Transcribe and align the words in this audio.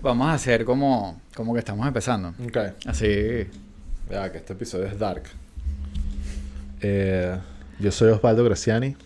Vamos 0.00 0.28
a 0.28 0.34
hacer 0.34 0.64
como, 0.64 1.20
como 1.34 1.52
que 1.52 1.58
estamos 1.58 1.86
empezando. 1.86 2.34
Ok. 2.46 2.56
Así. 2.86 3.46
Ya, 4.10 4.30
que 4.30 4.38
este 4.38 4.52
episodio 4.52 4.86
es 4.86 4.98
dark. 4.98 5.24
Eh, 6.80 7.36
yo 7.80 7.90
soy 7.90 8.10
Osvaldo 8.10 8.44
Graciani. 8.44 8.96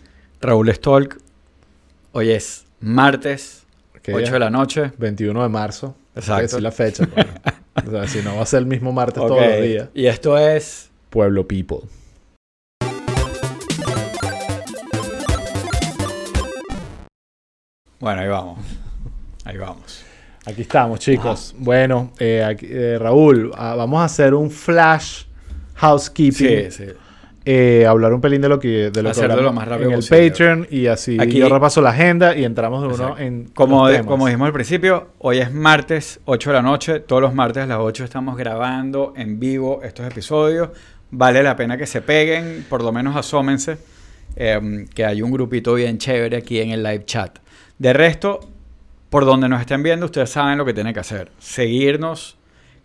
Raúl 0.41 0.73
Stolk. 0.75 1.19
Hoy 2.13 2.31
es 2.31 2.67
martes, 2.81 3.63
¿Qué 4.03 4.13
8 4.13 4.23
día? 4.25 4.33
de 4.33 4.39
la 4.39 4.51
noche. 4.51 4.93
21 4.99 5.43
de 5.43 5.49
marzo. 5.49 5.97
Exacto. 6.15 6.37
Que 6.37 6.43
decir 6.43 6.63
la 6.63 6.73
fecha. 6.73 7.07
pues. 7.07 7.27
o 7.87 7.91
sea, 7.91 8.07
si 8.07 8.21
no 8.21 8.37
va 8.37 8.43
a 8.43 8.47
ser 8.47 8.59
el 8.61 8.67
mismo 8.67 8.93
martes 8.93 9.15
todos 9.15 9.41
los 9.41 9.63
días. 9.63 9.89
Y 9.95 10.07
esto 10.07 10.37
es. 10.37 10.91
Pueblo 11.09 11.49
People. 11.49 11.81
Bueno, 17.99 18.21
ahí 18.21 18.29
vamos. 18.29 18.59
Ahí 19.45 19.57
vamos. 19.57 20.05
Aquí 20.47 20.63
estamos, 20.63 20.99
chicos. 20.99 21.55
Bueno, 21.59 22.11
eh, 22.19 22.43
aquí- 22.45 22.67
eh, 22.69 22.99
Raúl, 22.99 23.53
ah, 23.57 23.75
vamos 23.77 24.01
a 24.01 24.05
hacer 24.05 24.35
un 24.35 24.51
flash 24.51 25.25
housekeeping. 25.75 26.71
Sí, 26.71 26.85
sí. 26.85 26.85
Eh, 27.45 27.85
hablar 27.89 28.13
un 28.13 28.21
pelín 28.21 28.41
de 28.41 28.49
lo 28.49 28.61
que, 28.61 28.91
de 28.93 29.03
lo 29.03 29.09
que 29.09 29.11
Hacerlo 29.11 29.43
lo 29.43 29.53
más 29.53 29.67
rápido 29.67 29.89
en 29.89 29.95
el 29.95 29.99
posible. 30.01 30.31
Patreon 30.31 30.67
y 30.71 30.87
así 30.87 31.17
Aquí- 31.21 31.39
yo 31.39 31.49
repaso 31.49 31.81
la 31.81 31.91
agenda 31.91 32.37
y 32.37 32.45
entramos 32.45 32.83
de 32.83 32.87
uno 32.89 32.95
Exacto. 32.97 33.19
en 33.23 33.45
Como, 33.55 33.89
de- 33.89 34.05
como 34.05 34.27
dijimos 34.27 34.47
al 34.47 34.53
principio, 34.53 35.09
hoy 35.19 35.39
es 35.39 35.53
martes, 35.53 36.21
8 36.25 36.51
de 36.51 36.55
la 36.57 36.63
noche. 36.63 37.01
Todos 37.01 37.21
los 37.23 37.35
martes 37.35 37.65
a 37.65 37.67
las 37.67 37.79
8 37.79 38.05
estamos 38.05 38.37
grabando 38.37 39.13
en 39.17 39.41
vivo 39.41 39.81
estos 39.83 40.07
episodios. 40.07 40.69
Vale 41.11 41.43
la 41.43 41.57
pena 41.57 41.77
que 41.77 41.87
se 41.87 42.01
peguen, 42.01 42.65
por 42.69 42.83
lo 42.83 42.93
menos 42.93 43.17
asómense, 43.17 43.77
eh, 44.37 44.87
que 44.95 45.05
hay 45.05 45.21
un 45.21 45.33
grupito 45.33 45.75
bien 45.75 45.99
chévere 45.99 46.37
aquí 46.37 46.61
en 46.61 46.71
el 46.71 46.83
live 46.85 47.05
chat. 47.07 47.39
De 47.77 47.93
resto, 47.93 48.39
por 49.13 49.27
donde 49.27 49.47
nos 49.47 49.61
estén 49.61 49.83
viendo, 49.83 50.07
ustedes 50.07 50.31
saben 50.31 50.57
lo 50.57 50.65
que 50.65 50.73
tienen 50.73 50.95
que 50.95 51.01
hacer. 51.01 51.31
Seguirnos, 51.39 52.39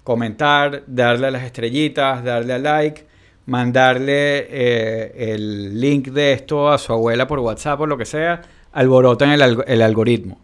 comentar, 0.04 0.84
darle 0.86 1.27
a 1.27 1.31
las 1.31 1.44
estrellitas, 1.44 2.22
darle 2.22 2.52
a 2.52 2.58
like, 2.58 3.08
mandarle 3.45 4.45
eh, 4.50 5.34
el 5.34 5.80
link 5.80 6.09
de 6.09 6.34
esto 6.34 6.69
a 6.69 6.78
su 6.80 6.92
abuela 6.92 7.28
por 7.28 7.39
WhatsApp 7.39 7.80
o 7.80 7.86
lo 7.88 7.97
que 7.97 8.03
sea, 8.03 8.42
alboroten 8.73 9.30
el, 9.30 9.64
el 9.67 9.81
algoritmo. 9.81 10.42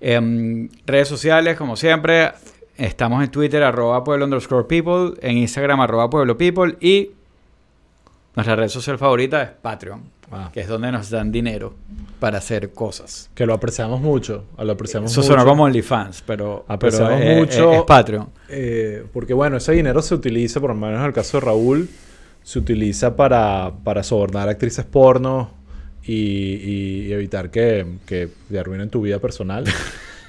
Em, 0.00 0.68
redes 0.84 1.06
sociales, 1.06 1.56
como 1.56 1.76
siempre, 1.76 2.32
estamos 2.76 3.22
en 3.22 3.30
Twitter, 3.30 3.62
arroba 3.62 4.02
pueblo 4.02 4.24
underscore 4.24 4.66
people, 4.66 5.16
en 5.22 5.38
Instagram, 5.38 5.80
arroba 5.80 6.10
pueblo 6.10 6.36
people, 6.36 6.76
y 6.80 7.12
nuestra 8.34 8.56
red 8.56 8.66
social 8.66 8.98
favorita 8.98 9.42
es 9.44 9.50
Patreon, 9.50 10.10
Ah, 10.32 10.50
que 10.52 10.60
es 10.60 10.68
donde 10.68 10.92
nos 10.92 11.10
dan 11.10 11.32
dinero 11.32 11.74
para 12.20 12.38
hacer 12.38 12.70
cosas. 12.72 13.30
que 13.34 13.46
lo 13.46 13.54
apreciamos 13.54 14.00
mucho. 14.00 14.44
Lo 14.58 14.72
apreciamos 14.72 15.10
Eso 15.10 15.22
mucho. 15.22 15.32
sonó 15.32 15.44
como 15.44 15.64
OnlyFans, 15.64 16.22
pero, 16.26 16.64
pero 16.66 16.74
Apreciamos 16.74 17.20
es- 17.20 17.36
mucho. 17.38 17.72
es- 17.72 17.78
es 17.78 17.84
Patreon. 17.84 18.28
Eh, 18.48 19.04
porque 19.12 19.34
bueno, 19.34 19.56
ese 19.56 19.72
dinero 19.72 20.02
se 20.02 20.14
utiliza, 20.14 20.60
por 20.60 20.70
lo 20.70 20.76
menos 20.76 21.00
en 21.00 21.06
el 21.06 21.12
caso 21.12 21.38
de 21.38 21.46
Raúl, 21.46 21.88
se 22.42 22.58
utiliza 22.58 23.16
para, 23.16 23.72
para 23.84 24.02
sobornar 24.02 24.48
actrices 24.48 24.84
porno 24.84 25.50
y, 26.04 26.14
y 27.06 27.12
evitar 27.12 27.50
que, 27.50 27.86
que 28.06 28.28
te 28.50 28.58
arruinen 28.58 28.88
tu 28.90 29.02
vida 29.02 29.18
personal. 29.18 29.64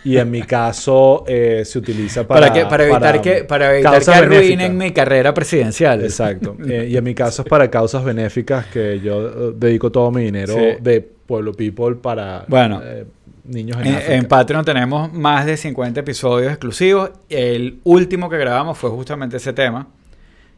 y 0.03 0.17
en 0.17 0.31
mi 0.31 0.41
caso 0.41 1.23
eh, 1.27 1.63
se 1.65 1.77
utiliza 1.79 2.27
para... 2.27 2.47
Para, 2.47 2.53
que, 2.53 2.65
para 2.65 2.83
evitar 2.85 3.21
que, 3.21 3.43
para 3.43 3.73
evitar 3.75 4.03
que 4.03 4.11
arruinen 4.11 4.77
mi 4.77 4.91
carrera 4.91 5.33
presidencial. 5.33 6.03
Exacto. 6.03 6.55
Eh, 6.67 6.87
y 6.91 6.97
en 6.97 7.03
mi 7.03 7.13
caso 7.15 7.41
es 7.43 7.47
para 7.47 7.69
causas 7.69 8.03
benéficas 8.03 8.65
que 8.67 8.99
yo 8.99 9.27
eh, 9.49 9.53
dedico 9.55 9.91
todo 9.91 10.11
mi 10.11 10.23
dinero 10.23 10.53
Sí. 10.53 10.77
de 10.81 11.01
Pueblo 11.01 11.53
People 11.53 11.95
para 11.95 12.45
Bueno. 12.47 12.81
eh, 12.83 13.05
niños 13.45 13.77
en, 13.81 13.87
En, 13.87 13.95
África. 13.95 14.13
en 14.15 14.25
Patreon 14.25 14.65
tenemos 14.65 15.11
más 15.13 15.45
de 15.45 15.57
50 15.57 15.99
episodios 15.99 16.51
exclusivos. 16.51 17.11
El 17.29 17.79
último 17.83 18.29
que 18.29 18.37
grabamos 18.37 18.77
fue 18.77 18.89
justamente 18.89 19.37
ese 19.37 19.53
tema 19.53 19.87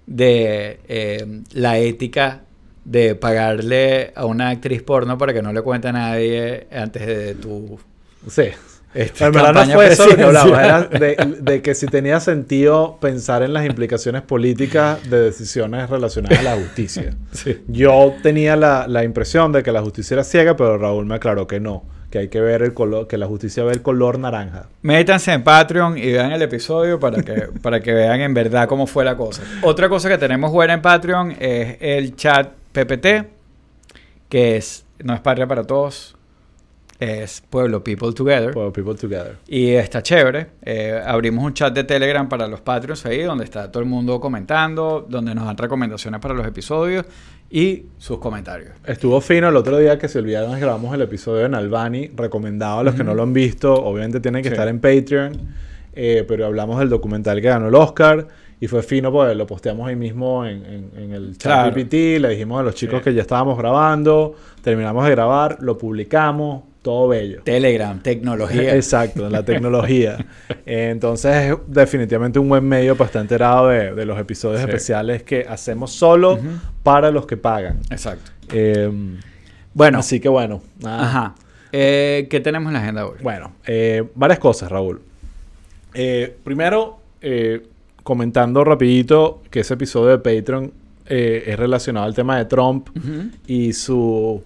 de 0.06 0.80
eh, 0.88 1.26
la 1.54 1.78
ética 1.78 2.42
de 2.86 3.16
pagarle 3.16 4.12
a 4.16 4.26
una 4.26 4.50
actriz 4.50 4.84
porno 4.84 5.18
para 5.18 5.34
que 5.34 5.42
no 5.42 5.54
le 5.54 5.62
cuente 5.62 5.88
a 5.88 5.94
nadie 5.94 6.68
antes 6.72 7.06
de 7.08 7.36
tu 7.36 7.80
Sí. 8.30 8.44
Este, 8.94 9.26
En 9.26 9.32
verdad 9.32 9.66
no 9.66 9.74
fue 9.74 9.88
eso 9.88 10.08
lo 10.08 10.16
que 10.16 10.24
hablamos, 10.24 10.60
era 10.60 10.84
de, 10.84 11.38
de 11.40 11.62
que 11.62 11.76
si 11.76 11.88
tenía 11.88 12.20
sentido 12.20 12.98
pensar 13.02 13.44
en 13.44 13.54
las 13.54 13.66
implicaciones 13.66 14.22
políticas 14.22 15.10
de 15.10 15.22
decisiones 15.22 15.90
relacionadas 15.90 16.40
a 16.40 16.44
la 16.44 16.56
justicia. 16.56 17.16
Sí. 17.34 17.64
Yo 17.68 18.14
tenía 18.22 18.56
la, 18.56 18.88
la 18.88 19.04
impresión 19.04 19.52
de 19.52 19.64
que 19.64 19.72
la 19.72 19.82
justicia 19.82 20.16
era 20.16 20.24
ciega, 20.24 20.56
pero 20.56 20.78
Raúl 20.78 21.06
me 21.06 21.16
aclaró 21.16 21.48
que 21.48 21.60
no, 21.60 21.84
que 22.12 22.20
hay 22.20 22.28
que 22.28 22.40
ver 22.40 22.62
el 22.62 22.74
color, 22.76 23.08
que 23.08 23.18
la 23.18 23.26
justicia 23.26 23.64
ve 23.64 23.72
el 23.72 23.82
color 23.82 24.20
naranja. 24.20 24.68
Métanse 24.84 25.34
en 25.34 25.44
Patreon 25.44 25.98
y 25.98 26.12
vean 26.12 26.32
el 26.32 26.42
episodio 26.44 27.00
para 27.00 27.24
que, 27.24 27.48
para 27.62 27.82
que 27.82 27.92
vean 27.92 28.22
en 28.22 28.34
verdad 28.36 28.68
cómo 28.68 28.86
fue 28.86 29.04
la 29.04 29.18
cosa. 29.18 29.42
Otra 29.64 29.90
cosa 29.90 30.10
que 30.10 30.18
tenemos 30.20 30.52
buena 30.52 30.74
en 30.74 30.82
Patreon 30.82 31.36
es 31.40 31.78
el 31.82 32.16
chat 32.16 32.52
PPT, 32.72 33.08
que 34.30 34.58
es 34.58 34.86
no 35.04 35.14
es 35.14 35.20
patria 35.22 35.48
para 35.48 35.64
todos, 35.64 36.16
es 37.04 37.42
Pueblo 37.50 37.84
People 37.84 38.14
Together. 38.14 38.54
For 38.54 38.72
People 38.72 38.96
Together. 38.96 39.38
Y 39.48 39.72
está 39.72 40.02
chévere. 40.02 40.48
Eh, 40.62 41.00
abrimos 41.06 41.44
un 41.44 41.54
chat 41.54 41.74
de 41.74 41.84
Telegram 41.84 42.28
para 42.30 42.48
los 42.48 42.62
Patreons 42.62 43.06
ahí, 43.06 43.22
donde 43.24 43.44
está 43.44 43.72
todo 43.72 43.84
el 43.84 43.90
mundo 43.90 44.20
comentando, 44.20 45.06
donde 45.08 45.36
nos 45.36 45.46
dan 45.46 45.58
recomendaciones 45.58 46.20
para 46.20 46.34
los 46.34 46.46
episodios 46.48 47.06
y 47.50 47.86
sus 47.98 48.18
comentarios. 48.20 48.72
Estuvo 48.86 49.20
fino 49.22 49.50
el 49.50 49.56
otro 49.56 49.78
día 49.78 49.98
que 50.00 50.08
se 50.08 50.20
olvidaron 50.20 50.60
grabamos 50.60 50.94
el 50.96 51.02
episodio 51.02 51.46
en 51.46 51.54
Albany, 51.56 52.10
recomendado 52.16 52.80
a 52.80 52.84
los 52.84 52.96
que 52.96 53.04
no 53.04 53.14
lo 53.14 53.24
han 53.24 53.34
visto, 53.34 53.74
obviamente 53.74 54.20
tienen 54.20 54.42
que 54.42 54.50
Sí. 54.50 54.54
estar 54.54 54.68
en 54.68 54.80
Patreon, 54.80 55.34
eh, 55.94 56.26
pero 56.28 56.46
hablamos 56.48 56.80
del 56.80 56.90
documental 56.90 57.40
que 57.42 57.50
ganó 57.50 57.68
el 57.68 57.76
Oscar 57.76 58.28
y 58.60 58.68
fue 58.68 58.82
fino 58.82 59.12
porque 59.12 59.36
lo 59.36 59.46
posteamos 59.46 59.88
ahí 59.88 59.96
mismo 59.96 60.46
en, 60.46 60.66
en- 60.66 60.92
en 60.98 61.12
el 61.12 61.38
chat 61.38 61.52
Claro. 61.52 61.74
PPT, 61.76 62.20
le 62.20 62.30
dijimos 62.30 62.60
a 62.60 62.64
los 62.64 62.74
chicos 62.76 63.00
Sí. 63.00 63.04
que 63.04 63.14
ya 63.14 63.22
estábamos 63.22 63.58
grabando, 63.58 64.34
terminamos 64.64 65.04
de 65.06 65.12
grabar, 65.12 65.58
lo 65.62 65.78
publicamos, 65.78 66.64
todo 66.84 67.08
bello. 67.08 67.42
Telegram, 67.44 68.00
tecnología. 68.04 68.76
Exacto, 68.76 69.28
la 69.30 69.44
tecnología. 69.44 70.24
Eh, 70.66 70.90
Entonces 70.92 71.52
es 71.52 71.58
definitivamente 71.68 72.38
un 72.40 72.48
buen 72.48 72.64
medio 72.66 72.96
para 72.96 73.08
estar 73.08 73.22
enterado 73.22 73.70
de, 73.70 73.94
de 73.94 74.06
los 74.06 74.18
episodios 74.20 74.62
Sí. 74.62 74.68
especiales 74.68 75.24
que 75.24 75.46
hacemos 75.50 75.92
solo 75.92 76.40
para 76.84 77.10
los 77.12 77.26
que 77.26 77.36
pagan. 77.38 77.80
Exacto. 77.90 78.32
Eh, 78.54 78.90
Bueno, 79.74 79.98
Así 80.00 80.20
que 80.20 80.30
bueno, 80.30 80.62
nada. 80.80 81.04
ajá. 81.04 81.36
Eh, 81.72 82.28
¿Qué 82.30 82.40
tenemos 82.40 82.70
en 82.70 82.74
la 82.76 82.80
agenda 82.82 83.06
hoy? 83.08 83.18
Bueno, 83.24 83.54
eh, 83.66 84.04
varias 84.16 84.38
cosas, 84.40 84.72
Raúl. 84.72 85.02
Primero, 86.44 87.00
comentando 88.04 88.64
rapidito 88.64 89.42
que 89.50 89.62
ese 89.62 89.74
episodio 89.76 90.18
de 90.18 90.20
Patreon 90.20 90.72
es 91.06 91.58
relacionado 91.58 92.06
al 92.06 92.14
tema 92.16 92.38
de 92.38 92.46
Trump 92.46 92.90
y 93.48 93.74
su 93.74 94.44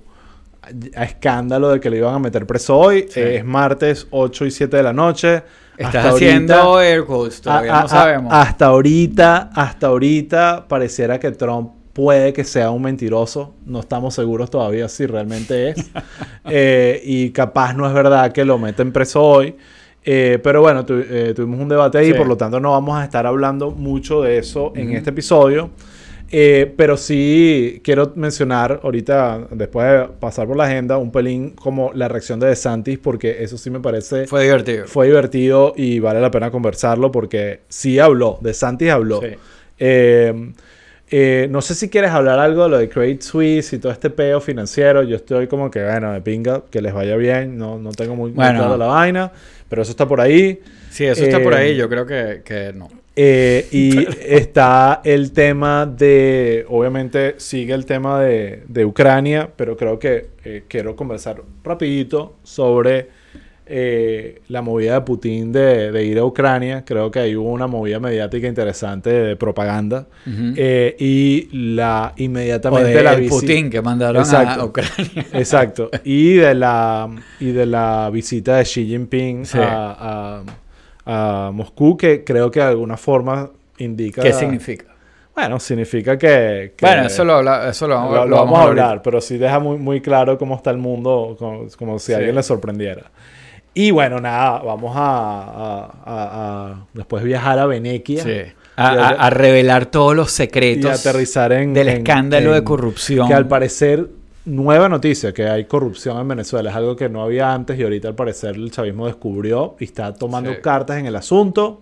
a- 0.96 1.04
escándalo 1.04 1.70
de 1.70 1.80
que 1.80 1.90
le 1.90 1.98
iban 1.98 2.16
a 2.16 2.20
meter 2.20 2.46
preso 2.46 2.78
hoy. 2.78 3.06
Sí. 3.10 3.20
Eh, 3.20 3.38
es 3.38 3.46
martes 3.46 4.08
8 4.12 4.46
y 4.46 4.52
7 4.52 4.78
de 4.78 4.84
la 4.84 4.94
noche. 4.94 5.44
Estás 5.78 5.96
Hasta 5.96 6.10
haciendo 6.10 6.54
ahorita- 6.56 6.88
air 6.90 7.06
quotes, 7.06 7.42
todavía 7.42 7.76
a- 7.78 7.80
no 7.82 7.86
a- 7.86 7.90
sabemos. 7.90 8.34
Hasta 8.34 8.66
ahorita, 8.66 9.50
hasta 9.54 9.88
ahorita 9.88 10.66
pareciera 10.68 11.20
que 11.20 11.32
Trump 11.32 11.72
puede 11.94 12.34
que 12.34 12.44
sea 12.44 12.72
un 12.72 12.82
mentiroso. 12.82 13.56
No 13.66 13.80
estamos 13.80 14.14
seguros 14.14 14.50
todavía 14.52 14.88
si 14.90 15.06
realmente 15.06 15.70
es. 15.70 15.78
Eh, 16.50 17.02
y 17.04 17.32
capaz 17.32 17.74
no 17.74 17.86
es 17.88 17.94
verdad 17.94 18.32
que 18.32 18.46
lo 18.46 18.58
meten 18.58 18.92
preso 18.94 19.22
hoy. 19.22 19.56
Eh, 20.10 20.40
pero 20.42 20.62
bueno, 20.62 20.86
tu- 20.86 20.94
eh, 20.96 21.34
tuvimos 21.36 21.60
un 21.60 21.68
debate 21.68 21.98
ahí, 21.98 22.08
Sí. 22.12 22.14
por 22.14 22.26
lo 22.28 22.38
tanto 22.38 22.60
no 22.62 22.72
vamos 22.72 22.98
a 22.98 23.04
estar 23.04 23.26
hablando 23.28 23.72
mucho 23.72 24.22
de 24.22 24.38
eso 24.38 24.72
en 24.76 24.94
este 24.94 25.10
episodio. 25.10 25.72
Eh, 26.30 26.74
pero 26.76 26.98
sí 26.98 27.80
quiero 27.84 28.12
mencionar 28.16 28.82
ahorita, 28.84 29.48
después 29.52 29.88
de 29.90 30.08
pasar 30.20 30.46
por 30.48 30.58
la 30.58 30.66
agenda, 30.66 30.98
un 30.98 31.12
pelín 31.12 31.52
como 31.52 31.92
la 31.94 32.08
reacción 32.10 32.40
de 32.40 32.48
DeSantis, 32.48 32.98
porque 33.00 33.44
eso 33.44 33.58
sí 33.58 33.70
me 33.70 33.80
parece 33.80 34.28
Fue 34.28 34.44
divertido. 34.44 34.88
fue 34.88 35.08
divertido 35.08 35.74
y 35.78 36.00
vale 36.00 36.20
la 36.20 36.30
pena 36.30 36.52
conversarlo 36.52 37.12
porque 37.12 37.62
sí 37.70 37.98
habló, 38.00 38.40
de 38.42 38.54
Santis 38.54 38.90
habló. 38.90 39.22
Sí. 39.22 39.28
Eh, 39.80 40.52
eh, 41.10 41.48
no 41.50 41.62
sé 41.62 41.74
si 41.76 41.88
quieres 41.90 42.12
hablar 42.12 42.38
algo 42.40 42.64
de 42.64 42.70
lo 42.70 42.78
de 42.78 42.90
Credit 42.90 43.22
Suisse 43.22 43.72
y 43.72 43.80
todo 43.80 43.94
este 43.94 44.10
peo 44.10 44.42
financiero. 44.42 45.04
Yo 45.04 45.16
estoy 45.16 45.48
como 45.48 45.72
que, 45.72 45.82
bueno, 45.82 46.12
de 46.12 46.20
pinga, 46.22 46.64
que 46.70 46.82
les 46.82 46.94
vaya 46.94 47.16
bien. 47.16 47.58
No, 47.58 47.80
no 47.80 47.92
tengo 47.92 48.16
muy, 48.18 48.32
muy 48.32 48.36
Bueno. 48.36 48.60
claro 48.60 48.76
la 48.76 48.88
vaina, 48.88 49.32
pero 49.70 49.84
eso 49.84 49.92
está 49.92 50.06
por 50.06 50.20
ahí. 50.20 50.60
Sí, 50.90 51.06
eso 51.06 51.24
está 51.24 51.42
por 51.42 51.54
Eh, 51.54 51.58
ahí. 51.58 51.76
Yo 51.78 51.88
creo 51.88 52.06
que, 52.06 52.42
que 52.44 52.74
no. 52.74 52.90
Eh, 53.20 53.68
y 53.72 54.06
está 54.28 55.02
el 55.04 55.32
tema 55.32 55.88
de, 55.88 56.66
obviamente 56.70 57.34
sigue 57.38 57.74
el 57.74 57.86
tema 57.88 58.22
de, 58.22 58.64
de 58.68 58.86
Ucrania, 58.86 59.50
pero 59.56 59.76
creo 59.76 59.98
que 59.98 60.28
eh, 60.46 60.64
quiero 60.68 60.96
conversar 60.96 61.42
rapidito 61.64 62.36
sobre 62.44 63.08
eh, 63.66 64.42
la 64.50 64.62
movida 64.62 64.94
de 64.94 65.02
Putin 65.02 65.52
de, 65.52 65.92
de 65.92 66.06
ir 66.06 66.20
a 66.20 66.24
Ucrania. 66.26 66.86
Creo 66.86 67.10
que 67.12 67.20
ahí 67.20 67.36
hubo 67.36 67.50
una 67.52 67.66
movida 67.68 68.00
mediática 68.00 68.48
interesante 68.48 69.10
de, 69.10 69.36
propaganda. 69.36 70.08
Eh, 70.56 70.96
y 71.00 71.50
la 71.74 72.14
o 72.16 72.22
inmediatamente 72.22 72.90
de 72.92 73.04
la 73.04 73.14
el 73.16 73.28
Putin 73.28 73.70
que 73.70 73.82
mandaron 73.82 74.18
a 74.22 74.26
Exacto. 74.26 74.66
Ucrania. 74.68 75.26
Exacto. 75.34 75.90
Y 76.06 76.36
de 76.36 76.54
la 76.54 77.10
y 77.40 77.52
de 77.52 77.66
la 77.66 78.10
visita 78.14 78.58
de 78.58 78.64
Xi 78.64 78.86
Jinping 78.86 79.46
Sí. 79.46 79.58
a, 79.58 79.96
a- 80.40 80.44
a 81.08 81.52
Moscú, 81.54 81.96
que 81.98 82.24
creo 82.24 82.52
que 82.52 82.60
de 82.60 82.66
alguna 82.68 82.98
forma 82.98 83.50
indica... 83.78 84.22
¿Qué 84.22 84.34
significa? 84.34 84.86
Bueno, 85.36 85.60
significa 85.60 86.18
que... 86.18 86.74
que- 86.76 86.86
Bueno, 86.86 87.06
eso 87.08 87.24
lo, 87.24 87.36
habla- 87.36 87.70
eso 87.70 87.88
lo, 87.88 87.96
vamos, 87.96 88.28
lo 88.30 88.36
vamos 88.38 88.60
a 88.60 88.64
hablar, 88.64 89.02
pero 89.02 89.22
sí 89.22 89.38
deja 89.38 89.60
muy, 89.60 89.78
muy 89.78 90.02
claro 90.02 90.38
cómo 90.38 90.56
está 90.56 90.72
el 90.72 90.78
mundo, 90.80 91.36
como, 91.38 91.68
como 91.78 92.00
si 92.00 92.08
Sí. 92.08 92.14
alguien 92.14 92.36
le 92.36 92.44
sorprendiera. 92.44 93.04
Y 93.74 93.92
bueno, 93.92 94.20
nada, 94.20 94.60
vamos 94.60 94.94
a, 94.96 95.02
a- 95.02 95.92
a- 96.06 96.72
a 96.72 96.86
después 96.94 97.24
viajar 97.24 97.60
a 97.60 97.66
Sí. 98.24 98.32
Y 98.32 98.54
A, 98.80 99.30
revelar 99.30 99.86
todos 99.88 100.16
los 100.16 100.32
y 100.32 100.36
secretos 100.36 101.06
aterrizar 101.06 101.52
en... 101.52 101.74
del 101.74 101.88
en- 101.90 101.98
escándalo 101.98 102.54
de 102.54 102.64
corrupción. 102.64 103.28
Que 103.28 103.34
al 103.36 103.48
parecer, 103.48 104.08
nueva 104.48 104.90
noticia, 104.90 105.34
que 105.34 105.48
hay 105.48 105.66
corrupción 105.66 106.20
en 106.20 106.28
Venezuela. 106.28 106.70
Es 106.70 106.76
algo 106.76 106.96
que 106.96 107.10
no 107.10 107.22
había 107.22 107.54
antes 107.54 107.78
y 107.78 107.84
ahorita 107.84 108.08
al 108.08 108.16
parecer 108.16 108.56
el 108.56 108.72
chavismo 108.72 109.06
descubrió 109.08 109.76
y 109.80 109.84
está 109.84 110.14
tomando 110.14 110.52
Sí. 110.52 110.58
cartas 110.62 110.98
en 110.98 111.06
el 111.06 111.16
asunto. 111.16 111.82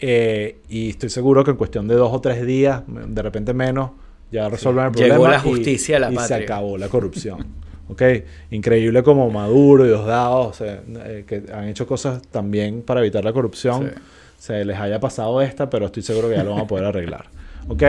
Eh, 0.00 0.58
y 0.68 0.90
estoy 0.90 1.08
seguro 1.08 1.42
que 1.44 1.50
en 1.52 1.56
cuestión 1.56 1.88
de 1.88 1.94
dos 1.94 2.12
o 2.12 2.20
tres 2.20 2.44
días, 2.46 2.82
de 2.86 3.22
repente 3.22 3.52
menos, 3.54 3.90
ya 4.30 4.48
resuelven 4.48 4.86
el 4.86 4.92
Llegó 4.92 5.14
problema. 5.14 5.30
la 5.42 5.48
y- 5.48 5.52
justicia 5.52 5.96
a 5.96 6.00
la 6.00 6.12
y 6.12 6.16
se 6.18 6.34
acabó 6.34 6.76
la 6.78 6.88
corrupción. 6.88 7.46
¿Ok? 7.88 8.02
Increíble 8.50 9.02
como 9.02 9.30
Maduro 9.30 9.86
y 9.86 9.90
o 9.90 10.52
sea, 10.52 10.80
eh, 11.04 11.24
que 11.26 11.44
han 11.52 11.68
hecho 11.68 11.86
cosas 11.86 12.20
también 12.30 12.82
para 12.82 13.00
evitar 13.00 13.24
la 13.24 13.32
corrupción. 13.32 13.92
Sí. 13.94 14.00
Se 14.38 14.64
les 14.64 14.76
haya 14.78 15.00
pasado 15.00 15.40
esta, 15.40 15.70
pero 15.70 15.86
estoy 15.86 16.02
seguro 16.02 16.28
que 16.28 16.34
ya 16.36 16.44
lo 16.44 16.50
van 16.52 16.60
a 16.62 16.66
poder 16.66 16.84
arreglar. 16.84 17.26
¿Ok? 17.68 17.82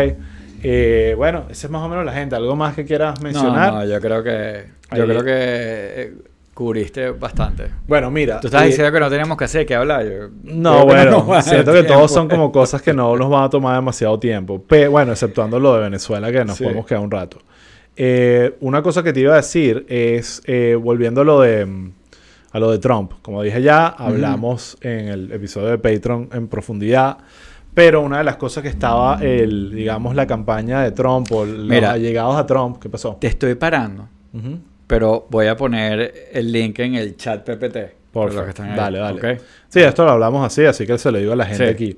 Eh, 0.63 1.13
bueno, 1.17 1.45
esa 1.49 1.67
es 1.67 1.71
más 1.71 1.81
o 1.83 1.89
menos 1.89 2.05
la 2.05 2.13
gente. 2.13 2.35
¿Algo 2.35 2.55
más 2.55 2.75
que 2.75 2.85
quieras 2.85 3.21
mencionar? 3.21 3.73
No, 3.73 3.79
no, 3.79 3.85
yo 3.85 3.99
creo 4.01 4.23
que 4.23 4.65
yo 4.95 5.03
Ahí- 5.03 5.09
creo 5.09 5.23
que 5.23 5.31
eh, 5.33 6.13
cubriste 6.53 7.11
bastante. 7.11 7.65
Bueno, 7.87 8.09
mira. 8.09 8.39
Tú 8.39 8.47
estás 8.47 8.63
eh, 8.63 8.67
diciendo 8.67 8.91
que 8.91 8.99
no 8.99 9.09
teníamos 9.09 9.37
que 9.37 9.43
hacer, 9.45 9.65
que 9.65 9.75
hablar. 9.75 10.03
Yo 10.05 10.29
No, 10.43 10.85
bueno, 10.85 11.23
dar 11.29 11.43
siento 11.43 11.71
que 11.73 11.83
todos 11.83 12.11
son 12.11 12.27
como 12.27 12.51
cosas 12.51 12.81
que 12.81 12.93
no 12.93 13.15
nos 13.15 13.29
van 13.29 13.43
a 13.43 13.49
tomar 13.49 13.75
demasiado 13.75 14.17
tiempo. 14.19 14.61
Pe- 14.61 14.87
bueno, 14.87 15.11
exceptuando 15.11 15.59
lo 15.59 15.75
de 15.75 15.81
Venezuela, 15.81 16.31
que 16.31 16.43
nos 16.43 16.57
Sí. 16.57 16.63
podemos 16.63 16.85
quedar 16.85 17.01
un 17.03 17.11
rato. 17.11 17.37
Eh, 17.95 18.55
una 18.61 18.81
cosa 18.81 19.01
que 19.03 19.11
te 19.13 19.19
iba 19.21 19.33
a 19.33 19.37
decir 19.37 19.85
es, 19.89 20.41
eh, 20.45 20.77
volviendo 20.79 21.21
a 21.21 21.23
lo 21.23 21.41
de 21.41 21.65
mm, 21.65 21.91
a 22.51 22.59
lo 22.59 22.71
de 22.71 22.79
Trump. 22.79 23.11
Como 23.21 23.43
dije 23.43 23.61
ya, 23.61 23.87
hablamos 23.87 24.77
en 24.81 25.07
el 25.09 25.31
episodio 25.31 25.67
de 25.67 25.77
Patreon 25.77 26.29
en 26.33 26.47
profundidad. 26.47 27.17
Pero 27.77 28.01
una 28.01 28.17
de 28.17 28.23
las 28.23 28.37
cosas 28.37 28.63
que 28.63 28.69
estaba, 28.69 29.19
el, 29.21 29.69
digamos, 29.71 30.15
la 30.15 30.25
campaña 30.25 30.81
de 30.81 30.89
Trump 30.93 31.31
o 31.31 31.45
los 31.45 31.67
Mira. 31.67 31.91
allegados 31.91 32.35
a 32.35 32.43
Trump, 32.43 32.79
¿qué 32.81 32.89
pasó? 32.89 33.17
Te 33.21 33.27
estoy 33.27 33.53
parando, 33.53 34.07
pero 34.87 35.27
voy 35.29 35.45
a 35.45 35.55
poner 35.55 36.11
el 36.33 36.51
link 36.51 36.79
en 36.79 36.95
el 36.95 37.15
chat 37.17 37.43
PPT. 37.47 37.77
por 38.11 38.33
los 38.33 38.45
que 38.45 38.49
están 38.49 38.71
ahí, 38.71 38.75
Dale, 38.75 38.97
dale. 38.97 39.33
¿ok? 39.35 39.41
Sí, 39.69 39.79
esto 39.81 40.03
lo 40.05 40.09
hablamos 40.13 40.43
así, 40.43 40.65
así 40.65 40.87
que 40.87 40.97
se 40.97 41.11
lo 41.11 41.19
digo 41.19 41.33
a 41.33 41.35
la 41.35 41.45
gente 41.45 41.67
Sí. 41.67 41.71
aquí. 41.71 41.97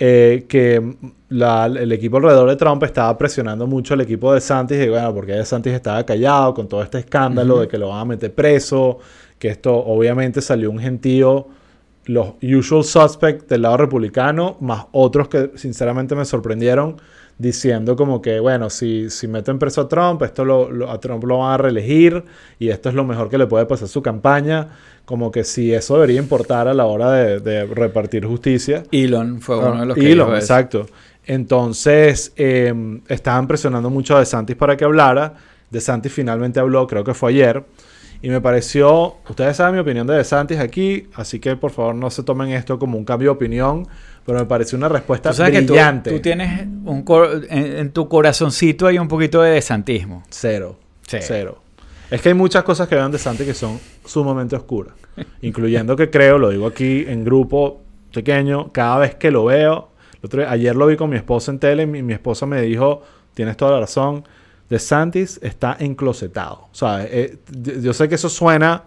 Eh, 0.00 0.46
que 0.48 0.96
la- 1.28 1.66
el 1.66 1.92
equipo 1.92 2.16
alrededor 2.16 2.48
de 2.50 2.56
Trump 2.56 2.82
estaba 2.82 3.16
presionando 3.16 3.68
mucho 3.68 3.94
al 3.94 4.00
equipo 4.00 4.34
de 4.34 4.40
Santis 4.40 4.84
y 4.84 4.88
bueno, 4.88 5.14
porque 5.14 5.30
de 5.34 5.44
Santis 5.44 5.72
estaba 5.74 6.04
callado 6.04 6.54
con 6.54 6.68
todo 6.68 6.82
este 6.82 6.98
escándalo 6.98 7.60
de 7.60 7.68
que 7.68 7.78
lo 7.78 7.90
van 7.90 8.00
a 8.00 8.04
meter 8.04 8.34
preso, 8.34 8.98
que 9.38 9.46
esto 9.46 9.76
obviamente 9.76 10.40
salió 10.40 10.72
un 10.72 10.80
gentío, 10.80 11.46
los 12.06 12.34
usual 12.42 12.82
suspects 12.84 13.46
del 13.48 13.62
lado 13.62 13.76
republicano, 13.76 14.56
más 14.60 14.86
otros 14.92 15.28
que 15.28 15.50
sinceramente 15.56 16.14
me 16.14 16.24
sorprendieron 16.24 16.96
diciendo 17.38 17.96
como 17.96 18.20
que, 18.20 18.38
bueno, 18.38 18.68
si, 18.68 19.08
si 19.08 19.26
meten 19.26 19.58
preso 19.58 19.82
a 19.82 19.88
Trump, 19.88 20.20
esto 20.22 20.44
lo, 20.44 20.70
lo- 20.70 20.90
a 20.90 21.00
Trump 21.00 21.24
lo 21.24 21.38
van 21.38 21.52
a 21.54 21.56
reelegir 21.56 22.22
y 22.58 22.68
esto 22.68 22.88
es 22.90 22.94
lo 22.94 23.04
mejor 23.04 23.30
que 23.30 23.38
le 23.38 23.46
puede 23.46 23.64
pasar 23.64 23.86
a 23.86 23.88
su 23.88 24.02
campaña, 24.02 24.68
como 25.06 25.30
que 25.30 25.44
si 25.44 25.72
eso 25.72 25.94
debería 25.94 26.18
importar 26.20 26.68
a 26.68 26.74
la 26.74 26.84
hora 26.84 27.10
de, 27.12 27.40
de 27.40 27.64
repartir 27.66 28.26
justicia. 28.26 28.82
Elon 28.92 29.40
fue 29.40 29.56
uno 29.58 29.80
de 29.80 29.86
los 29.86 29.96
que 29.96 30.12
Elon, 30.12 30.26
dijo 30.28 30.36
eso. 30.36 30.44
exacto. 30.54 30.86
Entonces, 31.26 32.32
eh, 32.36 32.74
estaban 33.08 33.46
presionando 33.46 33.88
mucho 33.88 34.16
a 34.16 34.18
DeSantis 34.20 34.56
para 34.56 34.76
que 34.76 34.84
hablara. 34.84 35.34
DeSantis 35.70 36.12
finalmente 36.12 36.60
habló, 36.60 36.86
creo 36.86 37.04
que 37.04 37.14
fue 37.14 37.30
ayer. 37.30 37.64
Y 38.22 38.28
me 38.28 38.40
pareció, 38.40 39.16
ustedes 39.28 39.56
saben 39.56 39.74
mi 39.74 39.80
opinión 39.80 40.06
de 40.06 40.14
DeSantis 40.14 40.58
aquí, 40.58 41.08
así 41.14 41.40
que 41.40 41.56
por 41.56 41.70
favor 41.70 41.94
no 41.94 42.10
se 42.10 42.22
tomen 42.22 42.50
esto 42.50 42.78
como 42.78 42.98
un 42.98 43.04
cambio 43.04 43.30
de 43.30 43.36
opinión, 43.36 43.88
pero 44.26 44.38
me 44.38 44.44
pareció 44.44 44.76
una 44.76 44.90
respuesta 44.90 45.30
Tú 45.30 45.36
sabes 45.36 45.52
que 45.52 45.62
tú, 45.62 45.72
brillante. 45.72 46.10
tú 46.10 46.20
tienes 46.20 46.66
un 46.84 47.02
cor- 47.02 47.46
en, 47.48 47.78
en 47.78 47.90
tu 47.92 48.08
corazoncito 48.08 48.86
hay 48.86 48.98
un 48.98 49.08
poquito 49.08 49.40
de 49.40 49.52
desantismo. 49.52 50.22
Cero. 50.28 50.76
Sí. 51.06 51.16
Cero. 51.22 51.62
Es 52.10 52.20
que 52.20 52.28
hay 52.30 52.34
muchas 52.34 52.62
cosas 52.64 52.88
que 52.88 52.94
vean 52.94 53.10
de 53.10 53.18
Santi 53.18 53.44
que 53.44 53.54
son 53.54 53.78
sumamente 54.04 54.54
oscuras. 54.54 54.94
Incluyendo 55.42 55.96
que 55.96 56.10
creo, 56.10 56.38
lo 56.38 56.50
digo 56.50 56.66
aquí 56.66 57.04
en 57.08 57.24
grupo 57.24 57.80
pequeño, 58.12 58.70
cada 58.72 58.98
vez 58.98 59.14
que 59.14 59.30
lo 59.30 59.46
veo. 59.46 59.88
el 60.14 60.26
otro 60.26 60.40
día- 60.42 60.50
ayer 60.50 60.76
lo 60.76 60.86
vi 60.86 60.96
con 60.96 61.08
mi 61.08 61.16
esposa 61.16 61.52
en 61.52 61.58
tele 61.58 61.84
y 61.84 61.86
mi, 61.86 62.02
mi 62.02 62.12
esposa 62.12 62.44
me 62.46 62.60
dijo: 62.60 63.02
Tienes 63.32 63.56
toda 63.56 63.70
la 63.72 63.80
razón. 63.80 64.24
De 64.70 64.78
Santis 64.78 65.38
está 65.42 65.76
enclosetado. 65.80 66.68
Sea, 66.72 67.04
eh, 67.04 67.36
yo 67.82 67.92
sé 67.92 68.08
que 68.08 68.14
eso 68.14 68.28
suena 68.28 68.84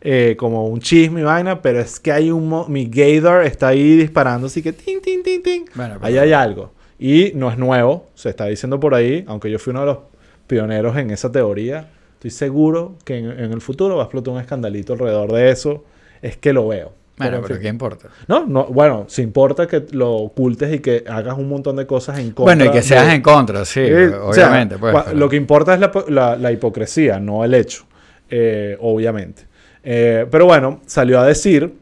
eh, 0.00 0.36
como 0.38 0.66
un 0.68 0.80
chisme 0.80 1.20
y 1.20 1.24
vaina, 1.24 1.60
pero 1.60 1.80
es 1.80 1.98
que 2.00 2.12
hay 2.12 2.30
un. 2.30 2.64
Mi 2.68 2.86
Gator 2.86 3.42
está 3.44 3.68
ahí 3.68 3.96
disparando, 3.96 4.46
así 4.46 4.62
que 4.62 4.72
tin, 4.72 5.00
tin, 5.02 5.22
tin, 5.22 5.42
tin. 5.42 5.64
Bueno, 5.74 5.94
pero- 6.00 6.06
Ahí 6.06 6.18
hay 6.18 6.32
algo. 6.32 6.72
Y 6.98 7.32
no 7.34 7.50
es 7.50 7.58
nuevo, 7.58 8.06
se 8.14 8.30
está 8.30 8.46
diciendo 8.46 8.78
por 8.78 8.94
ahí, 8.94 9.24
aunque 9.26 9.50
yo 9.50 9.58
fui 9.58 9.72
uno 9.72 9.80
de 9.80 9.86
los 9.86 9.98
pioneros 10.46 10.96
en 10.96 11.10
esa 11.10 11.30
teoría. 11.32 11.90
Estoy 12.14 12.30
seguro 12.30 12.96
que 13.04 13.18
en, 13.18 13.30
en 13.30 13.52
el 13.52 13.60
futuro 13.60 13.96
va 13.96 14.02
a 14.02 14.04
explotar 14.06 14.32
un 14.32 14.40
escandalito 14.40 14.92
alrededor 14.92 15.32
de 15.32 15.50
eso. 15.50 15.84
Es 16.22 16.36
que 16.36 16.52
lo 16.52 16.68
veo. 16.68 16.92
Bueno, 17.16 17.40
Pero. 17.46 17.60
¿qué 17.60 17.68
importa? 17.68 18.08
No, 18.26 18.44
no, 18.44 18.64
bueno, 18.66 19.04
si 19.08 19.22
importa 19.22 19.68
que 19.68 19.86
lo 19.92 20.12
ocultes 20.14 20.74
y 20.74 20.80
que 20.80 21.04
hagas 21.08 21.38
un 21.38 21.48
montón 21.48 21.76
de 21.76 21.86
cosas 21.86 22.18
en 22.18 22.32
contra. 22.32 22.54
Bueno, 22.56 22.64
y 22.64 22.70
que 22.70 22.78
de- 22.78 22.82
seas 22.82 23.12
en 23.14 23.22
contra, 23.22 23.64
sí, 23.64 23.80
Eh, 23.80 24.08
o 24.08 24.32
sea, 24.32 24.48
obviamente. 24.48 24.78
pues, 24.78 24.94
pero- 25.04 25.16
Lo 25.16 25.28
que 25.28 25.36
importa 25.36 25.74
es 25.74 25.80
la- 26.08 26.36
la 26.36 26.50
hipocresía, 26.52 27.20
no 27.20 27.44
el 27.44 27.54
hecho, 27.54 27.84
eh, 28.28 28.76
obviamente. 28.80 29.46
Eh, 29.84 30.26
pero 30.30 30.46
bueno, 30.46 30.80
salió 30.86 31.20
a 31.20 31.26
decir 31.26 31.72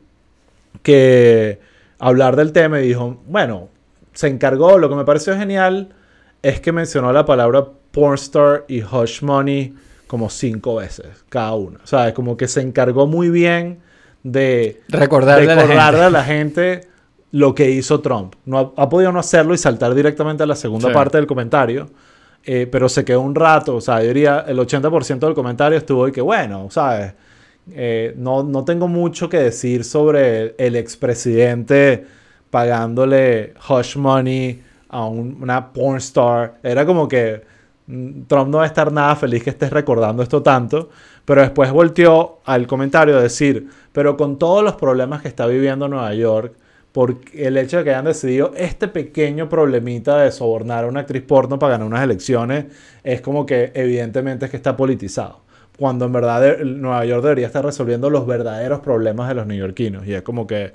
que 0.83 1.61
hablar 1.99 2.37
del 2.37 2.53
tema 2.53 2.81
y 2.81 2.89
dijo, 2.89 3.23
bueno, 3.27 3.69
se 4.13 4.29
encargó, 4.29 4.79
lo 4.79 4.89
que 4.89 4.97
me 4.97 5.05
pareció 5.05 5.37
genial 5.37 5.91
es 6.43 6.61
que 6.61 6.73
mencionó 6.73 7.13
la 7.13 7.25
palabra 7.25 7.67
pornstar 7.93 8.65
y 8.69 8.83
hush 8.83 9.23
money 9.23 9.75
como 10.07 10.29
cinco 10.29 10.77
veces 10.77 11.07
cada 11.29 11.55
una. 11.55 11.79
O 11.83 11.87
sea, 11.87 12.09
es 12.09 12.15
como 12.15 12.37
que 12.37 12.49
se 12.49 12.61
encargó 12.61 13.07
muy 13.07 13.31
bien 13.31 13.79
de 14.23 14.83
Recordarle 14.89 15.51
a 15.51 15.55
la 15.57 15.63
recordarle 15.63 16.01
gente. 16.01 16.07
a 16.07 16.11
la 16.11 16.25
gente 16.25 16.81
lo 17.33 17.55
que 17.55 17.71
hizo 17.71 18.01
Trump. 18.01 18.35
No 18.45 18.59
ha, 18.59 18.73
ha 18.83 18.89
podido 18.89 19.11
no 19.13 19.19
hacerlo 19.21 19.55
y 19.55 19.59
saltar 19.59 19.95
directamente 19.95 20.43
a 20.43 20.47
la 20.47 20.55
segunda 20.57 20.89
Sí. 20.89 20.95
parte 20.95 21.17
del 21.19 21.27
comentario. 21.27 21.89
eh, 22.45 22.67
pero 22.71 22.89
se 22.89 23.05
quedó 23.05 23.21
un 23.21 23.37
rato, 23.37 23.77
o 23.77 23.81
sea, 23.81 24.01
yo 24.03 24.09
diría 24.09 24.45
el 24.49 24.59
80% 24.59 25.21
del 25.29 25.33
comentario 25.37 25.79
estuvo 25.79 26.09
y 26.09 26.13
que 26.13 26.21
bueno, 26.21 26.67
¿sabes? 26.73 27.15
Eh, 27.73 28.15
no, 28.17 28.43
no 28.43 28.65
tengo 28.65 28.89
mucho 28.89 29.29
que 29.29 29.37
decir 29.39 29.85
sobre 29.85 30.57
el 30.59 30.75
expresidente 30.75 32.05
pagándole 32.51 33.55
hush 33.69 33.97
money 33.97 34.61
a 34.89 35.07
un- 35.07 35.39
una 35.41 35.73
porn 35.73 35.99
star. 35.99 36.55
Era 36.63 36.85
como 36.85 37.07
que 37.09 37.43
Trump 37.87 38.51
no 38.51 38.59
va 38.59 38.65
a 38.65 38.67
estar 38.67 38.93
nada 38.93 39.17
feliz 39.17 39.43
que 39.43 39.51
estés 39.51 39.71
recordando 39.71 40.23
esto 40.23 40.43
tanto, 40.43 40.91
pero 41.25 41.41
después 41.41 41.71
volteó 41.73 42.39
al 42.45 42.67
comentario 42.67 43.19
a 43.19 43.23
decir, 43.23 43.69
pero 43.93 44.17
con 44.17 44.39
todos 44.39 44.63
los 44.63 44.75
problemas 44.75 45.23
que 45.23 45.29
está 45.29 45.47
viviendo 45.47 45.89
Nueva 45.89 46.15
York, 46.15 46.55
por 46.93 47.17
el 47.33 47.57
hecho 47.57 47.79
de 47.79 47.85
que 47.85 47.91
hayan 47.91 48.05
decidido 48.05 48.53
este 48.55 48.87
pequeño 48.87 49.49
problemita 49.49 50.19
de 50.19 50.31
sobornar 50.31 50.85
a 50.85 50.89
una 50.89 51.01
actriz 51.01 51.23
porno 51.23 51.59
para 51.59 51.73
ganar 51.73 51.87
unas 51.87 52.03
elecciones, 52.05 52.67
es 53.03 53.23
como 53.23 53.47
que 53.47 53.73
evidentemente 53.75 54.45
es 54.45 54.51
que 54.51 54.59
está 54.59 54.77
politizado. 54.77 55.41
Cuando 55.79 56.05
en 56.05 56.13
verdad 56.13 56.59
Nueva 56.59 57.05
York 57.07 57.23
debería 57.23 57.47
estar 57.47 57.65
resolviendo 57.65 58.11
los 58.11 58.27
verdaderos 58.27 58.81
problemas 58.81 59.29
de 59.29 59.35
los 59.35 59.47
neoyorquinos. 59.47 60.07
Y 60.07 60.13
es 60.13 60.23
como 60.23 60.47
que, 60.47 60.75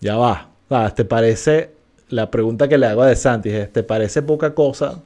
ya 0.00 0.16
va. 0.16 0.50
¿Te 0.94 1.06
parece, 1.06 1.70
la 2.10 2.30
pregunta 2.30 2.68
que 2.68 2.76
le 2.76 2.86
hago 2.86 3.02
a 3.02 3.06
De 3.06 3.16
Santis 3.16 3.54
es, 3.54 3.72
¿te 3.72 3.82
parece 3.82 4.20
poca 4.20 4.54
cosa? 4.54 5.00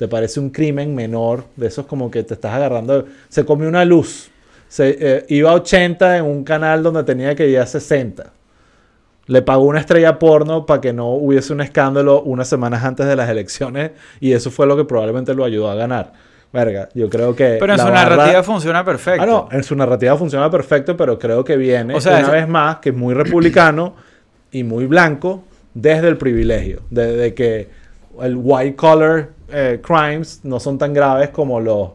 ¿Te 0.00 0.08
parece 0.08 0.40
un 0.40 0.48
crimen 0.48 0.94
menor? 0.94 1.44
De 1.56 1.66
esos 1.66 1.84
como 1.84 2.10
que 2.10 2.22
te 2.22 2.32
estás 2.32 2.54
agarrando. 2.54 3.04
Se 3.28 3.44
comió 3.44 3.68
una 3.68 3.84
luz. 3.84 4.30
Se, 4.66 4.96
eh, 4.98 5.26
iba 5.28 5.50
a 5.50 5.54
80 5.56 6.16
en 6.16 6.24
un 6.24 6.42
canal 6.42 6.82
donde 6.82 7.04
tenía 7.04 7.34
que 7.34 7.46
ir 7.46 7.58
a 7.58 7.66
60. 7.66 8.32
Le 9.26 9.42
pagó 9.42 9.64
una 9.64 9.78
estrella 9.78 10.18
porno 10.18 10.64
para 10.64 10.80
que 10.80 10.94
no 10.94 11.10
hubiese 11.10 11.52
un 11.52 11.60
escándalo 11.60 12.22
unas 12.22 12.48
semanas 12.48 12.82
antes 12.82 13.04
de 13.06 13.14
las 13.14 13.28
elecciones 13.28 13.90
y 14.20 14.32
eso 14.32 14.50
fue 14.50 14.66
lo 14.66 14.74
que 14.74 14.86
probablemente 14.86 15.34
lo 15.34 15.44
ayudó 15.44 15.70
a 15.70 15.74
ganar. 15.74 16.14
Verga, 16.50 16.88
yo 16.94 17.10
creo 17.10 17.36
que... 17.36 17.58
Pero 17.60 17.74
en 17.74 17.78
la 17.78 17.84
su 17.84 17.92
barra- 17.92 18.16
narrativa 18.16 18.42
funciona 18.42 18.82
perfecto. 18.82 19.22
Ah, 19.22 19.26
no, 19.26 19.48
en 19.52 19.62
su 19.62 19.76
narrativa 19.76 20.16
funciona 20.16 20.50
perfecto, 20.50 20.96
pero 20.96 21.18
creo 21.18 21.44
que 21.44 21.58
viene 21.58 21.94
O 21.94 22.00
sea, 22.00 22.12
una 22.16 22.20
es- 22.22 22.30
vez 22.32 22.48
más 22.48 22.76
que 22.78 22.88
es 22.88 22.96
muy 22.96 23.12
republicano 23.12 23.94
y 24.50 24.64
muy 24.64 24.86
blanco 24.86 25.44
desde 25.74 26.08
el 26.08 26.16
privilegio, 26.16 26.80
de, 26.88 27.16
de 27.16 27.34
que 27.34 27.68
el 28.22 28.34
white 28.36 28.76
collar 28.76 29.28
eh, 29.52 29.80
crimes 29.82 30.40
no 30.44 30.58
son 30.60 30.78
tan 30.78 30.92
graves 30.94 31.30
como 31.30 31.60
los, 31.60 31.90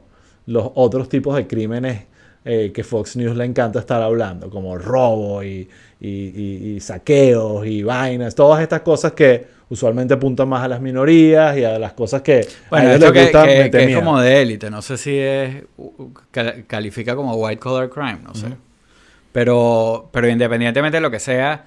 los 0.48 0.72
otros 0.76 1.10
tipos 1.10 1.36
de 1.36 1.48
crímenes 1.48 2.04
eh, 2.44 2.72
que 2.74 2.84
Fox 2.84 3.16
News 3.16 3.36
le 3.36 3.46
encanta 3.46 3.80
estar 3.80 4.02
hablando, 4.02 4.50
como 4.50 4.78
robo 4.78 5.42
y, 5.44 5.68
y- 6.00 6.08
y- 6.10 6.74
y 6.76 6.80
saqueos 6.80 7.66
y 7.66 7.82
vainas, 7.84 8.36
todas 8.36 8.62
estas 8.62 8.82
cosas 8.82 9.14
que 9.14 9.48
usualmente 9.68 10.14
apuntan 10.14 10.48
más 10.48 10.64
a 10.64 10.68
las 10.68 10.80
minorías 10.80 11.58
y 11.58 11.64
a 11.64 11.80
las 11.80 11.94
cosas 11.94 12.22
que 12.22 12.48
Bueno, 12.70 12.88
a 12.90 12.92
ellos 12.92 13.02
esto 13.04 13.14
les 13.14 13.14
que, 13.14 13.38
gusta 13.38 13.46
que- 13.72 13.84
es 13.90 13.96
como 13.96 14.20
de 14.22 14.42
élite, 14.44 14.70
no 14.70 14.82
sé 14.84 14.98
si 14.98 15.18
es 15.18 15.64
califica 16.68 17.16
como 17.16 17.34
white 17.36 17.60
collar 17.60 17.90
crime, 17.90 18.20
no 18.24 18.36
sé. 18.36 18.48
Pero, 19.32 20.10
pero 20.12 20.30
independientemente 20.30 20.98
de 20.98 21.02
lo 21.02 21.12
que 21.12 21.20
sea, 21.20 21.66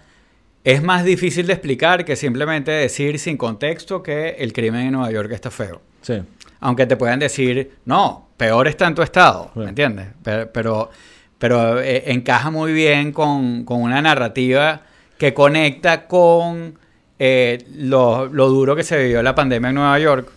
es 0.68 0.82
más 0.82 1.02
difícil 1.02 1.46
de 1.46 1.54
explicar 1.54 2.04
que 2.04 2.14
simplemente 2.14 2.70
decir 2.70 3.18
sin 3.18 3.38
contexto 3.38 4.02
que 4.02 4.36
el 4.38 4.52
crimen 4.52 4.82
en 4.82 4.92
Nueva 4.92 5.10
York 5.10 5.32
está 5.32 5.50
feo. 5.50 5.80
Sí. 6.02 6.20
Aunque 6.60 6.84
te 6.84 6.98
puedan 6.98 7.18
decir, 7.18 7.78
no, 7.86 8.28
peor 8.36 8.68
está 8.68 8.86
en 8.86 8.94
tu 8.94 9.00
estado, 9.00 9.50
Sí. 9.54 9.60
¿me 9.60 9.70
entiendes? 9.70 10.08
Pero, 10.22 10.50
pero, 10.52 10.90
pero, 11.38 11.80
eh, 11.80 12.12
encaja 12.12 12.50
muy 12.50 12.74
bien 12.74 13.12
con, 13.12 13.64
con 13.64 13.80
una 13.80 14.02
narrativa 14.02 14.82
que 15.16 15.32
conecta 15.32 16.06
con 16.06 16.78
eh, 17.18 17.64
lo, 17.74 18.26
lo 18.26 18.48
duro 18.50 18.76
que 18.76 18.82
se 18.82 19.02
vivió 19.02 19.22
la 19.22 19.34
pandemia 19.34 19.70
en 19.70 19.74
Nueva 19.74 19.98
York, 19.98 20.28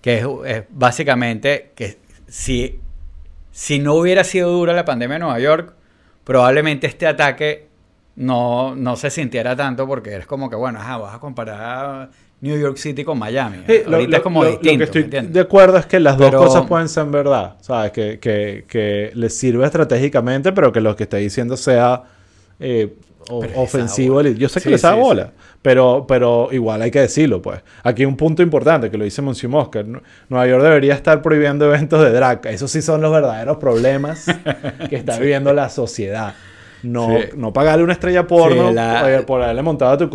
que 0.00 0.18
es, 0.18 0.26
es 0.46 0.64
básicamente 0.70 1.72
que 1.74 1.98
si, 2.28 2.78
si 3.50 3.80
no 3.80 3.94
hubiera 3.94 4.22
sido 4.22 4.52
dura 4.52 4.74
la 4.74 4.84
pandemia 4.84 5.16
en 5.16 5.22
Nueva 5.22 5.40
York, 5.40 5.74
probablemente 6.22 6.86
este 6.86 7.08
ataque 7.08 7.69
no, 8.20 8.74
no 8.76 8.96
se 8.96 9.10
sintiera 9.10 9.56
tanto 9.56 9.86
porque 9.86 10.16
es 10.16 10.26
como 10.26 10.48
que, 10.50 10.56
bueno, 10.56 10.78
ajá, 10.78 10.98
vas 10.98 11.14
a 11.14 11.18
comparar 11.18 12.10
New 12.42 12.58
York 12.58 12.76
City 12.76 13.02
con 13.04 13.18
Miami. 13.18 13.58
Sí, 13.66 13.82
Ahorita 13.86 14.10
lo- 14.10 14.16
es 14.16 14.22
como 14.22 14.44
lo- 14.44 14.50
distinto. 14.50 14.84
Lo 14.86 14.90
que 14.92 14.98
estoy 15.00 15.26
de 15.26 15.40
acuerdo 15.40 15.78
es 15.78 15.86
que 15.86 16.00
las 16.00 16.16
dos 16.18 16.28
Pero- 16.28 16.38
cosas 16.44 16.66
pueden 16.66 16.88
ser 16.88 17.06
verdad, 17.06 17.56
¿sabes? 17.60 17.92
Que, 17.92 18.18
que, 18.18 18.64
que 18.68 19.10
les 19.14 19.36
sirve 19.36 19.64
estratégicamente, 19.64 20.52
pero 20.52 20.70
que 20.72 20.80
lo 20.80 20.94
que 20.96 21.04
está 21.04 21.16
diciendo 21.16 21.56
sea 21.56 22.02
eh, 22.58 22.94
ofensivo. 23.28 24.22
Yo 24.22 24.48
sé 24.48 24.60
que 24.60 24.64
Sí, 24.64 24.70
les 24.70 24.82
da 24.82 24.94
sí, 24.94 25.00
bola, 25.00 25.32
pero, 25.62 26.04
pero 26.08 26.48
igual 26.52 26.82
hay 26.82 26.90
que 26.90 27.00
decirlo, 27.00 27.40
pues. 27.40 27.60
Aquí 27.82 28.04
un 28.04 28.16
punto 28.16 28.42
importante 28.42 28.90
que 28.90 28.98
lo 28.98 29.04
dice 29.04 29.22
Monsieur 29.22 29.50
Mosca. 29.50 29.82
Nu- 29.82 30.00
Nueva 30.28 30.46
York 30.46 30.62
debería 30.62 30.94
estar 30.94 31.22
prohibiendo 31.22 31.64
eventos 31.66 32.02
de 32.02 32.10
drag. 32.10 32.46
Esos 32.46 32.70
sí 32.70 32.82
son 32.82 33.00
los 33.00 33.12
verdaderos 33.12 33.56
problemas 33.58 34.26
que 34.90 34.96
está 34.96 35.18
viviendo 35.18 35.52
la 35.52 35.68
sociedad. 35.68 36.34
No, 36.82 37.08
Sí. 37.18 37.28
no 37.36 37.52
pagarle 37.52 37.84
una 37.84 37.92
estrella 37.92 38.26
porno 38.26 38.68
Sí, 38.68 38.74
la- 38.74 39.14
eh, 39.18 39.22
por 39.22 39.42
haberle 39.42 39.62
montado 39.62 39.92
a 39.92 39.98
tu 39.98 40.10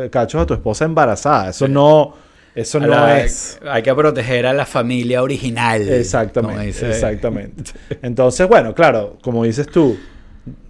eh, 0.00 0.08
cachos 0.10 0.42
a 0.42 0.46
tu 0.46 0.54
esposa 0.54 0.84
embarazada. 0.84 1.50
Eso 1.50 1.66
no, 1.68 2.14
eso 2.54 2.78
no 2.80 2.88
la- 2.88 3.20
es. 3.22 3.58
Hay 3.68 3.82
que 3.82 3.94
proteger 3.94 4.46
a 4.46 4.52
la 4.52 4.66
familia 4.66 5.22
original. 5.22 5.88
Exactamente, 5.88 6.62
dice- 6.66 6.90
exactamente. 6.90 7.72
Entonces, 8.02 8.46
bueno, 8.48 8.74
claro, 8.74 9.16
como 9.22 9.44
dices 9.44 9.66
tú, 9.68 9.96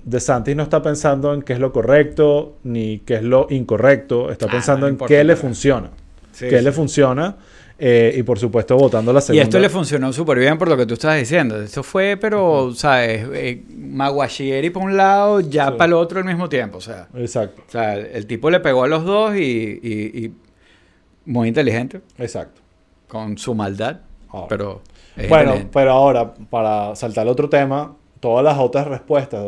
DeSantis 0.04 0.56
no 0.56 0.62
está 0.62 0.82
pensando 0.82 1.32
en 1.34 1.42
qué 1.42 1.52
es 1.52 1.58
lo 1.58 1.72
correcto 1.72 2.56
ni 2.64 3.00
qué 3.00 3.16
es 3.16 3.22
lo 3.22 3.46
incorrecto, 3.50 4.30
está 4.30 4.46
Ah, 4.46 4.50
pensando 4.50 4.86
no 4.86 4.92
en 4.92 4.98
qué 5.06 5.22
le 5.24 5.36
funciona, 5.36 5.90
qué 6.38 6.62
le 6.62 6.72
funciona 6.72 7.36
eh, 7.82 8.14
y 8.16 8.22
por 8.22 8.38
supuesto 8.38 8.76
votando 8.76 9.10
la 9.12 9.20
Y 9.20 9.22
segunda. 9.22 9.42
esto 9.42 9.58
le 9.58 9.68
funcionó 9.70 10.12
súper 10.12 10.38
bien 10.38 10.58
por 10.58 10.68
lo 10.68 10.76
que 10.76 10.84
tú 10.84 10.94
estás 10.94 11.16
diciendo. 11.16 11.60
Esto 11.62 11.82
fue, 11.82 12.18
pero, 12.20 12.72
¿sabes? 12.74 13.26
Eh, 13.32 13.64
Maguachieri 13.74 14.68
para 14.70 14.84
un 14.84 14.96
lado, 14.96 15.40
ya 15.40 15.66
Sí. 15.68 15.72
para 15.78 15.86
el 15.86 15.92
otro 15.94 16.18
al 16.18 16.26
mismo 16.26 16.48
tiempo. 16.48 16.78
O 16.78 16.80
sea, 16.82 17.08
Exacto, 17.14 17.62
o 17.66 17.70
sea, 17.70 17.94
el 17.94 18.26
tipo 18.26 18.50
le 18.50 18.60
pegó 18.60 18.84
a 18.84 18.88
los 18.88 19.04
dos 19.04 19.34
y, 19.34 19.40
y- 19.82 20.24
y 20.26 20.34
muy 21.24 21.48
inteligente, 21.48 22.00
exacto. 22.18 22.60
con 23.08 23.38
su 23.38 23.54
maldad, 23.54 24.00
Ahora. 24.28 24.46
pero 24.48 24.82
Bueno, 25.16 25.38
inteligente. 25.38 25.70
pero 25.72 25.90
ahora, 25.92 26.34
para 26.34 26.94
saltar 26.96 27.22
al 27.22 27.28
otro 27.28 27.48
tema, 27.48 27.96
todas 28.20 28.44
las 28.44 28.58
otras 28.58 28.86
respuestas 28.86 29.44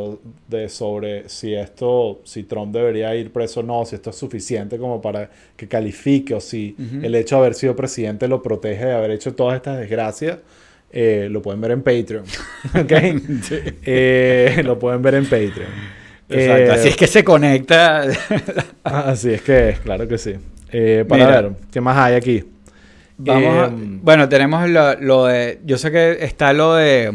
de 0.49 0.69
sobre 0.71 1.29
si 1.29 1.55
esto, 1.55 2.21
si 2.25 2.45
Trump 2.45 2.75
debería 2.75 3.15
ir 3.15 3.31
preso 3.31 3.61
o 3.61 3.63
no, 3.63 3.85
si 3.85 3.95
esto 3.97 4.11
es 4.11 4.17
suficiente 4.17 4.79
como 4.79 5.01
para 5.03 5.29
que 5.57 5.69
califique 5.69 6.35
o 6.35 6.41
si 6.41 6.75
el 7.03 7.15
hecho 7.15 7.37
de 7.37 7.41
haber 7.43 7.55
sido 7.55 7.77
presidente 7.77 8.27
lo 8.29 8.43
protege 8.43 8.87
de 8.87 8.93
haber 8.93 9.11
hecho 9.11 9.35
todas 9.35 9.57
estas 9.57 9.79
desgracias, 9.79 10.39
eh, 10.91 11.29
lo 11.31 11.41
pueden 11.43 11.61
ver 11.61 11.71
en 11.73 11.83
Patreon. 11.83 12.25
¿Ok? 12.83 12.93
Eh, 13.85 14.63
lo 14.65 14.79
pueden 14.79 15.03
ver 15.03 15.15
en 15.17 15.25
Patreon. 15.25 15.71
Exacto. 16.29 16.63
Eh, 16.63 16.71
Así 16.71 16.89
es 16.89 16.97
que 16.97 17.07
se 17.07 17.23
conecta. 17.25 18.05
Así 18.85 19.31
es 19.35 19.43
que 19.43 19.77
claro 19.83 20.09
que 20.09 20.17
sí. 20.19 20.35
Eh, 20.71 21.05
para 21.07 21.27
Mira. 21.27 21.41
ver, 21.43 21.53
¿qué 21.71 21.81
más 21.81 21.97
hay 21.99 22.15
aquí? 22.15 22.45
Vamos 23.19 23.59
a- 23.59 23.71
bueno, 23.75 24.29
tenemos 24.29 24.69
lo, 24.69 24.95
lo 24.99 25.27
de. 25.27 25.61
Yo 25.65 25.77
sé 25.77 25.91
que 25.91 26.25
está 26.25 26.53
lo 26.55 26.75
de. 26.75 27.13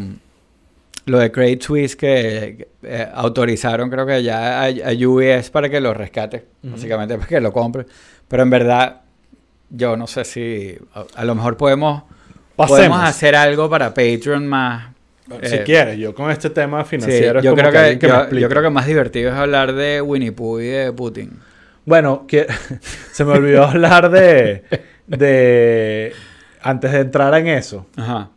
Lo 1.08 1.18
de 1.18 1.32
Credit 1.32 1.62
Suisse 1.62 1.96
que 1.96 2.68
eh, 2.82 3.08
autorizaron, 3.14 3.90
creo 3.90 4.06
que 4.06 4.22
ya 4.22 4.62
a, 4.62 4.66
a 4.66 4.92
UBS 5.06 5.50
para 5.50 5.68
que 5.68 5.80
lo 5.80 5.94
rescate, 5.94 6.44
Ujú. 6.62 6.72
básicamente 6.72 7.16
para 7.16 7.26
que 7.26 7.40
lo 7.40 7.52
compre. 7.52 7.86
Pero 8.28 8.42
en 8.42 8.50
verdad, 8.50 9.00
yo 9.70 9.96
no 9.96 10.06
sé 10.06 10.24
si. 10.24 10.76
A, 10.94 11.04
a 11.14 11.24
lo 11.24 11.34
mejor 11.34 11.56
podemos. 11.56 12.02
Pasemos. 12.56 12.78
Podemos 12.78 13.02
hacer 13.04 13.36
algo 13.36 13.70
para 13.70 13.94
Patreon 13.94 14.46
más. 14.46 14.92
si 15.42 15.56
eh, 15.56 15.62
quieres, 15.64 15.98
yo 15.98 16.14
con 16.14 16.30
este 16.30 16.50
tema 16.50 16.82
sí, 16.84 16.90
financiero 16.90 17.38
es 17.38 17.44
yo, 17.44 17.52
como 17.52 17.68
creo 17.68 17.98
que 17.98 18.40
yo 18.40 18.48
creo 18.48 18.62
que 18.62 18.70
más 18.70 18.86
divertido 18.86 19.30
es 19.30 19.36
hablar 19.36 19.74
de 19.74 20.02
Winnie 20.02 20.32
Pooh 20.32 20.60
y 20.60 20.66
de 20.66 20.92
Putin. 20.92 21.38
Bueno, 21.84 22.26
que, 22.26 22.46
se 23.12 23.24
me 23.24 23.32
olvidó 23.32 23.64
hablar 23.64 24.10
de, 24.10 24.64
de... 25.06 26.12
Antes 26.60 26.92
de 26.92 26.98
entrar 26.98 27.32
en 27.34 27.46
eso, 27.46 27.86
Ajá. 27.96 28.28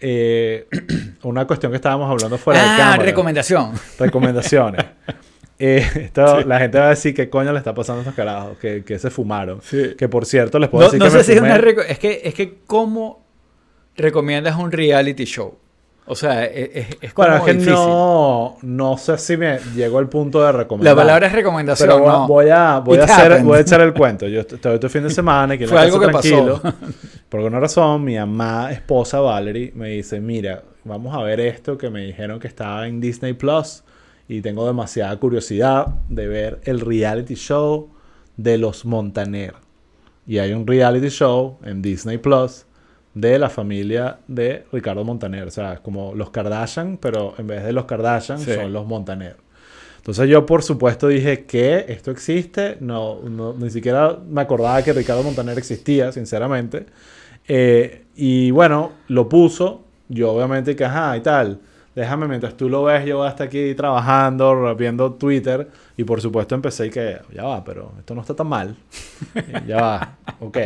Eh, 0.00 0.66
una 1.22 1.46
cuestión 1.46 1.72
que 1.72 1.76
estábamos 1.76 2.10
hablando 2.10 2.38
fuera 2.38 2.60
de 2.62 2.68
ah, 2.68 2.76
cámara. 2.76 3.02
recomendación. 3.02 3.72
Recomendaciones. 3.98 4.84
Eh, 5.58 5.86
esto, 5.94 6.42
La 6.42 6.58
gente 6.58 6.78
va 6.78 6.86
a 6.86 6.90
decir 6.90 7.14
qué 7.14 7.30
coño 7.30 7.52
le 7.52 7.58
está 7.58 7.74
pasando 7.74 8.00
a 8.00 8.02
estos 8.02 8.14
carajos, 8.14 8.58
que, 8.58 8.84
que 8.84 8.98
se 8.98 9.10
fumaron. 9.10 9.60
Sí. 9.62 9.94
Que 9.96 10.08
por 10.08 10.26
cierto, 10.26 10.58
les 10.58 10.68
puedo 10.68 10.84
No, 10.84 10.88
decir 10.90 10.98
no 10.98 11.06
que 11.06 11.10
sé 11.12 11.16
me 11.18 11.24
si 11.24 11.32
es 11.32 11.40
una 11.40 11.56
es 11.56 11.98
que 11.98 12.20
es 12.24 12.34
que 12.34 12.58
cómo 12.66 13.24
recomiendas 13.96 14.56
un 14.56 14.70
reality 14.70 15.24
show. 15.24 15.58
O 16.08 16.14
sea, 16.14 16.44
es, 16.44 16.70
es, 16.72 16.86
es 17.00 17.12
como 17.12 17.26
Bueno, 17.28 17.36
es 17.38 17.44
que 17.46 17.52
difícil. 17.54 17.74
no, 17.74 18.56
no 18.62 18.96
sé 18.96 19.18
si 19.18 19.36
me 19.36 19.58
llegó 19.74 19.98
el 19.98 20.08
punto 20.08 20.40
de 20.42 20.52
recomendar. 20.52 20.94
La 20.94 21.02
palabra 21.02 21.26
es 21.26 21.32
recomendación. 21.32 21.88
Pero 21.88 22.06
no. 22.06 22.28
voy 22.28 22.48
a, 22.48 22.78
voy, 22.78 22.98
a 22.98 23.04
hacer, 23.04 23.42
voy 23.42 23.58
a 23.58 23.60
echar 23.62 23.80
el 23.80 23.92
cuento. 23.92 24.28
Yo 24.28 24.40
est- 24.40 24.52
estoy 24.52 24.74
este 24.74 24.88
fin 24.88 25.02
de 25.02 25.10
semana 25.10 25.54
aquí 25.54 25.64
en 25.64 25.68
Fue 25.70 25.78
la 25.78 25.82
algo 25.82 25.98
que 25.98 26.06
tranquilo. 26.06 26.60
pasó. 26.62 26.76
Por 27.28 27.40
alguna 27.40 27.58
razón, 27.58 28.04
mi 28.04 28.16
amada 28.16 28.70
esposa 28.70 29.18
Valerie 29.20 29.72
me 29.74 29.88
dice, 29.88 30.20
mira, 30.20 30.62
vamos 30.84 31.12
a 31.16 31.22
ver 31.22 31.40
esto 31.40 31.76
que 31.76 31.90
me 31.90 32.02
dijeron 32.06 32.38
que 32.38 32.46
estaba 32.46 32.86
en 32.86 33.00
Disney 33.00 33.32
Plus 33.32 33.82
y 34.28 34.42
tengo 34.42 34.64
demasiada 34.66 35.16
curiosidad 35.18 35.86
de 36.08 36.28
ver 36.28 36.60
el 36.64 36.80
reality 36.80 37.34
show 37.34 37.90
de 38.36 38.58
los 38.58 38.84
Montaner. 38.84 39.54
Y 40.24 40.38
hay 40.38 40.52
un 40.52 40.66
reality 40.68 41.08
show 41.08 41.58
en 41.64 41.82
Disney 41.82 42.18
Plus 42.18 42.64
de 43.16 43.38
la 43.38 43.48
familia 43.48 44.18
de 44.28 44.66
Ricardo 44.70 45.02
Montaner. 45.02 45.48
O 45.48 45.50
sea, 45.50 45.72
es 45.72 45.80
como 45.80 46.14
los 46.14 46.28
Kardashian, 46.28 46.98
pero 46.98 47.32
en 47.38 47.46
vez 47.46 47.64
de 47.64 47.72
los 47.72 47.86
Kardashian 47.86 48.38
Sí. 48.38 48.52
son 48.52 48.74
los 48.74 48.86
Montaner. 48.86 49.36
Entonces 49.96 50.28
yo 50.28 50.44
por 50.44 50.62
supuesto 50.62 51.08
dije 51.08 51.46
que 51.46 51.86
esto 51.88 52.10
existe, 52.10 52.76
no, 52.80 53.20
no- 53.22 53.54
ni 53.54 53.70
siquiera 53.70 54.18
me 54.28 54.42
acordaba 54.42 54.82
que 54.82 54.92
Ricardo 54.92 55.22
Montaner 55.22 55.56
existía, 55.56 56.12
sinceramente. 56.12 56.84
Eh, 57.48 58.04
y 58.14 58.50
bueno, 58.50 58.92
lo 59.08 59.28
puso, 59.30 59.84
yo 60.08 60.32
obviamente 60.32 60.76
que 60.76 60.84
ajá 60.84 61.16
y 61.16 61.20
tal, 61.20 61.58
déjame 61.94 62.28
mientras 62.28 62.54
tú 62.54 62.68
lo 62.68 62.84
ves, 62.84 63.06
yo 63.06 63.16
voy 63.18 63.28
hasta 63.28 63.44
aquí 63.44 63.74
trabajando, 63.74 64.76
viendo 64.76 65.14
Twitter 65.14 65.68
y 65.96 66.04
por 66.04 66.20
supuesto 66.20 66.54
empecé 66.54 66.86
y 66.88 66.90
que 66.90 67.16
ya 67.32 67.44
va, 67.44 67.64
pero 67.64 67.92
esto 67.98 68.14
no 68.14 68.20
está 68.20 68.34
tan 68.36 68.46
mal. 68.48 68.76
Ya 69.66 69.76
va, 69.80 70.18
ok, 70.40 70.58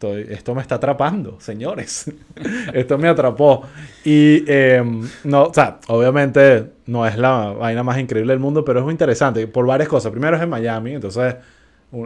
estoy- 0.00 0.26
esto 0.32 0.54
me 0.54 0.62
está 0.62 0.76
atrapando, 0.76 1.38
señores. 1.40 2.10
esto 2.72 2.96
me 2.98 3.08
atrapó. 3.08 3.62
Y 4.04 4.44
eh, 4.46 4.82
no, 5.24 5.42
o 5.44 5.54
sea, 5.54 5.78
obviamente 5.88 6.64
no 6.86 7.06
es 7.06 7.16
la 7.18 7.50
vaina 7.58 7.82
más 7.82 7.98
increíble 7.98 8.32
del 8.32 8.40
mundo, 8.40 8.64
pero 8.64 8.78
es 8.80 8.84
muy 8.84 8.92
interesante 8.92 9.46
por 9.46 9.66
varias 9.66 9.88
cosas. 9.88 10.10
Primero 10.10 10.36
es 10.36 10.42
en 10.42 10.48
Miami, 10.48 10.94
entonces 10.94 11.34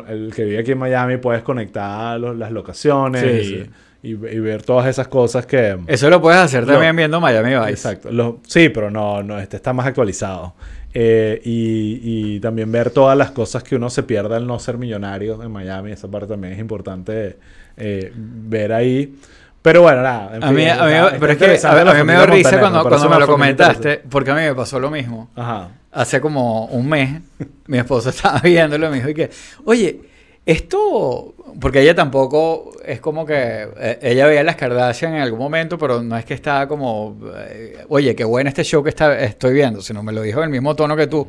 el 0.09 0.33
que 0.35 0.45
vive 0.45 0.59
aquí 0.59 0.73
en 0.73 0.79
Miami 0.79 1.19
puedes 1.19 1.43
conectar 1.43 2.19
los- 2.19 2.37
las 2.37 2.51
locaciones 2.51 3.23
Sí, 3.47 3.71
y, 4.03 4.11
y- 4.11 4.15
ver 4.15 4.63
todas 4.63 4.87
esas 4.89 5.09
cosas 5.09 5.47
que... 5.47 5.79
Eso 5.87 6.11
lo 6.11 6.21
puedes 6.21 6.41
hacer 6.41 6.67
Lo- 6.67 6.73
también 6.73 6.95
viendo 6.97 7.21
Miami 7.21 7.51
Vice. 7.55 7.71
Exacto. 7.71 8.11
Lo- 8.11 8.41
sí, 8.47 8.69
pero 8.71 8.91
no, 8.91 9.23
no, 9.23 9.39
este 9.39 9.57
está 9.57 9.73
más 9.73 9.87
actualizado. 9.87 10.55
Eh, 10.97 11.41
y, 11.45 12.01
y 12.37 12.41
también 12.41 12.71
ver 12.71 12.91
todas 12.91 13.17
las 13.19 13.31
cosas 13.33 13.63
que 13.65 13.75
uno 13.77 13.91
se 13.91 14.03
pierde 14.05 14.37
al 14.37 14.47
no 14.47 14.59
ser 14.59 14.79
millonario 14.79 15.43
en 15.43 15.51
Miami. 15.51 15.91
Esa 15.93 16.09
parte 16.09 16.29
también 16.29 16.53
es 16.53 16.59
importante 16.61 17.37
eh, 17.77 18.13
ver 18.15 18.73
ahí. 18.73 19.15
Pero 19.63 19.81
bueno, 19.83 20.03
nada. 20.03 20.37
en 20.37 20.45
A 20.45 20.49
fin, 20.49 20.57
mí, 20.57 20.67
a 20.69 20.75
mí- 20.85 20.93
está- 20.93 21.05
está 21.07 21.19
pero 21.19 21.33
es 21.33 21.39
que 21.39 21.45
a, 21.67 21.95
mí 21.95 22.05
me 22.05 22.13
dio 22.17 22.27
risa 22.27 22.61
cuando, 22.61 22.83
parece 22.83 22.99
cuando 23.01 23.09
me 23.11 23.21
lo 23.21 23.27
comentaste, 23.27 24.03
porque 24.11 24.31
a 24.31 24.35
mí 24.35 24.43
me 24.43 24.55
pasó 24.55 24.79
lo 24.79 24.91
mismo. 24.91 25.31
Ajá. 25.35 25.71
Hace 25.91 26.21
como 26.21 26.67
un 26.67 26.87
mes, 26.89 27.23
mi 27.67 27.79
esposa 27.79 28.11
estaba 28.11 28.41
viéndolo 28.41 28.89
y 28.89 28.91
me 28.91 28.97
dijo 28.97 29.09
y 29.09 29.15
que, 29.15 29.31
oye, 29.65 30.01
Esto, 30.47 31.35
porque 31.59 31.81
ella 31.81 31.95
tampoco 31.95 32.73
es 32.85 33.01
como 33.01 33.25
que 33.25 33.67
eh, 33.79 33.99
ella 34.03 34.27
veía 34.27 34.43
las 34.45 34.57
Kardashian 34.57 35.15
en 35.15 35.23
algún 35.23 35.39
momento, 35.39 35.79
pero 35.79 36.03
no 36.03 36.19
es 36.19 36.27
que 36.27 36.35
estaba 36.35 36.69
como, 36.69 37.19
eh, 37.49 37.79
oye, 37.89 38.15
qué 38.15 38.25
bueno 38.25 38.49
este 38.49 38.63
show 38.63 38.83
que 38.85 38.91
está, 38.91 39.19
estoy 39.21 39.55
viendo, 39.55 39.81
sino 39.81 40.03
me 40.03 40.13
lo 40.13 40.21
dijo 40.21 40.41
en 40.41 40.45
el 40.45 40.51
mismo 40.51 40.77
tono 40.77 40.95
que 40.97 41.07
tú. 41.07 41.27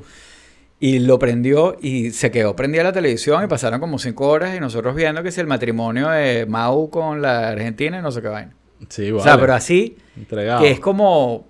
Y 0.80 1.00
lo 1.00 1.18
prendió 1.18 1.78
y 1.82 2.12
se 2.12 2.32
quedó 2.32 2.56
prendida 2.56 2.84
la 2.84 2.92
televisión 2.92 3.44
y 3.44 3.48
pasaron 3.48 3.80
como 3.80 3.98
cinco 3.98 4.28
horas 4.28 4.56
y 4.56 4.60
nosotros 4.60 4.94
viendo 4.94 5.24
que 5.24 5.30
es 5.30 5.38
el 5.38 5.48
matrimonio 5.48 6.10
de 6.10 6.46
Mau 6.46 6.90
con 6.90 7.22
la 7.22 7.50
Argentina 7.50 7.98
y 8.00 8.02
no 8.02 8.12
sé 8.12 8.22
qué 8.22 8.28
vaina. 8.28 8.54
Sí, 8.90 9.10
O 9.12 9.22
sea, 9.22 9.40
pero 9.40 9.54
así, 9.54 9.98
Entregado. 10.18 10.62
que 10.62 10.72
es 10.72 10.80
como, 10.82 11.48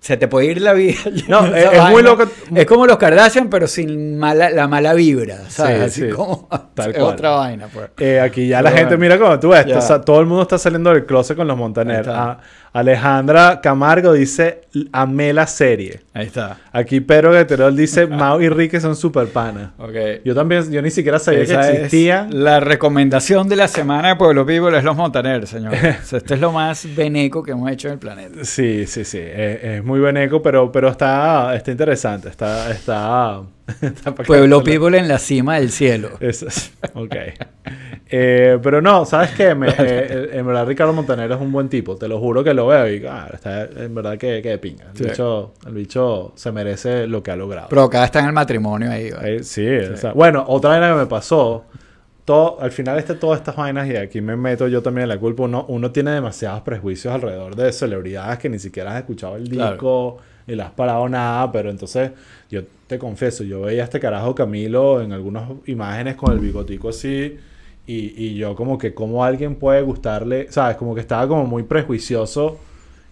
se 0.00 0.16
te 0.16 0.26
puede 0.26 0.46
ir 0.46 0.60
la 0.62 0.72
vida. 0.72 0.98
No, 1.28 1.46
es- 1.54 1.72
es 1.72 1.84
muy 1.90 2.02
loco. 2.02 2.24
Es 2.54 2.66
como 2.66 2.86
los 2.88 2.96
Kardashian, 2.98 3.48
pero 3.48 3.68
sin 3.68 4.18
mala, 4.18 4.50
la 4.50 4.66
mala 4.66 4.94
vibra, 4.94 5.48
¿sabes? 5.48 5.76
Sí, 5.76 6.02
Así 6.02 6.10
sí. 6.10 6.10
como 6.10 6.48
Tal 6.74 6.90
es 6.92 6.96
cual. 6.98 7.14
otra 7.14 7.30
vaina, 7.30 7.68
pues. 7.72 7.90
Eh, 7.98 8.18
aquí 8.20 8.48
ya 8.48 8.62
la 8.62 8.70
Pero 8.70 8.78
gente, 8.80 8.96
bueno. 8.96 9.14
mira 9.14 9.24
cómo 9.24 9.38
tú 9.38 9.50
ves, 9.50 9.64
o 9.76 9.80
sea, 9.80 10.00
todo 10.00 10.18
el 10.20 10.26
mundo 10.26 10.42
está 10.42 10.58
saliendo 10.58 10.90
del 10.92 11.06
closet 11.06 11.36
con 11.36 11.46
los 11.46 11.56
Montaner. 11.56 12.04
Ah, 12.08 12.40
Alejandra 12.72 13.60
Camargo 13.60 14.12
dice, 14.12 14.60
amé 14.92 15.32
la 15.32 15.46
serie. 15.48 16.00
Ahí 16.14 16.26
está. 16.26 16.58
Aquí 16.72 17.00
Pedro 17.00 17.32
Gueterol 17.32 17.76
dice, 17.76 18.06
Mau 18.06 18.40
y 18.40 18.48
Ricky 18.48 18.78
son 18.80 18.94
super 18.94 19.26
panas. 19.26 19.70
Ok. 19.78 20.22
Yo 20.24 20.34
también, 20.34 20.70
yo 20.70 20.80
ni 20.80 20.90
siquiera 20.90 21.18
sabía 21.18 21.40
Esa 21.40 21.60
que 21.62 21.68
es 21.68 21.74
existían. 21.78 22.44
la 22.44 22.60
recomendación 22.60 23.48
de 23.48 23.56
la 23.56 23.66
semana 23.66 24.08
de 24.10 24.16
Pueblo 24.16 24.46
People 24.46 24.76
es 24.78 24.84
los 24.84 24.96
Montaner, 24.96 25.46
señor. 25.48 25.74
Esto 26.12 26.16
es 26.34 26.40
lo 26.40 26.52
más 26.52 26.86
beneco 26.94 27.42
que 27.42 27.50
hemos 27.52 27.70
hecho 27.72 27.88
en 27.88 27.94
el 27.94 27.98
planeta. 28.00 28.44
Sí, 28.44 28.86
sí, 28.86 29.04
sí. 29.04 29.18
Es, 29.18 29.64
es 29.64 29.84
muy 29.84 29.98
buen 29.98 30.16
eco, 30.16 30.40
pero, 30.40 30.70
pero 30.70 30.88
está, 30.90 31.54
está 31.56 31.72
interesante. 31.72 32.28
Está, 32.28 32.70
está, 32.70 33.40
está 33.82 34.14
Pueblo. 34.14 34.62
People 34.62 34.96
en 34.96 35.08
la 35.08 35.18
cima 35.18 35.56
del 35.58 35.70
cielo. 35.72 36.10
Eso 36.20 36.46
es- 36.46 36.72
ok. 36.94 37.16
Eh, 38.12 38.58
pero 38.62 38.82
no, 38.82 39.04
¿sabes 39.04 39.30
qué? 39.32 39.54
Me- 39.54 39.68
eh, 39.78 40.30
en 40.32 40.44
verdad 40.46 40.66
Ricardo 40.66 40.92
Montaner 40.92 41.30
es 41.30 41.40
un 41.40 41.52
buen 41.52 41.68
tipo. 41.68 41.96
Te 41.96 42.08
lo 42.08 42.18
juro 42.18 42.42
que 42.42 42.52
lo 42.54 42.66
veo 42.66 42.88
y 42.92 43.04
ah, 43.06 43.28
está 43.32 43.64
en 43.64 43.94
verdad 43.94 44.18
que, 44.18 44.42
que 44.42 44.48
de 44.50 44.58
pinga. 44.58 44.86
El, 44.92 44.96
Sí. 44.96 45.04
bicho, 45.04 45.52
el 45.66 45.74
bicho 45.74 46.32
se 46.34 46.50
merece 46.50 47.06
lo 47.06 47.22
que 47.22 47.30
ha 47.30 47.36
logrado. 47.36 47.68
Pero 47.68 47.82
acá 47.84 48.04
está 48.04 48.18
en 48.20 48.26
el 48.26 48.32
matrimonio 48.32 48.90
ahí. 48.90 49.10
¿vale? 49.12 49.36
Eh, 49.36 49.42
sí, 49.44 49.66
o 49.68 49.96
sea, 49.96 50.12
bueno, 50.12 50.44
otra 50.48 50.70
vaina 50.70 50.88
que 50.90 50.94
me 50.98 51.06
pasó. 51.06 51.64
Todo, 52.24 52.60
al 52.60 52.70
final 52.70 52.98
este, 52.98 53.14
todas 53.14 53.38
estas 53.40 53.56
vainas, 53.56 53.88
y 53.88 53.96
aquí 53.96 54.20
me 54.20 54.36
meto 54.36 54.68
yo 54.68 54.82
también 54.82 55.04
en 55.04 55.08
la 55.08 55.18
culpa, 55.18 55.44
uno, 55.44 55.64
uno 55.68 55.90
tiene 55.90 56.10
demasiados 56.12 56.60
prejuicios 56.62 57.12
alrededor 57.12 57.56
de 57.56 57.72
celebridades 57.72 58.38
que 58.38 58.48
ni 58.48 58.58
siquiera 58.58 58.92
has 58.92 58.98
escuchado 59.00 59.36
el 59.36 59.48
Claro. 59.48 59.72
disco 59.72 60.18
y 60.46 60.54
le 60.54 60.62
has 60.62 60.70
parado 60.70 61.08
nada, 61.08 61.50
pero 61.50 61.70
entonces 61.70 62.10
yo 62.50 62.60
te 62.86 62.98
confieso, 62.98 63.42
yo 63.42 63.62
veía 63.62 63.82
a 63.82 63.84
este 63.84 63.98
carajo 63.98 64.34
Camilo 64.34 65.00
en 65.00 65.12
algunas 65.12 65.50
imágenes 65.66 66.14
con 66.16 66.32
el 66.32 66.38
bigotico 66.38 66.90
así, 66.90 67.36
y, 67.86 68.24
y 68.24 68.34
yo 68.36 68.54
como 68.54 68.78
que 68.78 68.94
cómo 68.94 69.24
alguien 69.24 69.56
puede 69.56 69.82
gustarle, 69.82 70.46
¿sabes? 70.50 70.76
Como 70.76 70.94
que 70.94 71.00
estaba 71.00 71.26
como 71.26 71.44
muy 71.46 71.62
prejuicioso 71.64 72.58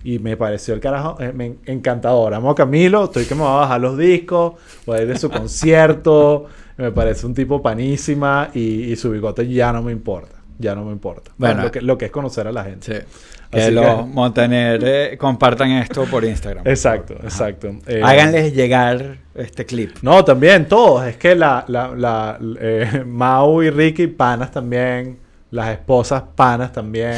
y 0.04 0.18
me 0.20 0.36
pareció 0.36 0.74
el 0.74 0.80
carajo 0.80 1.16
eh, 1.20 1.32
me- 1.32 1.56
encantador. 1.66 2.32
Amo 2.34 2.50
a 2.50 2.54
Camilo, 2.54 3.04
estoy 3.04 3.24
que 3.24 3.34
me 3.34 3.42
va 3.42 3.54
a 3.54 3.60
bajar 3.62 3.80
los 3.80 3.98
discos, 3.98 4.54
voy 4.86 4.98
a 4.98 5.02
ir 5.02 5.08
de 5.08 5.18
su 5.18 5.28
concierto. 5.30 6.46
Me 6.76 6.92
parece 6.92 7.26
un 7.26 7.34
tipo 7.34 7.60
panísima 7.60 8.50
y, 8.54 8.84
y 8.92 8.96
su 8.96 9.10
bigote 9.10 9.48
ya 9.48 9.72
no 9.72 9.82
me 9.82 9.90
importa. 9.90 10.36
Ya 10.60 10.74
no 10.76 10.84
me 10.84 10.92
importa. 10.92 11.32
Bueno. 11.36 11.54
Bueno, 11.54 11.62
lo, 11.66 11.72
que, 11.72 11.80
lo 11.82 11.98
que 11.98 12.04
es 12.06 12.10
conocer 12.12 12.46
a 12.46 12.52
la 12.52 12.64
gente. 12.64 13.00
Sí. 13.00 13.06
Que 13.50 13.60
Así 13.62 13.70
los 13.70 13.84
que- 13.84 14.02
Montaner 14.12 14.80
eh, 14.84 15.16
compartan 15.18 15.70
esto 15.70 16.04
por 16.04 16.22
Instagram. 16.24 16.66
Exacto, 16.68 17.14
exacto. 17.22 17.70
Eh, 17.86 18.02
Háganles 18.04 18.52
llegar 18.54 19.16
este 19.34 19.64
clip. 19.64 19.96
No, 20.02 20.22
también 20.24 20.68
todos. 20.68 21.06
Es 21.06 21.16
que 21.16 21.34
la, 21.34 21.64
la, 21.68 21.88
la 21.96 22.38
eh, 22.60 23.02
Mau 23.06 23.62
y 23.62 23.70
Ricky, 23.70 24.06
panas 24.08 24.50
también. 24.50 25.18
Las 25.50 25.70
esposas, 25.70 26.22
panas 26.34 26.72
también. 26.72 27.14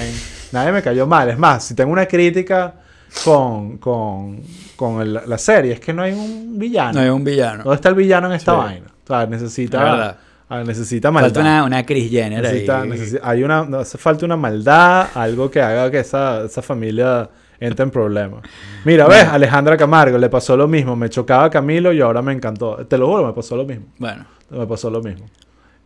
Nadie 0.53 0.71
me 0.71 0.83
cayó 0.83 1.05
mal. 1.05 1.29
Es 1.31 1.37
más, 1.39 1.65
si 1.65 1.75
tengo 1.75 1.91
una 1.91 2.07
crítica 2.07 2.75
con, 3.25 3.79
con, 3.79 4.41
con 4.77 5.01
el- 5.03 5.21
la 5.27 5.37
serie, 5.39 5.73
es 5.73 5.81
que 5.81 5.93
no 5.93 6.03
hay 6.03 6.13
un 6.13 6.57
villano. 6.57 6.93
No 6.93 7.01
hay 7.01 7.09
un 7.09 7.25
villano. 7.25 7.65
¿Dónde 7.65 7.75
está 7.75 7.89
el 7.89 7.97
villano 7.97 8.29
en 8.29 8.35
esta 8.35 8.53
Sí. 8.53 8.59
vaina? 8.59 8.87
O 9.03 9.07
sea, 9.07 9.23
Es 9.25 9.29
necesita, 9.31 9.83
verdad. 9.83 10.17
Ah, 10.51 10.63
necesita 10.65 11.11
maldad. 11.11 11.29
Falta 11.31 11.41
una, 11.41 11.65
una 11.65 11.87
Chris 11.87 12.11
Jenner 12.11 12.43
Necesita- 12.45 12.83
ahí. 12.83 12.91
necesi- 12.91 13.21
hay 13.23 13.43
una, 13.43 13.65
no, 13.65 13.79
hace 13.79 13.97
falta 13.97 14.27
una 14.27 14.37
maldad, 14.37 15.09
algo 15.15 15.51
que 15.51 15.63
haga 15.63 15.91
que 15.91 16.01
esa, 16.01 16.45
esa 16.45 16.61
familia 16.61 17.31
entre 17.59 17.85
en 17.85 17.91
problemas. 17.91 18.43
Mira, 18.85 19.07
ves, 19.09 19.25
Alejandra 19.25 19.77
Camargo, 19.77 20.19
le 20.19 20.29
pasó 20.29 20.57
lo 20.57 20.67
mismo. 20.69 20.97
Me 20.97 21.09
chocaba 21.09 21.49
Camilo 21.51 21.93
y 21.93 22.01
ahora 22.01 22.21
me 22.23 22.33
encantó. 22.33 22.77
Te 22.87 22.97
lo 22.99 23.07
juro, 23.07 23.27
me 23.27 23.33
pasó 23.33 23.57
lo 23.57 23.65
mismo. 23.65 23.87
Bueno, 23.99 24.25
Me 24.51 24.67
pasó 24.67 24.91
lo 24.91 25.01
mismo. 25.03 25.27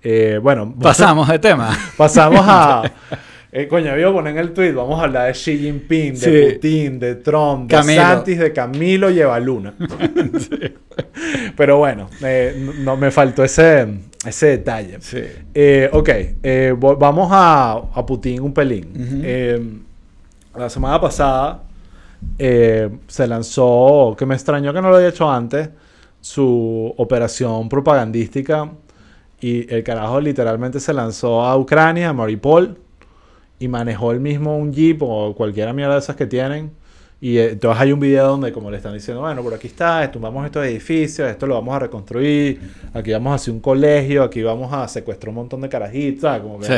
Eh, 0.03 0.39
bueno, 0.43 0.75
pasamos 0.81 1.29
de 1.29 1.39
tema. 1.39 1.77
pasamos 1.97 2.41
a... 2.45 2.83
Eh, 3.57 3.69
coño, 3.69 3.93
a 3.93 4.13
poner 4.13 4.33
en 4.33 4.39
el 4.41 4.53
tweet, 4.53 4.73
vamos 4.73 4.99
a 4.99 5.05
hablar 5.05 5.27
de 5.29 5.33
Xi 5.33 5.57
Jinping, 5.59 6.15
de 6.15 6.17
Sí. 6.17 6.55
Putin, 6.55 6.99
de 6.99 7.15
Trump, 7.15 7.71
de 7.71 7.77
Camilo. 7.77 8.03
Santis, 8.03 8.39
de 8.41 8.53
Camilo 8.53 9.11
y 9.11 9.21
Evaluna. 9.21 9.73
Pero 11.57 11.79
bueno, 11.79 12.09
eh, 12.23 12.73
no- 12.81 12.97
me 12.97 13.11
faltó 13.13 13.45
ese, 13.45 13.87
ese 14.25 14.47
detalle. 14.47 14.99
Sí. 15.01 15.23
Eh, 15.55 15.89
ok, 15.93 16.09
eh, 16.43 16.75
vamos 16.79 17.29
a, 17.31 17.73
a 17.93 18.07
Putin 18.07 18.41
un 18.41 18.53
pelín. 18.53 19.21
Eh, 19.25 19.61
la 20.57 20.71
semana 20.71 21.01
pasada 21.01 21.63
eh, 22.39 22.91
se 23.07 23.27
lanzó, 23.27 24.15
que 24.19 24.27
me 24.27 24.35
extrañó 24.35 24.73
que 24.73 24.81
no 24.81 24.91
lo 24.91 24.97
haya 24.97 25.09
hecho 25.09 25.31
antes, 25.31 25.69
su 26.21 26.95
operación 26.97 27.69
propagandística 27.69 28.71
y 29.41 29.73
el 29.73 29.85
carajo 29.85 30.21
literalmente 30.21 30.81
se 30.81 30.95
lanzó 30.95 31.43
a 31.43 31.57
Ucrania, 31.57 32.11
a 32.11 32.13
Mariupol, 32.13 32.79
y 33.59 33.69
manejó 33.69 34.13
el 34.13 34.21
mismo 34.21 34.57
un 34.57 34.73
jeep 34.73 35.03
o 35.03 35.35
cualquiera 35.35 35.73
mierda 35.73 35.95
de 35.95 36.01
esas 36.01 36.17
que 36.17 36.27
tienen. 36.27 36.73
Y 37.25 37.39
eh, 37.39 37.53
entonces 37.53 37.81
hay 37.81 37.91
un 37.91 38.01
video 38.01 38.27
donde 38.29 38.53
como 38.53 38.71
le 38.71 38.77
están 38.77 38.93
diciendo, 38.93 39.23
bueno, 39.23 39.43
por 39.43 39.55
aquí 39.55 39.67
está, 39.69 40.11
tumbamos 40.13 40.45
estos 40.45 40.67
edificios, 40.67 41.27
esto 41.31 41.47
lo 41.47 41.55
vamos 41.55 41.75
a 41.75 41.79
reconstruir, 41.79 42.61
aquí 42.93 43.13
vamos 43.13 43.33
a 43.33 43.35
hacer 43.37 43.55
un 43.55 43.61
colegio, 43.61 44.23
aquí 44.23 44.43
vamos 44.43 44.71
a 44.75 44.87
secuestrar 44.89 45.31
un 45.31 45.37
montón 45.37 45.63
de 45.63 45.71
carajitos, 45.71 46.21
¿sabes? 46.21 46.43
Como 46.43 46.59
que, 46.59 46.67
Sí. 46.67 46.75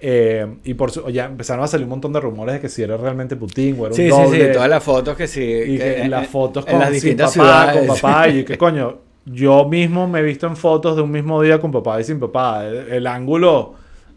eh, 0.00 0.46
y 0.64 0.74
por 0.74 0.90
su- 0.90 1.08
ya 1.10 1.26
empezaron 1.26 1.64
a 1.64 1.68
salir 1.68 1.84
un 1.84 1.90
montón 1.90 2.12
de 2.12 2.18
rumores 2.18 2.54
de 2.56 2.60
que 2.60 2.68
si 2.68 2.82
era 2.82 2.96
realmente 2.96 3.36
Putin 3.36 3.76
o 3.78 3.86
era 3.86 3.90
un 3.90 3.94
Sí, 3.94 4.02
sí, 4.02 4.08
doble. 4.08 4.46
sí. 4.48 4.52
Todas 4.54 4.68
las 4.68 4.82
fotos 4.82 5.16
que 5.16 5.28
sí. 5.28 5.40
Y 5.42 5.78
que 5.78 6.02
en 6.02 6.10
las 6.10 6.26
fotos 6.26 6.64
en 6.66 6.76
con 6.80 6.94
sin 6.96 7.16
papá, 7.16 7.28
ciudades. 7.30 7.76
con 7.86 7.86
papá, 8.00 8.28
y 8.30 8.44
que 8.44 8.58
coño, 8.58 8.98
yo 9.26 9.68
mismo 9.68 10.08
me 10.08 10.18
he 10.18 10.22
visto 10.22 10.48
en 10.48 10.56
fotos 10.56 10.96
de 10.96 11.02
un 11.02 11.12
mismo 11.12 11.40
día 11.40 11.60
con 11.60 11.70
papá 11.70 12.00
y 12.00 12.04
sin 12.04 12.18
papá. 12.18 12.66
El, 12.66 12.92
el 12.94 13.06
ángulo 13.06 13.74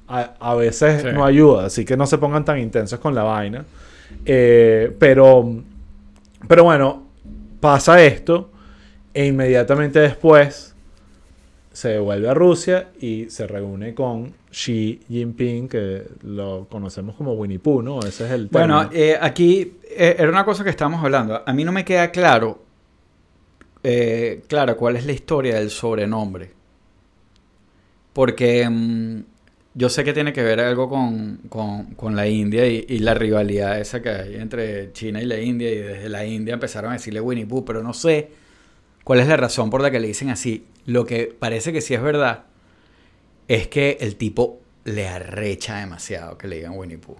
a, 0.07 0.33
a 0.39 0.55
veces 0.55 1.03
Sí. 1.03 1.09
no 1.13 1.23
ayuda, 1.23 1.67
así 1.67 1.85
que 1.85 1.95
no 1.95 2.07
se 2.07 2.17
pongan 2.17 2.43
tan 2.43 2.57
intensos 2.57 2.97
con 2.99 3.13
la 3.13 3.21
vaina. 3.21 3.63
Eh, 4.25 4.95
pero, 4.99 5.63
pero 6.47 6.63
bueno, 6.63 7.07
pasa 7.59 8.01
esto 8.03 8.51
e 9.13 9.25
inmediatamente 9.25 9.99
después 9.99 10.75
se 11.71 11.89
devuelve 11.89 12.29
a 12.29 12.33
Rusia 12.33 12.89
y 12.99 13.29
se 13.29 13.45
reúne 13.47 13.93
con 13.93 14.33
Xi 14.51 15.01
Jinping, 15.07 15.67
que 15.69 16.03
lo 16.23 16.67
conocemos 16.69 17.15
como 17.15 17.33
Winnie 17.33 17.59
Pooh, 17.59 17.81
¿no? 17.81 17.99
Ese 17.99 18.25
es 18.25 18.31
el 18.31 18.47
Bueno, 18.47 18.89
término. 18.89 19.03
eh, 19.05 19.17
aquí 19.21 19.73
eh, 19.89 20.15
era 20.17 20.29
una 20.29 20.43
cosa 20.43 20.63
que 20.63 20.71
estábamos 20.71 21.03
hablando. 21.03 21.43
A 21.45 21.53
mí 21.53 21.63
no 21.63 21.71
me 21.71 21.85
queda 21.85 22.09
claro, 22.11 22.63
claro, 24.47 24.75
cuál 24.75 24.97
es 24.97 25.05
la 25.05 25.13
historia 25.13 25.55
del 25.55 25.69
sobrenombre. 25.69 26.51
Porque 28.11 28.67
mm, 28.67 29.21
yo 29.77 29.89
sé 29.89 30.03
que 30.03 30.11
tiene 30.11 30.33
que 30.33 30.41
ver 30.41 30.59
algo 30.59 30.89
con, 30.89 31.37
con- 31.49 31.85
con 31.93 32.15
la 32.15 32.27
India 32.27 32.67
y, 32.67 32.83
y 32.89 32.99
la 32.99 33.13
rivalidad 33.13 33.79
esa 33.79 34.01
que 34.01 34.09
hay 34.09 34.35
entre 34.35 34.91
China 34.91 35.21
y 35.21 35.25
la 35.25 35.39
India. 35.39 35.71
Y 35.71 35.75
desde 35.77 36.09
la 36.09 36.25
India 36.25 36.55
empezaron 36.55 36.89
a 36.91 36.93
decirle 36.95 37.21
Winnie 37.21 37.45
Pooh, 37.45 37.63
pero 37.63 37.83
no 37.83 37.93
sé 37.93 38.29
cuál 39.03 39.19
es 39.19 39.27
la 39.27 39.37
razón 39.37 39.69
por 39.69 39.81
la 39.81 39.91
que 39.91 39.99
le 39.99 40.07
dicen 40.07 40.29
así. 40.31 40.65
Lo 40.87 41.05
que 41.05 41.33
parece 41.37 41.71
que 41.71 41.81
sí 41.81 41.93
es 41.93 42.01
verdad 42.01 42.45
es 43.47 43.67
que 43.67 43.97
el 44.01 44.15
tipo 44.15 44.59
le 44.85 45.07
arrecha 45.07 45.77
demasiado 45.79 46.37
que 46.37 46.47
le 46.47 46.55
digan 46.57 46.73
Winnie 46.75 46.97
Pooh. 46.97 47.17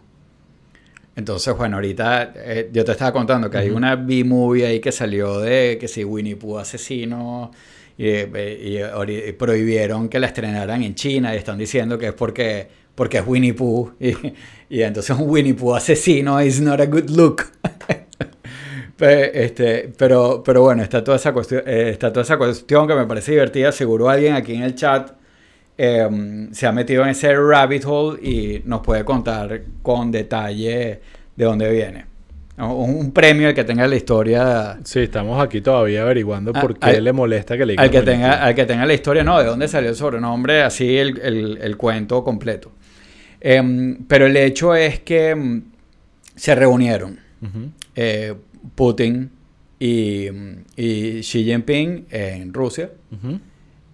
Entonces, 1.16 1.56
bueno, 1.58 1.78
ahorita 1.78 2.34
eh, 2.36 2.70
yo 2.72 2.86
te 2.86 2.92
estaba 2.92 3.12
contando 3.12 3.50
que 3.50 3.58
hay 3.58 3.70
una 3.70 3.96
B-movie 3.96 4.66
ahí 4.66 4.80
que 4.80 4.92
salió 4.92 5.40
de 5.40 5.78
que 5.80 5.88
si 5.88 6.04
Winnie 6.04 6.36
Pooh 6.36 6.58
asesino 6.60 7.52
y, 7.98 9.34
prohibieron 9.34 10.08
que 10.10 10.20
la 10.20 10.28
estrenaran 10.28 10.84
en 10.84 10.96
China 10.96 11.34
y 11.34 11.38
están 11.38 11.58
diciendo 11.58 11.98
que 11.98 12.08
es 12.08 12.14
porque, 12.14 12.68
porque 12.94 13.18
es 13.18 13.28
Winnie 13.28 13.54
Pooh 13.54 13.94
y, 14.00 14.82
entonces 14.82 15.18
un 15.18 15.30
Winnie 15.30 15.54
Pooh 15.54 15.76
asesino 15.76 16.42
is 16.42 16.62
not 16.62 16.80
a 16.80 16.86
good 16.86 17.10
look. 17.10 17.44
Este, 19.00 19.94
pero, 19.96 20.42
pero 20.44 20.64
bueno, 20.64 20.82
está 20.82 21.04
toda, 21.04 21.18
esa 21.18 21.32
cuestión, 21.32 21.62
eh, 21.68 21.92
está 21.92 22.12
toda 22.12 22.24
esa 22.24 22.36
cuestión 22.36 22.88
que 22.88 22.96
me 22.96 23.06
parece 23.06 23.32
divertida. 23.32 23.72
Seguro 23.72 24.10
alguien 24.10 24.34
aquí 24.34 24.56
en 24.56 24.64
el 24.64 24.74
chat 24.74 25.12
eh, 25.78 26.48
se 26.52 26.66
ha 26.66 26.72
metido 26.72 27.04
en 27.04 27.10
ese 27.10 27.36
rabbit 27.36 27.86
hole 27.86 28.20
y 28.28 28.64
nos 28.66 28.82
puede 28.82 29.06
contar 29.06 29.62
con 29.84 30.12
detalle 30.12 31.00
de 31.36 31.46
dónde 31.46 31.70
viene. 31.72 32.17
Un, 32.58 33.12
premio 33.12 33.48
al 33.50 33.54
que 33.54 33.64
tenga 33.64 33.88
la 33.88 33.96
historia. 33.96 34.80
Sí, 34.84 35.00
estamos 35.02 35.42
aquí 35.44 35.62
todavía 35.62 36.02
averiguando 36.02 36.52
Ah, 36.56 36.62
por 36.62 36.78
qué 36.80 36.86
al- 36.98 37.04
le 37.04 37.14
molesta 37.14 37.56
que 37.58 37.66
le 37.66 37.76
Al 37.78 37.90
que, 37.92 38.00
digan 38.02 38.16
tenga, 38.16 38.44
al 38.44 38.56
que 38.56 38.66
tenga 38.66 38.86
la 38.86 38.94
historia, 38.94 39.24
no, 39.24 39.38
de 39.40 39.46
dónde 39.46 39.68
salió 39.68 39.90
el 39.90 39.96
sobrenombre, 39.96 40.64
así 40.64 40.98
el, 40.98 41.20
el- 41.22 41.58
el 41.62 41.78
cuento 41.78 42.24
completo. 42.24 42.72
Em, 43.40 43.98
pero 44.08 44.26
el 44.26 44.36
hecho 44.38 44.74
es 44.76 45.00
que 45.02 45.30
em, 45.30 45.62
se 46.36 46.56
reunieron 46.56 47.20
eh, 47.96 48.34
Putin 48.76 49.30
y, 49.80 50.28
y 50.76 51.20
Xi 51.22 51.44
Jinping 51.44 52.08
en 52.10 52.54
Rusia. 52.54 52.90
Ujú. 53.12 53.40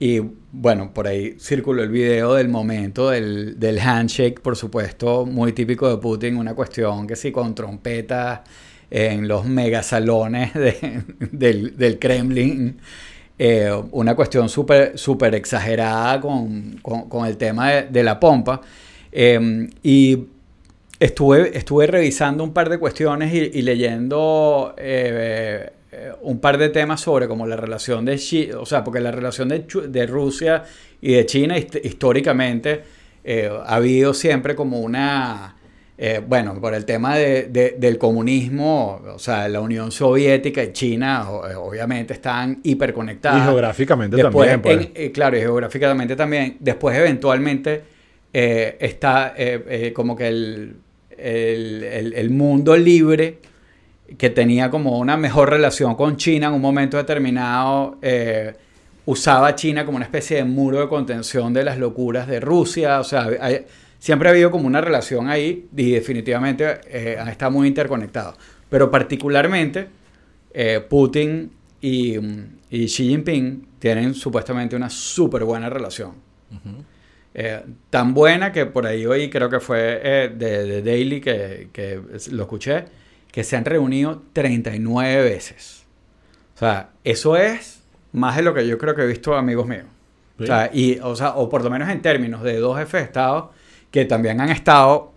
Y 0.05 0.19
bueno, 0.51 0.93
por 0.93 1.07
ahí 1.07 1.37
circuló 1.39 1.81
el 1.81 1.87
video 1.89 2.33
del 2.33 2.49
momento 2.49 3.09
del, 3.11 3.57
del 3.57 3.79
handshake, 3.79 4.41
por 4.41 4.57
supuesto, 4.57 5.25
muy 5.25 5.53
típico 5.53 5.87
de 5.89 5.95
Putin, 5.95 6.35
una 6.35 6.53
cuestión 6.53 7.07
que 7.07 7.15
sí, 7.15 7.31
con 7.31 7.55
trompetas 7.55 8.41
en 8.91 9.29
los 9.29 9.45
megasalones 9.45 10.53
de- 10.55 11.03
del, 11.31 11.77
del 11.77 11.99
Kremlin, 11.99 12.77
eh, 13.39 13.71
una 13.91 14.13
cuestión 14.13 14.49
súper 14.49 14.97
súper 14.97 15.35
exagerada 15.35 16.19
con, 16.19 16.79
con- 16.81 17.07
con 17.07 17.25
el 17.25 17.37
tema 17.37 17.71
de, 17.71 18.03
la 18.03 18.19
pompa. 18.19 18.59
Eh, 19.09 19.69
y 19.83 20.25
estuve, 20.99 21.57
estuve 21.57 21.87
revisando 21.87 22.43
un 22.43 22.51
par 22.51 22.67
de 22.67 22.77
cuestiones 22.77 23.33
y, 23.33 23.61
leyendo 23.61 24.75
eh, 24.77 25.71
un 26.21 26.39
par 26.39 26.57
de 26.57 26.69
temas 26.69 27.01
sobre 27.01 27.27
como 27.27 27.45
la 27.47 27.55
relación 27.55 28.05
de 28.05 28.17
China, 28.17 28.59
o 28.59 28.65
sea, 28.65 28.83
porque 28.83 28.99
la 28.99 29.11
relación 29.11 29.49
de, 29.49 29.65
de 29.87 30.05
Rusia 30.07 30.63
y 31.01 31.13
de 31.13 31.25
China 31.25 31.57
hist- 31.57 31.79
históricamente 31.83 32.81
eh, 33.23 33.49
ha 33.65 33.75
habido 33.75 34.13
siempre 34.13 34.55
como 34.55 34.79
una, 34.81 35.55
eh, 35.97 36.21
bueno, 36.25 36.59
por 36.59 36.73
el 36.73 36.83
tema 36.85 37.15
de- 37.17 37.43
de- 37.43 37.75
del 37.77 37.97
comunismo, 37.97 39.01
o 39.15 39.19
sea, 39.19 39.47
la 39.47 39.61
Unión 39.61 39.91
Soviética 39.91 40.63
y 40.63 40.73
China 40.73 41.25
eh, 41.49 41.55
obviamente 41.55 42.13
están 42.13 42.59
hiperconectadas. 42.63 43.39
Y 43.39 43.43
geográficamente 43.43 44.17
Después, 44.17 44.49
también, 44.49 44.77
pues. 44.77 44.87
en- 44.87 45.05
eh, 45.07 45.11
claro, 45.11 45.37
y 45.37 45.41
geográficamente 45.41 46.15
también. 46.15 46.57
Después, 46.59 46.97
eventualmente, 46.97 47.81
eh, 48.33 48.77
está 48.79 49.33
eh, 49.37 49.63
eh, 49.69 49.93
como 49.93 50.15
que 50.15 50.27
el, 50.27 50.75
el- 51.17 51.83
el- 51.83 52.13
el 52.13 52.29
mundo 52.31 52.75
libre 52.75 53.37
que 54.17 54.29
tenía 54.29 54.69
como 54.69 54.99
una 54.99 55.17
mejor 55.17 55.49
relación 55.49 55.95
con 55.95 56.17
China 56.17 56.47
en 56.47 56.53
un 56.53 56.61
momento 56.61 56.97
determinado, 56.97 57.97
eh, 58.01 58.53
usaba 59.05 59.47
a 59.49 59.55
China 59.55 59.85
como 59.85 59.95
una 59.97 60.05
especie 60.05 60.37
de 60.37 60.43
muro 60.45 60.79
de 60.81 60.87
contención 60.87 61.53
de 61.53 61.63
las 61.63 61.77
locuras 61.77 62.27
de 62.27 62.39
Rusia. 62.39 62.99
O 62.99 63.03
sea, 63.03 63.27
hay- 63.41 63.65
siempre 63.99 64.29
ha 64.29 64.31
habido 64.31 64.51
como 64.51 64.67
una 64.67 64.81
relación 64.81 65.29
ahí 65.29 65.67
y 65.75 65.91
definitivamente 65.91 66.65
eh, 66.87 67.17
está 67.29 67.49
muy 67.49 67.67
interconectado. 67.67 68.35
Pero 68.69 68.91
particularmente 68.91 69.87
eh, 70.53 70.79
Putin 70.87 71.51
y, 71.81 72.17
y 72.69 72.85
Xi 72.87 73.09
Jinping 73.09 73.67
tienen 73.79 74.13
supuestamente 74.13 74.75
una 74.75 74.89
súper 74.89 75.43
buena 75.43 75.69
relación. 75.69 76.11
Eh, 77.35 77.61
tan 77.89 78.13
buena 78.13 78.51
que 78.51 78.67
por 78.67 78.85
ahí 78.85 79.05
hoy 79.07 79.29
creo 79.29 79.49
que 79.49 79.59
fue 79.59 79.99
eh, 80.03 80.31
de, 80.35 80.65
de 80.65 80.81
Daily 80.83 81.19
que, 81.19 81.69
que 81.73 81.99
lo 82.31 82.43
escuché, 82.43 82.85
que 83.33 83.43
se 83.43 83.57
han 83.57 83.65
reunido 83.65 84.21
39 84.31 85.23
veces. 85.23 85.85
O 86.55 86.59
sea, 86.59 86.91
eso 87.03 87.35
es 87.35 87.81
más 88.11 88.35
de 88.35 88.43
lo 88.43 88.53
que 88.53 88.67
yo 88.67 88.77
creo 88.77 88.93
que 88.93 89.01
he 89.01 89.07
visto 89.07 89.35
amigos 89.35 89.67
míos. 89.67 89.87
Sí. 90.37 90.43
O 90.43 90.45
sea, 90.45 90.69
y, 90.71 90.99
o 90.99 91.15
sea, 91.15 91.31
o 91.31 91.49
por 91.49 91.63
lo 91.63 91.71
menos 91.71 91.89
en 91.89 91.99
términos 92.03 92.43
de 92.43 92.57
dos 92.59 92.77
jefes 92.77 93.01
de 93.01 93.05
Estado 93.05 93.51
que 93.89 94.05
también 94.05 94.39
han 94.39 94.49
estado 94.49 95.13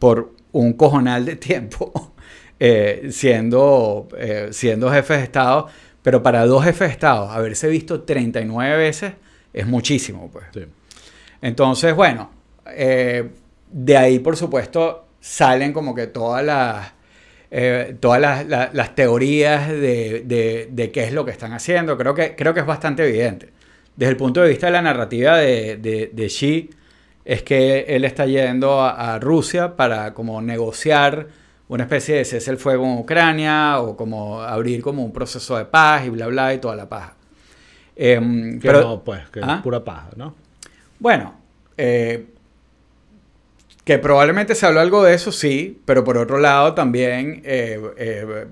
por 0.00 0.32
un 0.50 0.72
cojonal 0.72 1.24
de 1.24 1.36
tiempo 1.36 2.12
eh, 2.58 3.08
siendo, 3.12 4.08
eh, 4.18 4.48
siendo 4.50 4.90
jefes 4.90 5.18
de 5.18 5.24
Estado, 5.24 5.68
pero 6.02 6.24
para 6.24 6.46
dos 6.46 6.64
jefes 6.64 6.88
de 6.88 6.92
Estado 6.94 7.30
haberse 7.30 7.68
visto 7.68 8.02
39 8.02 8.76
veces 8.76 9.12
es 9.52 9.66
muchísimo, 9.68 10.28
pues. 10.32 10.46
Sí. 10.52 10.64
Entonces, 11.40 11.94
bueno, 11.94 12.32
eh, 12.66 13.30
de 13.70 13.96
ahí, 13.96 14.18
por 14.18 14.36
supuesto, 14.36 15.06
salen 15.20 15.72
como 15.72 15.94
que 15.94 16.08
todas 16.08 16.44
las, 16.44 16.99
eh, 17.50 17.96
todas 18.00 18.20
las, 18.20 18.46
la- 18.46 18.70
las 18.72 18.94
teorías 18.94 19.68
de, 19.68 20.22
de- 20.24 20.68
de 20.70 20.90
qué 20.92 21.04
es 21.04 21.12
lo 21.12 21.24
que 21.24 21.30
están 21.32 21.52
haciendo. 21.52 21.96
Creo 21.98 22.14
que, 22.14 22.34
creo 22.36 22.54
que 22.54 22.60
es 22.60 22.66
bastante 22.66 23.06
evidente. 23.08 23.50
Desde 23.96 24.12
el 24.12 24.16
punto 24.16 24.40
de 24.42 24.48
vista 24.48 24.66
de 24.66 24.72
la 24.72 24.82
narrativa 24.82 25.36
de, 25.36 25.76
de, 25.76 26.10
de 26.12 26.26
Xi, 26.28 26.70
es 27.24 27.42
que 27.42 27.80
él 27.88 28.04
está 28.04 28.24
yendo 28.26 28.80
a, 28.80 29.14
a 29.14 29.18
Rusia 29.18 29.76
para 29.76 30.14
como 30.14 30.40
negociar 30.40 31.26
una 31.68 31.84
especie 31.84 32.16
de 32.16 32.24
cese 32.24 32.50
el 32.50 32.56
fuego 32.56 32.84
en 32.84 32.98
Ucrania 32.98 33.80
o 33.80 33.96
como 33.96 34.40
abrir 34.42 34.82
como 34.82 35.04
un 35.04 35.12
proceso 35.12 35.56
de 35.56 35.64
paz 35.66 36.06
y 36.06 36.10
bla, 36.10 36.26
bla, 36.28 36.54
y 36.54 36.58
toda 36.58 36.74
la 36.76 36.88
paja. 36.88 37.14
Em, 37.96 38.58
Que 38.58 38.68
pero- 38.68 38.80
no, 38.80 39.04
pues, 39.04 39.28
que 39.30 39.40
¿Ah? 39.42 39.56
es 39.56 39.62
pura 39.62 39.84
paja, 39.84 40.08
¿no? 40.16 40.34
bueno, 40.98 41.34
eh, 41.76 42.26
que 43.84 43.98
probablemente 43.98 44.54
se 44.54 44.66
habló 44.66 44.80
algo 44.80 45.02
de 45.02 45.14
eso, 45.14 45.32
sí, 45.32 45.80
pero 45.84 46.04
por 46.04 46.16
otro 46.18 46.38
lado 46.38 46.74
también 46.74 47.42
eh, 47.44 47.80
eh, 47.96 48.46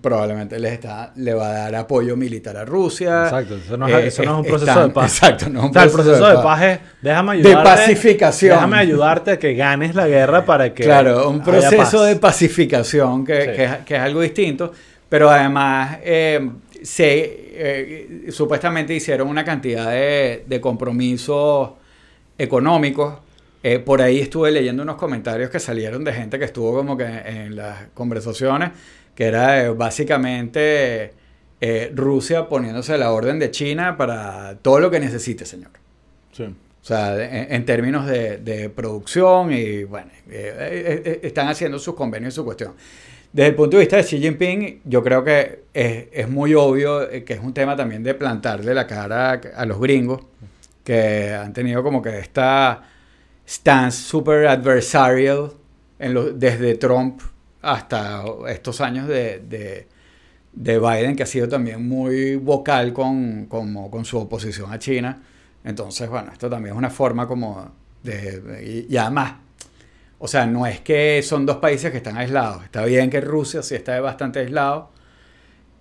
probablemente 0.00 0.58
les 0.58 0.72
está, 0.72 1.12
le 1.16 1.34
va 1.34 1.48
a 1.50 1.52
dar 1.52 1.74
apoyo 1.76 2.16
militar 2.16 2.56
a 2.56 2.64
Rusia. 2.64 3.24
Exacto, 3.24 3.56
eso 3.56 3.76
no 3.76 3.86
es, 3.86 3.94
Eh, 3.94 4.06
eso 4.08 4.22
no 4.24 4.32
es 4.32 4.36
un 4.38 4.44
proceso 4.46 4.70
están- 4.70 4.88
de 4.88 4.94
paz. 4.94 5.12
Exacto, 5.12 5.48
no 5.50 5.58
es 5.60 5.64
un 5.66 5.70
o 5.70 5.72
sea, 5.74 5.82
el 5.84 5.90
proceso 5.90 6.16
proceso 6.16 6.30
de 6.30 6.36
de 6.38 6.42
paz 6.42 6.62
es, 6.62 6.78
déjame 7.02 7.32
De 7.42 7.48
ayudarte. 7.50 7.70
pacificación. 7.70 8.54
Déjame 8.56 8.76
ayudarte 8.78 9.30
a 9.32 9.38
que 9.38 9.54
ganes 9.54 9.94
la 9.94 10.08
guerra 10.08 10.44
para 10.44 10.72
que 10.74 10.82
Claro, 10.82 11.28
un 11.28 11.42
proceso 11.42 12.02
de 12.02 12.16
pacificación 12.16 13.24
que, 13.24 13.40
Sí. 13.42 13.46
que 13.54 13.64
es, 13.64 13.76
que 13.84 13.94
es 13.96 14.00
algo 14.00 14.22
distinto, 14.22 14.72
pero 15.08 15.30
además 15.30 15.98
eh, 16.02 16.50
se, 16.82 18.26
supuestamente 18.30 18.94
hicieron 18.94 19.28
una 19.28 19.44
cantidad 19.44 19.90
de, 19.90 20.44
de 20.46 20.60
compromisos 20.60 21.70
económicos. 22.38 23.14
Eh, 23.66 23.78
por 23.78 24.02
ahí 24.02 24.20
estuve 24.20 24.50
leyendo 24.50 24.82
unos 24.82 24.96
comentarios 24.96 25.48
que 25.48 25.58
salieron 25.58 26.04
de 26.04 26.12
gente 26.12 26.38
que 26.38 26.44
estuvo 26.44 26.74
como 26.74 26.98
que 26.98 27.06
en 27.06 27.56
las 27.56 27.86
conversaciones, 27.94 28.72
que 29.14 29.24
era 29.24 29.64
eh, 29.64 29.70
básicamente 29.70 31.14
eh, 31.62 31.90
Rusia 31.94 32.46
poniéndose 32.46 32.98
la 32.98 33.10
orden 33.10 33.38
de 33.38 33.50
China 33.50 33.96
para 33.96 34.58
todo 34.60 34.80
lo 34.80 34.90
que 34.90 35.00
necesite, 35.00 35.46
señor. 35.46 35.70
Sí. 36.32 36.42
O 36.42 36.84
sea, 36.84 37.16
en, 37.16 37.54
en 37.54 37.64
términos 37.64 38.06
de, 38.06 38.36
de 38.36 38.68
producción 38.68 39.50
y 39.50 39.84
bueno, 39.84 40.10
eh, 40.28 41.20
están 41.22 41.48
haciendo 41.48 41.78
sus 41.78 41.94
convenios 41.94 42.34
y 42.34 42.36
su 42.36 42.44
cuestión. 42.44 42.74
Desde 43.32 43.48
el 43.48 43.54
punto 43.54 43.78
de 43.78 43.84
vista 43.84 43.96
de 43.96 44.02
Xi 44.02 44.20
Jinping, 44.20 44.82
yo 44.84 45.02
creo 45.02 45.24
que 45.24 45.60
es, 45.72 46.08
es 46.12 46.28
muy 46.28 46.52
obvio 46.52 47.08
que 47.24 47.32
es 47.32 47.40
un 47.40 47.54
tema 47.54 47.74
también 47.74 48.02
de 48.02 48.12
plantarle 48.12 48.74
la 48.74 48.86
cara 48.86 49.30
a, 49.30 49.40
a 49.56 49.64
los 49.64 49.80
gringos 49.80 50.20
que 50.84 51.32
han 51.32 51.54
tenido 51.54 51.82
como 51.82 52.02
que 52.02 52.18
esta 52.18 52.90
stance 53.46 53.98
super 54.02 54.46
adversarial 54.46 55.52
en 55.98 56.14
lo- 56.14 56.32
desde 56.32 56.74
Trump 56.76 57.20
hasta 57.62 58.24
estos 58.48 58.80
años 58.80 59.08
de, 59.08 59.40
de, 59.40 59.86
de 60.52 60.78
Biden, 60.78 61.16
que 61.16 61.22
ha 61.22 61.26
sido 61.26 61.48
también 61.48 61.86
muy 61.88 62.36
vocal 62.36 62.92
con, 62.92 63.46
como 63.46 63.90
con 63.90 64.04
su 64.04 64.18
oposición 64.18 64.72
a 64.72 64.78
China. 64.78 65.22
Entonces, 65.64 66.08
bueno, 66.08 66.30
esto 66.32 66.50
también 66.50 66.74
es 66.74 66.78
una 66.78 66.90
forma 66.90 67.26
como 67.26 67.70
de... 68.02 68.40
de- 68.40 68.64
y, 68.88 68.92
y 68.94 68.96
además, 68.98 69.34
o 70.18 70.28
sea, 70.28 70.46
no 70.46 70.66
es 70.66 70.80
que 70.80 71.22
son 71.22 71.46
dos 71.46 71.56
países 71.56 71.90
que 71.90 71.98
están 71.98 72.16
aislados. 72.18 72.64
Está 72.64 72.84
bien 72.84 73.10
que 73.10 73.20
Rusia 73.20 73.62
sí 73.62 73.74
está 73.74 73.98
bastante 74.00 74.40
aislado, 74.40 74.90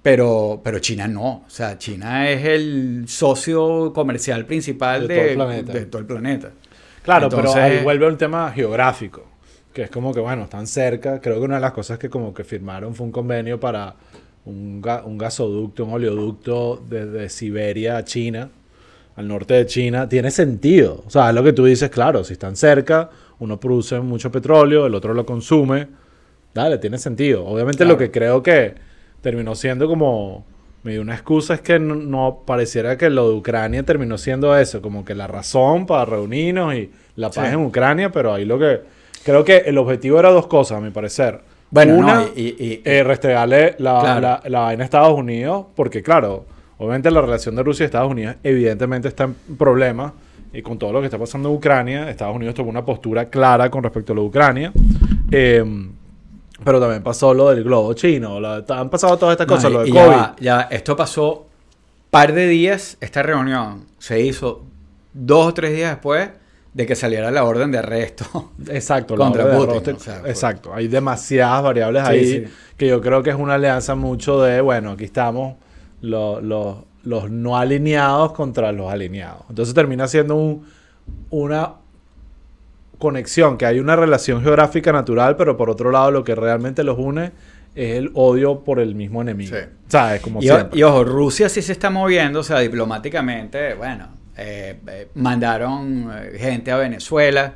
pero, 0.02 0.62
pero 0.64 0.80
China 0.80 1.08
no. 1.08 1.44
O 1.46 1.50
sea, 1.50 1.78
China 1.78 2.30
es 2.30 2.46
el 2.46 3.06
socio 3.08 3.94
comercial 3.94 4.46
principal 4.46 5.08
De 5.08 5.36
de, 5.74 5.86
todo 5.86 6.00
el 6.02 6.06
planeta. 6.06 6.52
Claro, 7.04 7.26
Entonces- 7.26 7.52
pero 7.54 7.64
ahí 7.66 7.84
vuelve 7.84 8.08
un 8.08 8.18
tema 8.18 8.52
geográfico, 8.52 9.24
que 9.74 9.84
es 9.84 9.90
como 9.92 10.14
que, 10.14 10.20
bueno, 10.20 10.44
están 10.44 10.68
cerca. 10.68 11.20
Creo 11.22 11.36
que 11.40 11.42
una 11.46 11.56
de 11.56 11.62
las 11.62 11.74
cosas 11.74 11.98
que 12.00 12.10
como 12.10 12.34
que 12.34 12.44
firmaron 12.44 12.96
fue 12.96 13.06
un 13.06 13.12
convenio 13.12 13.60
para 13.60 13.96
un, 14.46 14.82
ga- 14.82 15.04
un 15.06 15.18
gasoducto, 15.18 15.86
un 15.86 15.94
oleoducto 15.94 16.82
desde 16.90 17.30
Siberia 17.30 17.98
a 17.98 18.04
China, 18.04 18.50
al 19.16 19.28
norte 19.28 19.54
de 19.54 19.66
China. 19.66 20.08
Tiene 20.10 20.32
sentido. 20.32 21.04
O 21.06 21.10
sea, 21.10 21.30
es 21.30 21.36
lo 21.36 21.44
que 21.44 21.54
tú 21.54 21.66
dices, 21.66 21.90
claro, 21.90 22.24
si 22.24 22.34
están 22.34 22.56
cerca, 22.56 23.10
uno 23.40 23.60
produce 23.60 24.00
mucho 24.00 24.32
petróleo, 24.32 24.86
el 24.86 24.96
otro 24.96 25.14
lo 25.14 25.26
consume. 25.26 25.88
Dale, 26.54 26.78
tiene 26.78 26.98
sentido. 27.00 27.46
Obviamente 27.46 27.80
Claro. 27.80 27.94
lo 27.94 27.98
que 27.98 28.12
creo 28.12 28.42
que 28.44 28.76
terminó 29.22 29.56
siendo 29.56 29.88
como 29.88 30.46
medio 30.84 31.02
una 31.02 31.14
excusa 31.14 31.54
es 31.56 31.62
que 31.62 31.80
no, 31.80 31.96
no 31.96 32.44
pareciera 32.46 32.98
que 32.98 33.10
lo 33.10 33.30
de 33.30 33.36
Ucrania 33.36 33.84
terminó 33.84 34.18
siendo 34.18 34.56
eso, 34.58 34.82
como 34.82 35.04
que 35.06 35.16
la 35.16 35.28
razón 35.28 35.86
para 35.86 36.06
reunirnos 36.06 36.76
y 36.76 36.92
la 37.16 37.30
paz 37.30 37.48
Sí. 37.50 37.54
en 37.54 37.60
Ucrania, 37.66 38.12
pero 38.12 38.34
ahí 38.34 38.44
lo 38.46 38.60
que 38.60 38.82
creo 39.24 39.44
que 39.46 39.58
el 39.66 39.78
objetivo 39.78 40.20
era 40.20 40.30
dos 40.30 40.48
cosas, 40.48 40.78
a 40.78 40.82
mi 40.82 40.90
parecer. 40.90 41.40
Bueno, 41.72 41.96
una, 41.96 42.16
no, 42.16 42.28
y, 42.36 42.42
y- 42.42 42.56
y- 42.60 42.82
eh, 42.86 43.04
restregarle 43.04 43.76
la, 43.80 44.00
Claro. 44.02 44.22
la, 44.22 44.42
la 44.46 44.60
vaina 44.60 44.84
a 44.84 44.86
Estados 44.86 45.18
Unidos, 45.18 45.66
porque 45.76 46.04
claro, 46.04 46.46
obviamente 46.78 47.10
la 47.10 47.22
relación 47.22 47.56
de 47.56 47.64
Rusia 47.64 47.84
y 47.84 47.86
Estados 47.86 48.12
Unidos 48.12 48.36
evidentemente 48.44 49.08
está 49.08 49.24
en 49.24 49.34
problemas 49.58 50.12
y 50.54 50.62
con 50.62 50.78
todo 50.78 50.92
lo 50.94 51.00
que 51.00 51.06
está 51.08 51.18
pasando 51.18 51.50
en 51.50 51.56
Ucrania, 51.56 52.10
Estados 52.12 52.36
Unidos 52.36 52.54
tomó 52.54 52.70
una 52.70 52.86
postura 52.86 53.26
clara 53.30 53.72
con 53.72 53.82
respecto 53.84 54.14
a 54.14 54.16
lo 54.16 54.22
de 54.24 54.28
Ucrania. 54.28 54.72
Eh, 55.32 55.64
Pero 56.64 56.80
también 56.80 57.04
pasó 57.04 57.34
lo 57.34 57.50
del 57.50 57.64
globo 57.64 57.94
chino. 57.94 58.38
han 58.38 58.90
pasado 58.90 59.18
todas 59.18 59.34
estas 59.34 59.48
cosas, 59.48 59.72
No, 59.72 59.80
lo 59.80 59.84
de 59.86 59.92
ya 59.92 60.06
COVID. 60.06 60.44
ya. 60.44 60.62
Esto 60.72 60.96
pasó 60.96 61.46
par 62.10 62.34
de 62.34 62.48
días, 62.48 62.98
esta 63.02 63.24
reunión 63.24 63.86
se 64.00 64.22
hizo 64.22 64.64
dos 65.14 65.48
o 65.48 65.54
tres 65.54 65.74
días 65.76 65.92
después 65.92 66.30
de 66.74 66.86
que 66.88 66.96
saliera 66.96 67.30
la 67.32 67.44
orden 67.44 67.72
de 67.72 67.78
arresto. 67.80 68.52
Exacto, 68.70 69.16
Contra 69.16 69.52
Putin, 69.52 69.76
roster- 69.76 69.96
o 69.96 70.00
sea, 70.00 70.20
fue- 70.22 70.30
Exacto, 70.30 70.74
hay 70.74 70.88
demasiadas 70.88 71.64
variables 71.64 72.04
Sí, 72.04 72.10
ahí 72.12 72.26
sí. 72.26 72.44
que 72.78 72.88
yo 72.88 73.02
creo 73.02 73.22
que 73.24 73.30
es 73.32 73.36
una 73.36 73.56
alianza 73.56 73.96
mucho 73.96 74.42
de, 74.42 74.62
bueno, 74.62 74.92
aquí 74.92 75.04
estamos 75.04 75.56
lo- 76.02 76.42
lo- 76.42 76.86
los 77.04 77.30
no 77.30 77.58
alineados 77.58 78.32
contra 78.32 78.72
los 78.72 78.92
alineados. 78.92 79.44
Entonces 79.50 79.74
termina 79.76 80.08
siendo 80.08 80.36
un- 80.36 80.66
una 81.30 81.74
conexión, 83.04 83.58
que 83.58 83.66
hay 83.68 83.80
una 83.80 83.96
relación 83.96 84.42
geográfica 84.42 84.92
natural, 84.92 85.36
pero 85.36 85.56
por 85.58 85.70
otro 85.70 85.92
lado 85.92 86.10
lo 86.10 86.24
que 86.24 86.34
realmente 86.34 86.84
los 86.84 86.98
une 86.98 87.32
es 87.76 87.98
el 87.98 88.10
odio 88.16 88.64
por 88.64 88.80
el 88.80 88.96
mismo 88.96 89.22
enemigo. 89.22 89.56
Sí. 89.56 89.64
¿Sabes? 89.88 90.22
Como 90.22 90.40
Y, 90.42 90.44
siempre. 90.48 90.80
y 90.80 90.84
ojo, 90.84 91.04
Rusia 91.04 91.50
sí 91.50 91.62
se 91.62 91.72
está 91.74 91.90
moviendo, 91.90 92.40
o 92.40 92.44
sea, 92.44 92.60
diplomáticamente, 92.60 93.74
bueno, 93.76 94.08
eh, 94.38 94.80
eh, 94.88 95.08
mandaron 95.16 96.10
eh, 96.12 96.38
gente 96.40 96.72
a 96.72 96.78
Venezuela. 96.78 97.54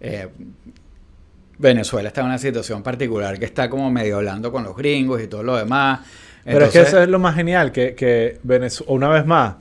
Eh, 0.00 0.28
Venezuela 1.58 2.08
está 2.08 2.20
en 2.20 2.26
una 2.26 2.38
situación 2.38 2.82
particular 2.82 3.38
que 3.38 3.44
está 3.46 3.70
como 3.70 3.90
medio 3.90 4.16
hablando 4.16 4.52
con 4.52 4.62
los 4.64 4.76
gringos 4.76 5.22
y 5.22 5.26
todo 5.26 5.42
lo 5.42 5.56
demás. 5.56 6.00
Pero 6.44 6.66
es 6.66 6.70
que 6.72 6.80
eso 6.82 7.02
es 7.02 7.08
lo 7.08 7.18
más 7.18 7.34
genial, 7.34 7.72
que, 7.72 7.94
que 7.94 8.38
Venezu- 8.46 8.84
una 8.88 9.08
vez 9.08 9.24
más, 9.26 9.56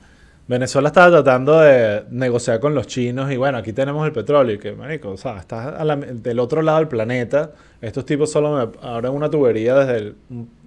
Venezuela 0.47 0.89
estaba 0.89 1.09
tratando 1.09 1.59
de 1.59 2.03
negociar 2.11 2.59
con 2.59 2.75
los 2.75 2.85
chinos 2.85 3.31
y 3.31 3.37
bueno, 3.37 3.57
aquí 3.57 3.73
tenemos 3.73 4.05
el 4.05 4.13
petróleo 4.13 4.55
y 4.55 4.59
que, 4.59 4.73
marico, 4.73 5.09
o 5.11 5.17
sea, 5.17 5.37
estás 5.39 5.73
a 5.79 5.83
la- 5.83 5.95
del 5.95 6.37
otro 6.39 6.61
lado 6.61 6.77
del 6.79 6.87
planeta, 6.87 7.53
estos 7.81 8.05
tipos 8.05 8.31
solo 8.31 8.53
me 8.55 8.87
abren 8.87 9.11
una 9.13 9.27
tubería 9.29 9.73
desde 9.75 10.13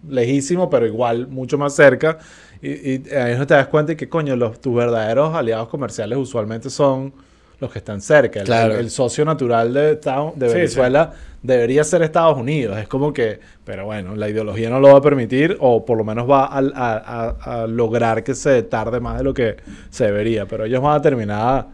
lejísimo, 0.09 0.69
pero 0.69 0.85
igual 0.87 1.29
mucho 1.29 1.59
más 1.59 1.75
cerca. 1.75 2.19
Y, 2.61 2.71
y 3.09 3.11
ahí 3.15 3.37
no 3.39 3.47
te 3.47 3.55
das 3.55 3.69
cuenta 3.69 3.91
de 3.93 3.97
que, 3.97 4.09
coño, 4.09 4.35
los, 4.35 4.61
tus 4.61 4.75
verdaderos 4.75 5.33
aliados 5.35 5.69
comerciales 5.69 6.19
usualmente 6.19 6.71
son 6.71 7.13
los 7.61 7.73
que 7.73 7.79
están 7.79 8.01
cerca. 8.01 8.41
El, 8.41 8.47
Claro. 8.47 8.75
el- 8.75 8.81
el 8.81 8.91
socio 8.91 9.25
natural 9.25 9.73
de, 9.75 9.93
Estados- 9.93 10.33
de 10.37 10.49
Sí, 10.49 10.55
Venezuela 10.55 11.13
debería 11.43 11.83
ser 11.85 12.03
Estados 12.03 12.37
Unidos. 12.39 12.79
Es 12.79 12.89
como 12.89 13.13
que, 13.13 13.41
pero 13.65 13.85
bueno, 13.87 14.15
la 14.17 14.29
ideología 14.29 14.71
no 14.71 14.81
lo 14.81 14.89
va 14.93 14.99
a 14.99 15.03
permitir 15.03 15.57
o 15.61 15.85
por 15.85 15.99
lo 15.99 16.05
menos 16.05 16.29
va 16.31 16.45
a, 16.47 16.59
a- 16.59 16.97
a- 17.45 17.63
a 17.63 17.67
lograr 17.67 18.23
que 18.25 18.35
se 18.35 18.63
tarde 18.65 19.01
más 19.01 19.19
de 19.19 19.25
lo 19.25 19.35
que 19.35 19.57
se 19.91 20.05
debería. 20.07 20.47
Pero 20.47 20.65
ellos 20.65 20.81
van 20.83 20.97
a 20.97 21.03
terminar, 21.03 21.67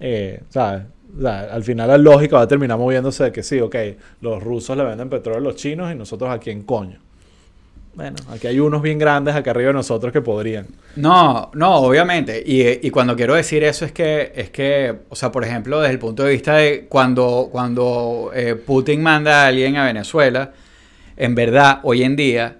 eh, 0.00 0.40
¿sabes? 0.48 0.82
O 1.16 1.20
sea, 1.20 1.40
al 1.52 1.62
final 1.62 1.88
la 1.88 1.98
lógica 1.98 2.36
va 2.36 2.42
a 2.42 2.48
terminar 2.48 2.78
moviéndose 2.78 3.24
de 3.24 3.32
que 3.32 3.42
sí, 3.42 3.60
ok, 3.60 3.76
los 4.22 4.42
rusos 4.42 4.74
le 4.76 4.82
venden 4.84 5.10
petróleo 5.10 5.40
a 5.40 5.42
los 5.42 5.56
chinos 5.56 5.92
y 5.92 5.94
nosotros 5.94 6.30
aquí 6.30 6.50
en 6.50 6.62
coño. 6.62 6.98
Bueno, 7.94 8.16
aquí 8.30 8.46
hay 8.46 8.58
unos 8.58 8.80
bien 8.80 8.98
grandes 8.98 9.34
acá 9.34 9.50
arriba 9.50 9.68
de 9.68 9.74
nosotros 9.74 10.12
que 10.12 10.22
podrían. 10.22 10.66
No, 10.96 11.50
no, 11.54 11.76
obviamente. 11.76 12.42
Y, 12.44 12.86
y 12.86 12.90
cuando 12.90 13.14
quiero 13.14 13.34
decir 13.34 13.62
eso 13.64 13.84
es 13.84 13.92
que, 13.92 14.32
es 14.34 14.48
que, 14.50 14.94
o 15.10 15.14
sea, 15.14 15.30
por 15.30 15.44
ejemplo, 15.44 15.78
desde 15.80 15.92
el 15.92 15.98
punto 15.98 16.22
de 16.24 16.30
vista 16.32 16.54
de 16.54 16.86
cuando, 16.88 17.48
cuando 17.52 18.30
eh, 18.34 18.54
Putin 18.54 19.02
manda 19.02 19.44
a 19.44 19.46
alguien 19.48 19.76
a 19.76 19.84
Venezuela, 19.84 20.52
en 21.18 21.34
verdad, 21.34 21.80
hoy 21.82 22.02
en 22.02 22.16
día, 22.16 22.56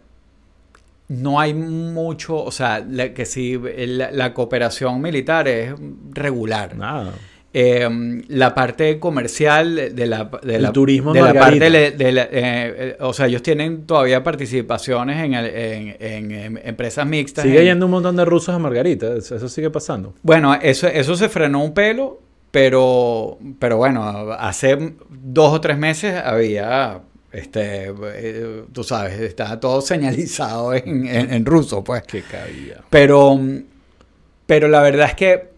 no 1.08 1.40
hay 1.40 1.54
mucho, 1.54 2.36
o 2.42 2.50
sea, 2.50 2.84
la- 2.86 3.12
que 3.14 3.24
si 3.26 3.58
la, 3.58 4.10
la 4.10 4.34
cooperación 4.34 5.00
militar 5.00 5.48
es 5.48 5.72
regular. 6.12 6.76
Nada. 6.76 7.12
Eh, 7.54 7.86
la 8.28 8.54
parte 8.54 8.98
comercial 8.98 9.94
de 9.94 10.06
la, 10.06 10.30
de 10.42 10.54
El 10.56 10.62
la, 10.62 10.72
turismo 10.72 11.12
de 11.12 11.20
la 11.20 11.34
parte 11.34 11.58
de, 11.60 12.12
la- 12.12 12.22
eh, 12.22 12.28
eh, 12.32 12.96
o 13.00 13.12
sea 13.12 13.26
ellos 13.26 13.42
tienen 13.42 13.84
todavía 13.84 14.22
participaciones 14.22 15.22
en, 15.22 15.34
el- 15.34 15.46
en- 15.54 15.96
en- 16.00 16.30
en 16.32 16.60
empresas 16.64 17.06
mixtas 17.06 17.44
Sigue 17.44 17.58
en- 17.58 17.64
yendo 17.66 17.84
un 17.84 17.92
montón 17.92 18.16
de 18.16 18.24
rusos 18.24 18.54
a 18.54 18.58
Margarita. 18.58 19.14
Eso 19.14 19.36
eso 19.36 19.48
sigue 19.50 19.68
pasando. 19.68 20.14
bueno 20.22 20.54
eso 20.54 20.86
eso 20.88 21.14
se 21.14 21.28
frenó 21.28 21.62
un 21.62 21.74
pelo 21.74 22.20
pero 22.50 23.36
pero 23.58 23.76
bueno 23.76 24.32
hace 24.32 24.94
dos 25.10 25.52
o 25.52 25.60
tres 25.60 25.76
meses 25.76 26.14
había 26.24 27.00
este 27.32 27.92
eh, 28.14 28.62
tú 28.72 28.82
sabes 28.82 29.20
estaba 29.20 29.60
todo 29.60 29.82
señalizado 29.82 30.72
en, 30.72 31.06
en- 31.06 31.30
en 31.34 31.44
ruso 31.44 31.84
pues 31.84 32.02
Qué 32.04 32.22
cabida. 32.22 32.82
pero, 32.88 33.38
pero 34.46 34.68
la 34.68 34.80
verdad 34.80 35.08
es 35.08 35.14
que 35.14 35.51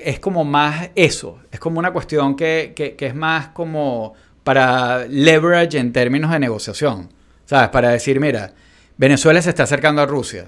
es 0.00 0.18
como 0.20 0.44
más 0.44 0.90
eso. 0.94 1.38
Es 1.50 1.58
como 1.60 1.78
una 1.78 1.92
cuestión 1.92 2.36
que, 2.36 2.72
que- 2.76 2.94
que 2.96 3.06
es 3.06 3.14
más 3.14 3.48
como 3.48 4.14
para 4.44 5.06
leverage 5.06 5.78
en 5.78 5.92
términos 5.92 6.30
de 6.30 6.38
negociación. 6.38 7.08
¿Sabes? 7.44 7.68
Para 7.70 7.90
decir, 7.90 8.18
mira, 8.20 8.52
Venezuela 8.96 9.40
se 9.42 9.50
está 9.50 9.62
acercando 9.64 10.02
a 10.02 10.06
Rusia. 10.06 10.46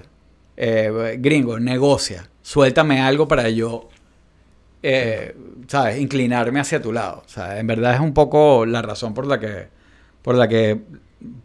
Eh, 0.57 1.17
gringo, 1.19 1.59
negocia. 1.59 2.27
Suéltame 2.41 2.99
algo 3.01 3.27
para 3.27 3.49
yo, 3.49 3.87
eh, 4.83 5.35
¿sabes? 5.67 5.99
Inclinarme 5.99 6.59
hacia 6.59 6.81
tu 6.81 6.91
lado. 6.91 7.23
En 7.57 7.67
verdad 7.67 7.93
es 7.95 7.99
un 7.99 8.13
poco 8.13 8.65
la 8.65 8.81
razón 8.81 9.13
por 9.13 9.27
la 9.27 9.39
que, 9.39 9.67
por 10.21 10.35
la 10.35 10.47
que, 10.47 10.79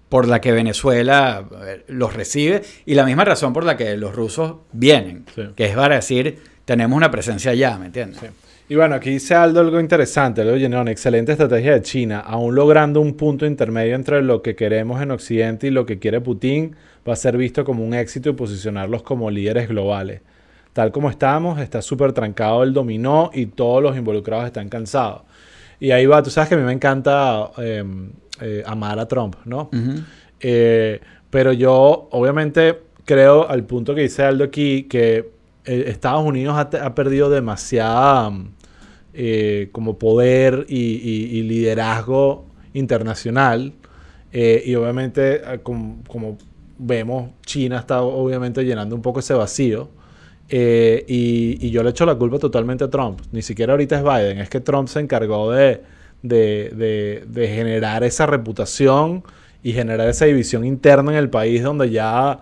por 0.09 0.27
la 0.29 0.41
que 0.41 0.53
Venezuela 0.53 1.45
eh, 1.65 1.85
los 1.89 2.15
recibe 2.15 2.63
y 2.87 2.95
la 2.95 3.05
misma 3.05 3.25
razón 3.25 3.53
por 3.53 3.65
la 3.65 3.77
que 3.77 3.97
los 3.97 4.15
rusos 4.15 4.57
vienen. 4.73 5.25
Sí. 5.35 5.43
Que 5.57 5.67
es 5.67 5.77
para 5.77 5.97
decir, 5.97 6.41
tenemos 6.65 6.97
una 6.97 7.11
presencia 7.11 7.51
allá, 7.51 7.79
¿me 7.79 7.87
entiendes? 7.87 8.21
Y 8.69 8.77
bueno, 8.77 8.95
aquí 8.95 9.11
dice 9.11 9.35
Aldo 9.35 9.61
algo 9.61 9.79
interesante. 9.79 10.41
Oye, 10.41 10.69
no, 10.69 10.87
excelente 10.89 11.33
estrategia 11.33 11.73
de 11.75 11.83
China. 11.83 12.21
Aún 12.21 12.55
logrando 12.55 13.01
un 13.01 13.15
punto 13.15 13.45
intermedio 13.45 13.95
entre 13.95 14.23
lo 14.23 14.41
que 14.41 14.57
queremos 14.57 15.03
en 15.03 15.11
Occidente 15.11 15.67
y 15.67 15.71
lo 15.71 15.85
que 15.85 15.99
quiere 15.99 16.23
Putin, 16.23 16.75
va 17.07 17.13
a 17.13 17.17
ser 17.17 17.37
visto 17.37 17.65
como 17.65 17.85
un 17.85 17.93
éxito 17.93 18.31
y 18.31 18.33
posicionarlos 18.33 19.03
como 19.03 19.31
líderes 19.31 19.69
globales. 19.69 20.23
Tal 20.73 20.91
como 20.93 21.11
estamos, 21.11 21.61
está 21.61 21.83
súper 21.83 22.13
trancado 22.13 22.63
el 22.63 22.73
dominó 22.73 23.31
y 23.35 23.47
todos 23.47 23.83
los 23.83 23.97
involucrados 23.97 24.47
están 24.47 24.71
cansados. 24.71 25.23
Y 25.79 25.91
ahí 25.91 26.07
va, 26.07 26.23
tú 26.23 26.31
sabes 26.31 26.49
que 26.49 26.55
a 26.55 26.59
mí 26.59 26.65
me 26.65 26.73
encanta 26.73 27.51
eh, 27.59 27.85
eh, 28.41 28.63
amar 28.65 28.99
a 28.99 29.07
Trump, 29.07 29.37
¿no? 29.45 29.69
Eh, 30.41 31.01
pero 31.29 31.53
yo, 31.53 32.09
obviamente, 32.11 32.81
creo 33.05 33.49
al 33.49 33.65
punto 33.65 33.95
que 33.95 34.03
dice 34.03 34.23
Aldo 34.23 34.45
aquí 34.45 34.85
que 34.85 35.34
eh, 35.65 35.85
Estados 35.89 36.25
Unidos 36.25 36.57
ha, 36.59 36.95
perdido 36.95 37.31
demasiada 37.31 38.31
mm, 38.31 38.49
eh, 39.15 39.69
como 39.73 39.99
poder 39.99 40.67
y, 40.69 40.77
y- 40.79 41.39
y 41.39 41.43
liderazgo 41.43 42.47
internacional. 42.75 43.73
Eh, 44.33 44.63
y 44.67 44.75
obviamente, 44.75 45.41
com- 45.63 46.03
como, 46.09 46.37
vemos, 46.79 47.31
China 47.47 47.79
está 47.79 48.03
obviamente 48.03 48.65
llenando 48.65 48.97
un 48.97 49.03
poco 49.03 49.21
ese 49.21 49.35
vacío. 49.35 49.89
Y, 50.49 51.71
yo 51.71 51.83
le 51.83 51.91
echo 51.91 52.07
la 52.07 52.15
culpa 52.17 52.39
totalmente 52.39 52.85
a 52.85 52.91
Trump. 52.91 53.21
Ni 53.33 53.43
siquiera 53.43 53.73
ahorita 53.73 53.97
es 53.97 54.03
Biden. 54.03 54.39
Es 54.41 54.49
que 54.51 54.61
Trump 54.61 54.89
se 54.89 55.01
encargó 55.01 55.51
de 55.51 55.83
generar 57.35 58.05
esa 58.05 58.27
reputación 58.27 59.23
y 59.63 59.73
generar 59.73 60.09
esa 60.09 60.27
división 60.27 60.65
interna 60.65 61.13
en 61.13 61.19
el 61.19 61.31
país 61.31 61.63
donde 61.63 61.91
ya 61.91 62.41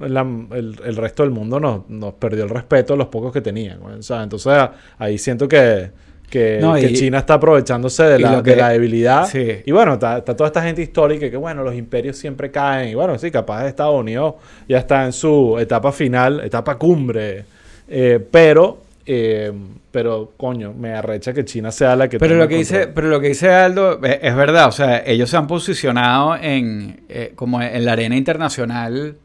la- 0.00 0.26
el, 0.52 0.76
el 0.84 0.96
resto 0.96 1.22
del 1.22 1.30
mundo 1.32 1.60
nos, 1.60 1.88
nos 1.88 2.14
perdió 2.14 2.44
el 2.44 2.50
respeto 2.50 2.94
a 2.94 2.96
los 2.96 3.08
pocos 3.08 3.32
que 3.32 3.40
tenían. 3.40 3.80
O 3.82 4.02
sea, 4.02 4.22
entonces 4.22 4.52
ahí 4.98 5.18
siento 5.18 5.46
que, 5.48 5.90
que, 6.30 6.58
No, 6.60 6.74
que 6.74 6.90
y- 6.90 6.94
China 6.94 7.18
está 7.18 7.34
aprovechándose 7.34 8.02
de 8.04 8.18
la, 8.18 8.42
que- 8.42 8.50
de 8.50 8.56
la 8.56 8.68
debilidad. 8.70 9.26
Sí. 9.26 9.46
Y 9.64 9.70
bueno, 9.72 9.94
está, 9.94 10.18
está 10.18 10.34
toda 10.36 10.48
esta 10.48 10.62
gente 10.62 10.82
histórica 10.82 11.30
que, 11.30 11.36
bueno, 11.36 11.62
los 11.62 11.74
imperios 11.74 12.16
siempre 12.16 12.50
caen. 12.50 12.88
Y 12.90 12.94
bueno, 12.94 13.16
sí, 13.18 13.30
capaz 13.30 13.66
Estados 13.66 13.98
Unidos 14.00 14.34
ya 14.68 14.78
está 14.78 15.04
en 15.04 15.12
su 15.12 15.56
etapa 15.60 15.92
final, 15.92 16.40
etapa 16.40 16.76
cumbre. 16.76 17.44
Eh, 17.86 18.18
pero, 18.30 18.78
eh, 19.06 19.52
pero, 19.90 20.32
coño, 20.36 20.72
me 20.72 20.92
arrecha 20.94 21.32
que 21.34 21.44
China 21.44 21.70
sea 21.70 21.94
la 21.94 22.08
que 22.08 22.18
Pero 22.18 22.34
lo 22.36 22.48
que 22.48 22.56
dice, 22.56 22.88
pero 22.88 23.08
lo 23.08 23.20
que 23.20 23.28
dice 23.28 23.50
Aldo 23.50 24.00
es, 24.02 24.18
es 24.22 24.34
verdad, 24.34 24.66
o 24.68 24.72
sea, 24.72 25.04
ellos 25.06 25.28
se 25.30 25.36
han 25.36 25.46
posicionado 25.46 26.34
en 26.34 27.02
eh, 27.08 27.32
como 27.36 27.60
en 27.62 27.84
la 27.84 27.92
arena 27.92 28.16
internacional, 28.16 29.16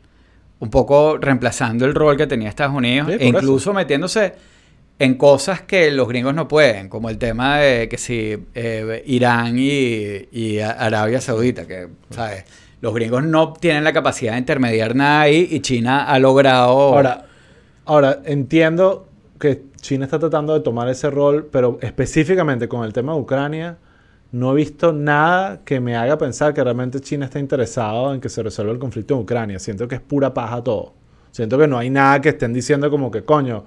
un 0.60 0.69
poco 0.69 1.17
reemplazando 1.17 1.86
el 1.86 1.95
rol 1.95 2.17
que 2.17 2.28
tenía 2.28 2.50
Estados 2.50 2.76
Unidos, 2.76 3.08
Sí, 3.10 3.17
e 3.19 3.28
incluso 3.28 3.74
metiéndose 3.74 4.34
en 5.00 5.15
cosas 5.15 5.62
que 5.62 5.91
los 5.91 6.08
gringos 6.10 6.36
no 6.36 6.48
pueden, 6.48 6.89
como 6.89 7.10
el 7.10 7.17
tema 7.17 7.60
de 7.60 7.88
que 7.88 7.98
si 7.98 8.38
eh, 8.54 9.04
Irán 9.08 9.56
y, 9.58 10.60
Arabia 10.60 11.22
Saudita, 11.22 11.65
que, 11.65 11.88
¿sabes? 12.10 12.43
Los 12.82 12.93
gringos 12.93 13.24
no 13.24 13.54
tienen 13.54 13.86
la 13.86 13.93
capacidad 13.93 14.34
de 14.34 14.39
intermediar 14.39 14.95
nada 14.95 15.22
ahí 15.22 15.48
y 15.50 15.62
China 15.62 16.06
ha 16.06 16.19
logrado... 16.19 16.72
Ahora, 16.72 17.26
ahora, 17.86 18.19
entiendo 18.26 19.08
que 19.39 19.63
China 19.80 20.04
está 20.06 20.19
tratando 20.19 20.54
de 20.54 20.60
tomar 20.60 20.89
ese 20.89 21.10
rol, 21.10 21.48
pero 21.50 21.78
específicamente 21.82 22.67
con 22.67 22.84
el 22.84 22.91
tema 22.91 23.13
de 23.13 23.19
Ucrania, 23.19 23.78
no 24.32 24.52
he 24.52 24.56
visto 24.56 24.94
nada 24.94 25.62
que 25.65 25.80
me 25.80 25.96
haga 25.96 26.18
pensar 26.18 26.54
que 26.54 26.63
realmente 26.63 27.00
China 27.00 27.26
está 27.26 27.39
interesado 27.39 28.13
en 28.13 28.22
que 28.22 28.30
se 28.30 28.44
resuelva 28.44 28.72
el 28.74 28.80
conflicto 28.80 29.15
en 29.15 29.22
Ucrania. 29.22 29.58
Siento 29.60 29.88
que 29.88 29.96
es 29.96 30.02
pura 30.02 30.34
paja 30.34 30.63
todo. 30.63 30.94
Siento 31.32 31.58
que 31.58 31.68
no 31.68 31.78
hay 31.78 31.89
nada 31.89 32.22
que 32.22 32.30
estén 32.30 32.54
diciendo 32.54 32.89
como 32.89 33.10
que, 33.10 33.24
coño, 33.24 33.63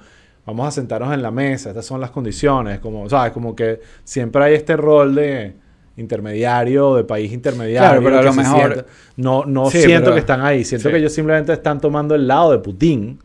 vamos 0.47 0.67
a 0.69 0.71
sentarnos 0.71 1.13
en 1.15 1.23
la 1.23 1.31
mesa, 1.31 1.71
estas 1.71 1.87
son 1.87 2.01
las 2.01 2.11
condiciones, 2.11 2.81
como, 2.81 3.09
¿sabes? 3.09 3.33
Como 3.33 3.55
que 3.57 3.81
siempre 4.05 4.43
hay 4.45 4.55
este 4.55 4.77
rol 4.77 5.15
de, 5.15 5.55
intermediario, 5.97 6.95
de 6.97 7.05
país 7.05 7.33
intermediario. 7.33 7.89
Claro, 7.89 8.03
pero 8.05 8.19
a 8.19 8.23
lo 8.23 8.33
mejor- 8.33 8.87
no 9.17 9.45
no 9.45 9.71
Sí, 9.71 9.83
siento 9.83 10.05
pero- 10.07 10.15
que 10.15 10.21
están 10.21 10.41
ahí. 10.43 10.65
Siento 10.65 10.89
sí. 10.89 10.93
que 10.93 10.99
ellos 10.99 11.13
simplemente 11.13 11.53
están 11.53 11.81
tomando 11.81 12.15
el 12.15 12.27
lado 12.27 12.53
de 12.53 12.59
Putin 12.59 13.19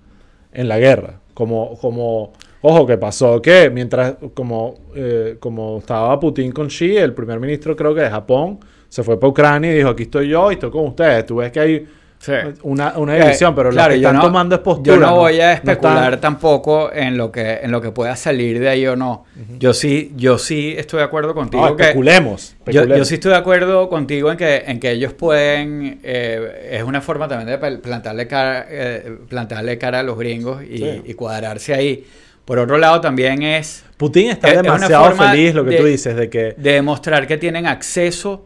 en 0.51 0.67
la 0.67 0.77
guerra. 0.79 1.19
Como, 1.33 1.77
como 1.77 2.33
ojo, 2.61 2.85
que 2.85 2.97
pasó 2.97 3.41
que 3.41 3.69
mientras, 3.69 4.15
como, 4.33 4.75
eh, 4.95 5.37
como 5.39 5.77
estaba 5.79 6.19
Putin 6.19 6.51
con 6.51 6.67
Xi, 6.67 6.97
el 6.97 7.13
primer 7.13 7.39
ministro 7.39 7.75
creo 7.75 7.93
que 7.95 8.01
de 8.01 8.09
Japón, 8.09 8.59
se 8.89 9.03
fue 9.03 9.19
para 9.19 9.29
Ucrania 9.29 9.71
y 9.71 9.75
dijo, 9.75 9.89
aquí 9.89 10.03
estoy 10.03 10.29
yo 10.29 10.49
y 10.51 10.55
estoy 10.55 10.71
con 10.71 10.85
ustedes. 10.87 11.25
Tú 11.25 11.37
ves 11.37 11.51
que 11.51 11.59
hay 11.59 11.87
Sí. 12.19 12.31
una, 12.63 12.97
una 12.97 13.13
división, 13.13 13.53
pero 13.53 13.69
Claro, 13.69 13.89
lo 13.89 13.93
que 13.93 13.97
están 13.97 14.15
no- 14.15 14.21
tomando 14.23 14.55
es 14.55 14.61
postura. 14.61 14.95
Yo 14.95 14.99
no 14.99 15.15
voy 15.17 15.39
a 15.39 15.53
están- 15.53 15.73
especular 15.75 16.19
tampoco 16.19 16.91
en 16.91 17.15
lo 17.15 17.31
que 17.31 17.59
en 17.61 17.69
lo 17.71 17.79
que 17.79 17.91
pueda 17.91 18.15
salir 18.15 18.59
de 18.59 18.69
ahí 18.69 18.87
o 18.87 18.95
no. 18.95 19.25
Yo 19.59 19.71
sí 19.71 20.13
yo 20.15 20.39
sí 20.39 20.73
estoy 20.75 20.97
de 20.97 21.03
acuerdo 21.03 21.35
contigo 21.35 21.75
que 21.75 21.83
especulemos. 21.83 22.53
yo, 22.53 22.57
especulemos. 22.71 22.97
yo 22.97 23.05
sí 23.05 23.13
estoy 23.13 23.31
de 23.33 23.37
acuerdo 23.37 23.87
contigo 23.87 24.31
en 24.31 24.37
que 24.37 24.63
en 24.65 24.79
que 24.79 24.89
ellos 24.93 25.13
pueden 25.13 25.99
eh, 26.03 26.69
es 26.71 26.81
una 26.83 27.01
forma 27.01 27.27
también 27.27 27.59
de 27.59 27.77
plantarle 27.77 28.25
cara 28.25 28.65
eh, 28.67 29.15
plantarle 29.29 29.77
cara 29.77 29.99
a 29.99 30.03
los 30.03 30.17
gringos 30.17 30.63
y, 30.63 30.77
Sí. 30.79 31.01
y 31.05 31.13
cuadrarse 31.13 31.75
ahí. 31.75 32.03
Por 32.47 32.59
otro 32.59 32.77
lado 32.77 33.01
también 33.01 33.43
es 33.43 33.83
Putin 33.97 34.29
está 34.29 34.47
es- 34.47 34.55
es 34.57 34.63
demasiado 34.63 35.03
forma 35.05 35.31
feliz, 35.31 35.53
lo 35.53 35.65
que 35.65 35.71
de- 35.71 35.77
tú 35.79 35.85
dices, 35.85 36.15
de 36.15 36.29
que 36.29 36.53
de 36.57 36.71
demostrar 36.71 37.27
que 37.27 37.37
tienen 37.37 37.67
acceso 37.67 38.45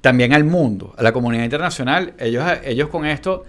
también 0.00 0.32
al 0.32 0.44
mundo, 0.44 0.94
a 0.96 1.02
la 1.02 1.12
comunidad 1.12 1.44
internacional. 1.44 2.14
Ellos, 2.18 2.42
ellos 2.64 2.88
con 2.88 3.04
esto 3.04 3.44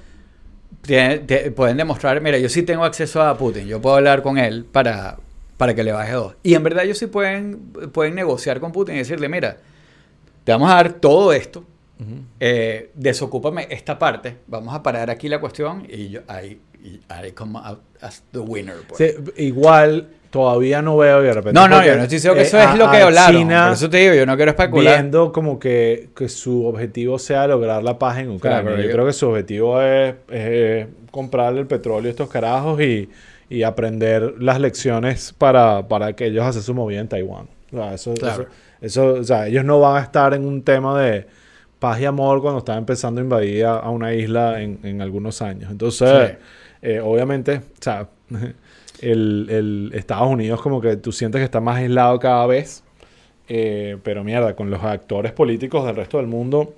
tienen- 0.82 1.26
te- 1.26 1.50
pueden 1.52 1.78
demostrar, 1.78 2.20
mira, 2.20 2.38
yo 2.40 2.50
sí 2.50 2.64
tengo 2.64 2.84
acceso 2.84 3.22
a 3.22 3.38
Putin, 3.38 3.68
yo 3.68 3.80
puedo 3.82 3.96
hablar 3.96 4.22
con 4.22 4.38
él 4.38 4.66
para, 4.70 5.18
para 5.56 5.74
que 5.74 5.84
le 5.84 5.94
baje 5.94 6.12
dos. 6.12 6.36
Y 6.44 6.56
en 6.56 6.64
verdad 6.64 6.84
ellos 6.84 6.98
sí 6.98 7.08
pueden, 7.08 7.72
pueden 7.94 8.16
negociar 8.16 8.60
con 8.60 8.72
Putin 8.74 8.96
y 8.96 8.98
decirle, 9.00 9.30
mira, 9.30 9.58
te 10.44 10.52
vamos 10.52 10.70
a 10.72 10.76
dar 10.76 10.94
todo 10.94 11.32
esto, 11.32 11.64
eh, 12.40 12.90
desocúpame 12.96 13.68
esta 13.70 13.98
parte, 14.00 14.38
vamos 14.48 14.74
a 14.74 14.82
parar 14.84 15.10
aquí 15.12 15.30
la 15.30 15.40
cuestión 15.40 15.86
y 15.88 16.10
yo, 16.10 16.22
ahí, 16.28 16.60
y 16.84 17.00
I 17.28 17.32
come 17.34 17.60
out 17.64 17.80
as 18.02 18.24
the 18.32 18.40
winner. 18.40 18.76
pues. 18.88 18.98
Sí, 19.16 19.32
igual 19.44 20.08
todavía 20.30 20.82
no 20.82 20.96
veo 20.98 21.22
y 21.22 21.26
de 21.26 21.34
repente. 21.34 21.60
No, 21.60 21.68
no, 21.68 21.84
yo 21.86 21.96
no 21.96 22.04
estoy 22.04 22.16
diciendo 22.18 22.36
que 22.36 22.42
eh, 22.44 22.48
eso 22.48 22.58
es 22.60 22.76
lo 22.78 22.90
que 22.90 22.98
hablaron. 22.98 23.42
China 23.42 23.64
por 23.66 23.74
eso 23.74 23.90
te 23.90 23.98
digo, 23.98 24.14
yo 24.14 24.26
no 24.26 24.36
quiero 24.38 24.52
especular. 24.52 24.96
viendo 24.96 25.32
como 25.34 25.60
que, 25.60 26.10
que 26.16 26.30
su 26.30 26.66
objetivo 26.66 27.20
sea 27.20 27.48
lograr 27.48 27.84
la 27.84 28.00
paz 28.00 28.20
en 28.20 28.30
Ucrania. 28.32 28.62
Claro, 28.62 28.78
yo, 28.78 28.84
yo- 28.88 28.92
creo 28.94 29.06
que 29.06 29.14
su 29.14 29.28
objetivo 29.30 29.82
es, 29.82 30.16
es 30.30 30.88
comprarle 31.12 31.60
el 31.60 31.68
petróleo 31.68 32.08
a 32.08 32.12
estos 32.12 32.30
carajos 32.30 32.80
y, 32.82 33.10
y 33.50 33.64
aprender 33.64 34.36
las 34.40 34.60
lecciones 34.62 35.34
para, 35.38 35.88
para 35.90 36.14
que 36.14 36.28
ellos 36.28 36.46
hacen 36.46 36.62
su 36.62 36.74
movida 36.74 37.02
en 37.02 37.10
Taiwán. 37.10 37.48
O 37.74 37.78
sea, 37.78 37.94
eso, 37.94 38.14
Claro. 38.14 38.44
eso, 38.80 39.12
eso- 39.12 39.20
o 39.20 39.24
sea, 39.26 39.48
ellos 39.48 39.66
no 39.66 39.82
van 39.82 39.98
a 39.98 40.02
estar 40.06 40.34
en 40.34 40.46
un 40.46 40.64
tema 40.64 40.98
de 41.02 41.28
paz 41.80 42.00
y 42.00 42.06
amor 42.06 42.42
cuando 42.42 42.60
están 42.60 42.78
empezando 42.78 43.20
a 43.20 43.24
invadir 43.26 43.66
a, 43.66 43.80
a 43.80 43.90
una 43.90 44.14
isla 44.14 44.62
en, 44.62 44.80
en 44.84 45.02
algunos 45.02 45.42
años. 45.42 45.70
Entonces, 45.72 46.30
Sí. 46.30 46.36
Eh, 46.82 47.00
obviamente, 47.04 47.58
o 47.58 47.82
sea, 47.84 48.08
el, 49.02 49.48
el 49.50 49.92
Estados 49.94 50.30
Unidos 50.30 50.62
como 50.62 50.82
que 50.82 50.96
tú 50.98 51.12
sientes 51.12 51.40
que 51.40 51.46
está 51.46 51.60
más 51.60 51.78
aislado 51.78 52.20
cada 52.20 52.46
vez. 52.48 52.84
Eh, 53.54 53.98
pero 54.04 54.24
mierda, 54.24 54.56
con 54.56 54.70
los 54.70 54.82
actores 54.84 55.34
políticos 55.34 55.86
del 55.86 55.96
resto 55.96 56.18
del 56.18 56.28
mundo, 56.28 56.74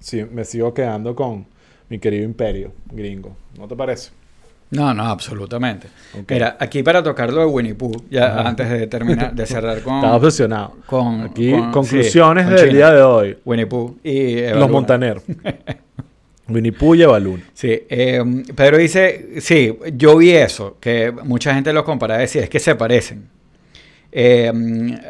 sí, 0.00 0.24
me 0.28 0.44
sigo 0.44 0.74
quedando 0.74 1.14
con 1.14 1.46
mi 1.88 1.98
querido 2.00 2.24
imperio 2.24 2.72
gringo. 2.90 3.36
¿No 3.56 3.68
te 3.68 3.76
parece? 3.76 4.10
No, 4.70 4.92
no, 4.92 5.04
absolutamente. 5.04 5.86
Ok. 6.18 6.32
Mira, 6.32 6.56
aquí 6.58 6.82
para 6.82 7.00
tocar 7.00 7.32
lo 7.32 7.40
de 7.42 7.46
Winnie 7.46 7.74
Pooh, 7.76 7.92
ya 8.10 8.26
Ajá. 8.40 8.48
antes 8.48 8.68
de 8.70 8.86
terminar, 8.88 9.32
de 9.34 9.46
cerrar 9.46 9.80
con, 9.84 9.96
Estaba 9.96 10.16
obsesionado. 10.16 10.72
con 10.86 11.20
Aquí, 11.20 11.52
con- 11.52 11.70
conclusiones 11.70 12.44
sí, 12.46 12.50
con 12.54 12.60
del 12.64 12.74
día 12.74 12.90
de 12.90 13.02
hoy. 13.02 13.38
Winnie 13.44 13.66
Pooh 13.66 13.96
y 14.02 14.38
Eva 14.38 14.50
Los 14.52 14.60
Luna. 14.62 14.72
montaneros. 14.72 15.22
Winnie 16.48 16.72
Pooh 16.72 16.94
y 16.94 16.98
Luna. 16.98 17.42
Sí, 17.54 17.68
eh, 17.88 18.22
Pedro 18.54 18.78
dice, 18.78 19.40
sí, 19.40 19.76
yo 19.94 20.18
vi 20.18 20.32
eso, 20.32 20.76
que 20.80 21.12
mucha 21.24 21.54
gente 21.54 21.72
los 21.72 21.84
compara, 21.84 22.18
decía, 22.18 22.42
es 22.42 22.50
que 22.50 22.60
se 22.60 22.74
parecen. 22.74 23.28
Eh, 24.16 24.52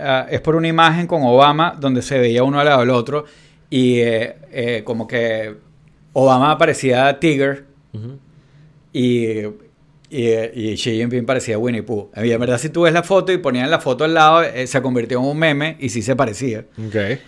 ah, 0.00 0.26
es 0.30 0.40
por 0.40 0.56
una 0.56 0.68
imagen 0.68 1.06
con 1.06 1.22
Obama 1.24 1.76
donde 1.78 2.00
se 2.00 2.18
veía 2.18 2.42
uno 2.42 2.58
al 2.58 2.66
lado 2.66 2.80
del 2.80 2.90
otro 2.90 3.26
y 3.68 4.00
eh, 4.00 4.34
eh, 4.50 4.82
como 4.82 5.06
que 5.06 5.54
Obama 6.14 6.56
parecía 6.56 7.20
Tiger 7.20 7.66
y, 8.94 9.40
y, 9.40 9.50
y 10.10 10.74
Xi 10.76 10.96
Jinping 10.96 11.26
parecía 11.26 11.58
Winnie 11.58 11.82
Pooh. 11.82 12.08
Y 12.16 12.30
en 12.30 12.40
verdad 12.40 12.56
si 12.56 12.70
tú 12.70 12.82
ves 12.82 12.94
la 12.94 13.02
foto 13.02 13.30
y 13.30 13.38
ponían 13.38 13.70
la 13.70 13.80
foto 13.80 14.04
al 14.04 14.14
lado, 14.14 14.42
eh, 14.42 14.66
se 14.66 14.80
convirtió 14.80 15.18
en 15.18 15.26
un 15.26 15.38
meme 15.38 15.76
y 15.80 15.90
sí 15.90 16.00
se 16.00 16.16
parecía. 16.16 16.64
Ok. 16.78 17.18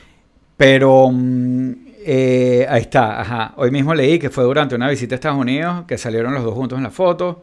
Pero 0.56 1.10
mm, 1.12 1.85
eh, 2.06 2.66
ahí 2.68 2.82
está, 2.82 3.20
ajá. 3.20 3.52
Hoy 3.56 3.70
mismo 3.70 3.94
leí 3.94 4.18
que 4.18 4.30
fue 4.30 4.44
durante 4.44 4.74
una 4.74 4.88
visita 4.88 5.14
a 5.14 5.16
Estados 5.16 5.38
Unidos 5.38 5.84
que 5.86 5.98
salieron 5.98 6.32
los 6.34 6.44
dos 6.44 6.54
juntos 6.54 6.76
en 6.78 6.84
la 6.84 6.90
foto. 6.90 7.42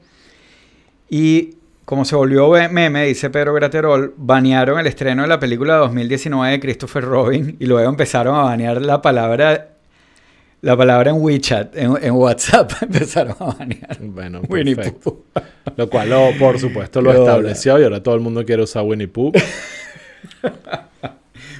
Y 1.09 1.55
como 1.85 2.05
se 2.05 2.15
volvió 2.15 2.49
meme, 2.71 3.05
dice 3.05 3.29
Pedro 3.29 3.53
Graterol, 3.53 4.13
banearon 4.17 4.79
el 4.79 4.87
estreno 4.87 5.21
de 5.23 5.27
la 5.27 5.39
película 5.39 5.75
2019 5.75 6.51
de 6.53 6.59
Christopher 6.59 7.03
Robin 7.03 7.57
y 7.59 7.65
luego 7.65 7.89
empezaron 7.89 8.35
a 8.35 8.43
banear 8.43 8.81
la 8.81 9.01
palabra 9.01 9.69
la 10.61 10.77
palabra 10.77 11.11
en 11.11 11.17
WeChat, 11.21 11.75
en, 11.75 11.91
en 12.01 12.13
WhatsApp, 12.13 12.71
empezaron 12.83 13.35
a 13.37 13.45
banear. 13.57 13.97
Bueno, 13.99 14.39
Winnie 14.47 14.77
perfecto. 14.77 15.23
Pooh. 15.33 15.41
Lo 15.75 15.89
cual, 15.89 16.09
lo- 16.09 16.31
por 16.39 16.57
supuesto, 16.57 17.01
lo 17.01 17.11
estableció 17.11 17.77
y 17.79 17.83
ahora 17.83 18.01
todo 18.01 18.15
el 18.15 18.21
mundo 18.21 18.45
quiere 18.45 18.63
usar 18.63 18.83
Winnie 18.83 19.09
Pooh. 19.09 19.33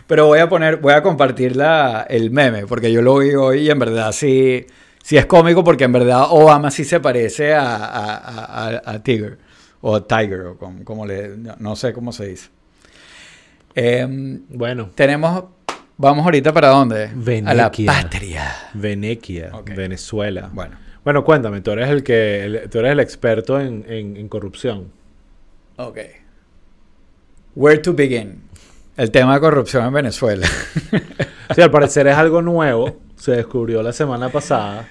Pero 0.08 0.28
voy 0.28 0.40
a 0.40 0.50
poner, 0.50 0.78
voy 0.78 0.94
a 0.94 1.02
compartir 1.02 1.56
la, 1.56 2.06
el 2.10 2.30
meme, 2.32 2.66
porque 2.68 2.92
yo 2.92 3.02
lo 3.02 3.18
vi 3.20 3.34
hoy 3.36 3.60
y 3.62 3.70
en 3.70 3.80
verdad 3.80 4.12
sí, 4.12 4.66
sí 5.02 5.18
es 5.18 5.26
cómico, 5.26 5.64
porque 5.64 5.86
en 5.86 5.92
verdad 5.94 6.26
Obama 6.30 6.72
sí 6.72 6.84
se 6.84 7.00
parece 7.00 7.54
a, 7.54 7.76
a, 7.76 8.16
a- 8.18 8.68
a- 8.68 8.82
a 8.92 9.04
Tiger, 9.04 9.38
o 9.82 10.04
Tiger, 10.04 10.42
o 10.42 10.58
como, 10.58 10.84
como 10.84 11.06
le, 11.06 11.30
no, 11.38 11.76
sé 11.76 11.94
cómo 11.94 12.12
se 12.12 12.28
dice. 12.28 12.50
Em, 13.76 14.42
Bueno, 14.50 14.92
tenemos, 14.94 15.46
vamos 15.98 16.26
ahorita 16.26 16.54
para 16.54 16.68
dónde? 16.70 17.06
A 17.06 17.54
la 17.54 17.70
Venequia. 17.70 17.92
patria. 17.92 18.56
Venequia. 18.74 19.52
Venezuela. 19.76 20.50
Bueno, 20.54 20.78
Bueno, 21.04 21.24
cuéntame, 21.24 21.62
tú 21.62 21.72
eres 21.72 21.90
el 21.90 22.04
que 22.04 22.44
el- 22.44 22.70
tú 22.70 22.80
eres 22.80 22.92
el 22.92 23.00
experto 23.00 23.60
en, 23.60 23.86
en- 23.88 24.18
en 24.18 24.28
corrupción. 24.30 24.92
ok. 25.78 25.98
Where 27.56 27.78
to 27.80 27.94
begin? 27.94 28.42
El 28.96 29.12
tema 29.12 29.36
de 29.36 29.40
corrupción 29.40 29.86
en 29.86 29.94
Venezuela. 29.94 30.48
Sí, 31.56 31.62
al 31.62 31.72
parecer 31.72 32.08
es 32.08 32.16
algo 32.16 32.42
nuevo. 32.42 32.98
Se 33.16 33.32
descubrió 33.32 33.82
la 33.84 33.94
semana 33.94 34.30
pasada 34.30 34.88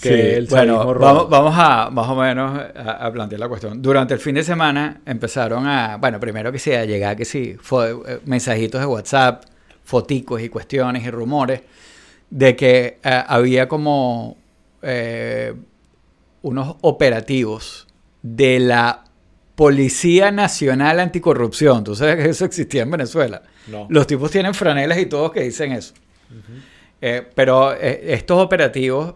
que 0.00 0.08
Sí, 0.08 0.14
el 0.14 0.46
bueno, 0.46 0.94
vamos, 0.94 1.28
vamos 1.28 1.54
a 1.56 1.90
más 1.90 2.08
o 2.08 2.14
menos 2.14 2.60
a, 2.76 3.06
a 3.06 3.12
plantear 3.12 3.40
la 3.40 3.48
cuestión. 3.48 3.82
Durante 3.82 4.14
el 4.14 4.20
fin 4.20 4.34
de 4.36 4.44
semana 4.44 5.00
empezaron 5.04 5.66
a, 5.66 5.96
bueno, 5.96 6.20
primero 6.20 6.52
que 6.52 6.58
sí, 6.58 6.72
a 6.72 6.84
llegar 6.84 7.16
que 7.16 7.24
sí, 7.24 7.56
eh, 7.56 8.20
mensajitos 8.24 8.80
de 8.80 8.86
WhatsApp, 8.86 9.44
foticos 9.84 10.40
y 10.40 10.48
cuestiones 10.48 11.04
y 11.04 11.10
rumores 11.10 11.62
de 12.30 12.54
que 12.54 12.98
eh, 13.02 13.24
había 13.26 13.66
como 13.68 14.36
eh, 14.82 15.54
unos 16.42 16.76
operativos 16.82 17.88
de 18.22 18.60
la 18.60 19.04
Policía 19.58 20.30
Nacional 20.30 21.00
Anticorrupción. 21.00 21.82
Tú 21.82 21.96
sabes 21.96 22.14
que 22.14 22.30
eso 22.30 22.44
existía 22.44 22.82
en 22.84 22.92
Venezuela. 22.92 23.42
No. 23.66 23.88
Los 23.90 24.06
tipos 24.06 24.30
tienen 24.30 24.54
franelas 24.54 24.98
y 24.98 25.06
todos 25.06 25.32
que 25.32 25.40
dicen 25.42 25.72
eso. 25.72 25.94
Eh, 27.02 27.26
pero 27.34 27.74
eh, 27.74 28.02
estos 28.14 28.40
operativos 28.40 29.14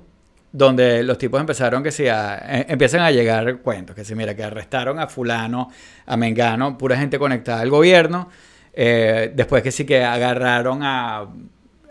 donde 0.50 1.04
los 1.04 1.16
tipos 1.16 1.38
empezaron 1.40 1.80
que 1.84 1.92
si 1.92 2.08
a- 2.08 2.38
eh, 2.58 2.66
empiezan 2.68 3.02
a 3.02 3.12
llegar 3.12 3.58
cuentos, 3.58 3.94
que 3.94 4.04
si 4.04 4.16
mira, 4.16 4.34
que 4.34 4.42
arrestaron 4.42 4.98
a 4.98 5.06
fulano, 5.06 5.70
a 6.06 6.16
Mengano, 6.16 6.76
pura 6.76 6.96
gente 6.96 7.20
conectada 7.20 7.60
al 7.60 7.70
gobierno, 7.70 8.28
después 8.74 9.62
que 9.62 9.70
sí 9.70 9.84
que 9.84 10.02
agarraron 10.02 10.80
a, 10.82 11.28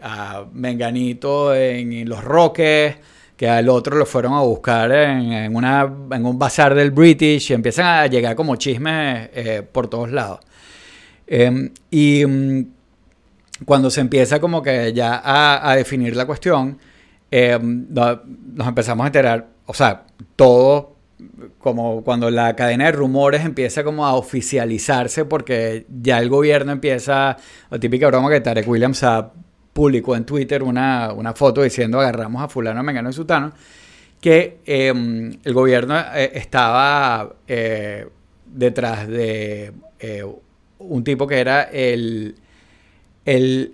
a 0.02 0.46
Menganito 0.52 1.56
en, 1.56 2.10
Los 2.10 2.22
Roques, 2.22 2.98
que 3.42 3.50
al 3.50 3.70
otro 3.70 3.98
lo 3.98 4.06
fueron 4.06 4.34
a 4.34 4.42
buscar 4.42 4.92
en, 4.92 5.32
en 5.34 5.56
una, 5.56 5.92
en 6.12 6.26
un 6.28 6.38
bazar 6.38 6.76
del 6.76 6.92
British, 6.92 7.50
y 7.50 7.56
empiezan 7.56 7.88
a 7.88 8.06
llegar 8.06 8.36
como 8.36 8.56
chismes 8.56 9.30
eh, 9.34 9.64
por 9.64 9.88
todos 9.88 10.12
lados. 10.12 10.42
Eh, 11.26 11.72
y 11.90 12.24
mm, 12.24 12.66
cuando 13.66 13.90
se 13.90 14.00
empieza 14.02 14.40
como 14.40 14.62
que 14.62 14.94
ya 14.94 15.16
a, 15.24 15.72
a 15.72 15.76
definir 15.76 16.16
la 16.16 16.28
cuestión, 16.28 16.78
eh, 17.32 17.58
no- 17.60 18.22
nos 18.54 18.68
empezamos 18.68 19.06
a 19.06 19.08
enterar, 19.08 19.48
o 19.66 19.74
sea, 19.74 20.04
todo 20.36 20.98
como 21.58 22.04
cuando 22.04 22.30
la 22.30 22.56
cadena 22.56 22.86
de 22.86 22.92
rumores 22.92 23.44
empieza 23.44 23.84
como 23.84 24.06
a 24.06 24.14
oficializarse 24.14 25.26
porque 25.26 25.88
ya 26.02 26.20
el 26.20 26.30
gobierno 26.30 26.72
empieza, 26.74 27.38
la 27.72 27.80
típica 27.80 28.06
broma 28.06 28.30
que 28.30 28.40
Tarek 28.42 28.68
Williams 28.68 29.02
ha- 29.04 29.32
publicó 29.74 30.16
en 30.16 30.26
Twitter 30.26 30.64
una, 30.64 31.14
una 31.14 31.34
foto 31.34 31.62
diciendo 31.62 32.00
agarramos 32.00 32.42
a 32.42 32.48
fulano, 32.48 32.84
mengano 32.84 33.10
y 33.10 33.14
sutano, 33.14 33.54
que 34.20 34.60
eh, 34.66 34.90
el 35.44 35.54
gobierno 35.54 35.98
eh, 36.14 36.32
estaba 36.36 37.34
eh, 37.48 38.08
detrás 38.46 39.08
de 39.08 39.74
eh, 40.00 40.24
un 40.80 41.04
tipo 41.04 41.28
que 41.28 41.40
era 41.40 41.64
el 41.64 42.36
el, 43.26 43.74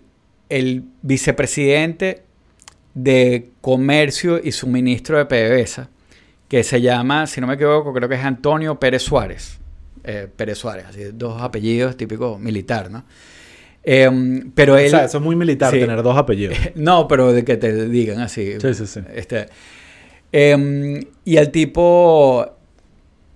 el 0.50 0.84
vicepresidente 1.02 2.24
de 2.94 3.52
Comercio 3.62 4.42
y 4.44 4.52
Suministro 4.52 5.18
de 5.18 5.26
PDVSA, 5.26 5.90
que 6.50 6.64
se 6.64 6.82
llama, 6.82 7.28
si 7.28 7.40
no 7.40 7.48
me 7.48 7.54
equivoco, 7.54 7.94
creo 7.94 8.10
que 8.10 8.16
es 8.16 8.24
Antonio 8.26 8.80
Pérez 8.80 9.04
Suárez. 9.04 9.60
Pérez 10.36 10.58
Suárez, 10.58 10.86
así, 10.88 11.04
dos 11.14 11.42
apellidos 11.42 11.98
típicos 11.98 12.40
militar, 12.40 12.90
¿no? 12.90 13.04
Em, 13.90 14.52
pero 14.54 14.78
él, 14.78 14.88
o 14.88 14.90
sea, 14.90 15.06
eso 15.06 15.20
es 15.20 15.24
muy 15.24 15.38
militar, 15.38 15.72
sí. 15.74 15.80
tener 15.80 16.04
dos 16.04 16.18
apellidos. 16.18 16.58
no, 16.76 17.08
pero 17.08 17.32
de 17.32 17.46
que 17.46 17.56
te 17.56 17.88
digan 17.88 18.20
así. 18.20 18.56
Sí, 18.60 18.74
sí, 18.74 18.86
sí. 18.86 19.00
Este, 19.16 19.46
em, 20.34 21.00
y 21.24 21.38
el 21.38 21.52
tipo 21.52 22.46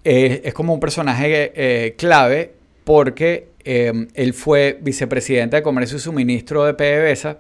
eh, 0.04 0.41
es 0.43 0.54
como 0.54 0.74
un 0.74 0.82
personaje 0.82 1.54
eh, 1.56 1.95
clave 1.97 2.52
porque 2.84 3.47
em, 3.64 4.10
él 4.14 4.34
fue 4.34 4.78
vicepresidente 4.82 5.56
de 5.56 5.64
Comercio 5.64 5.95
y 5.95 6.02
Suministro 6.02 6.66
de 6.66 6.74
PDVSA 6.74 7.38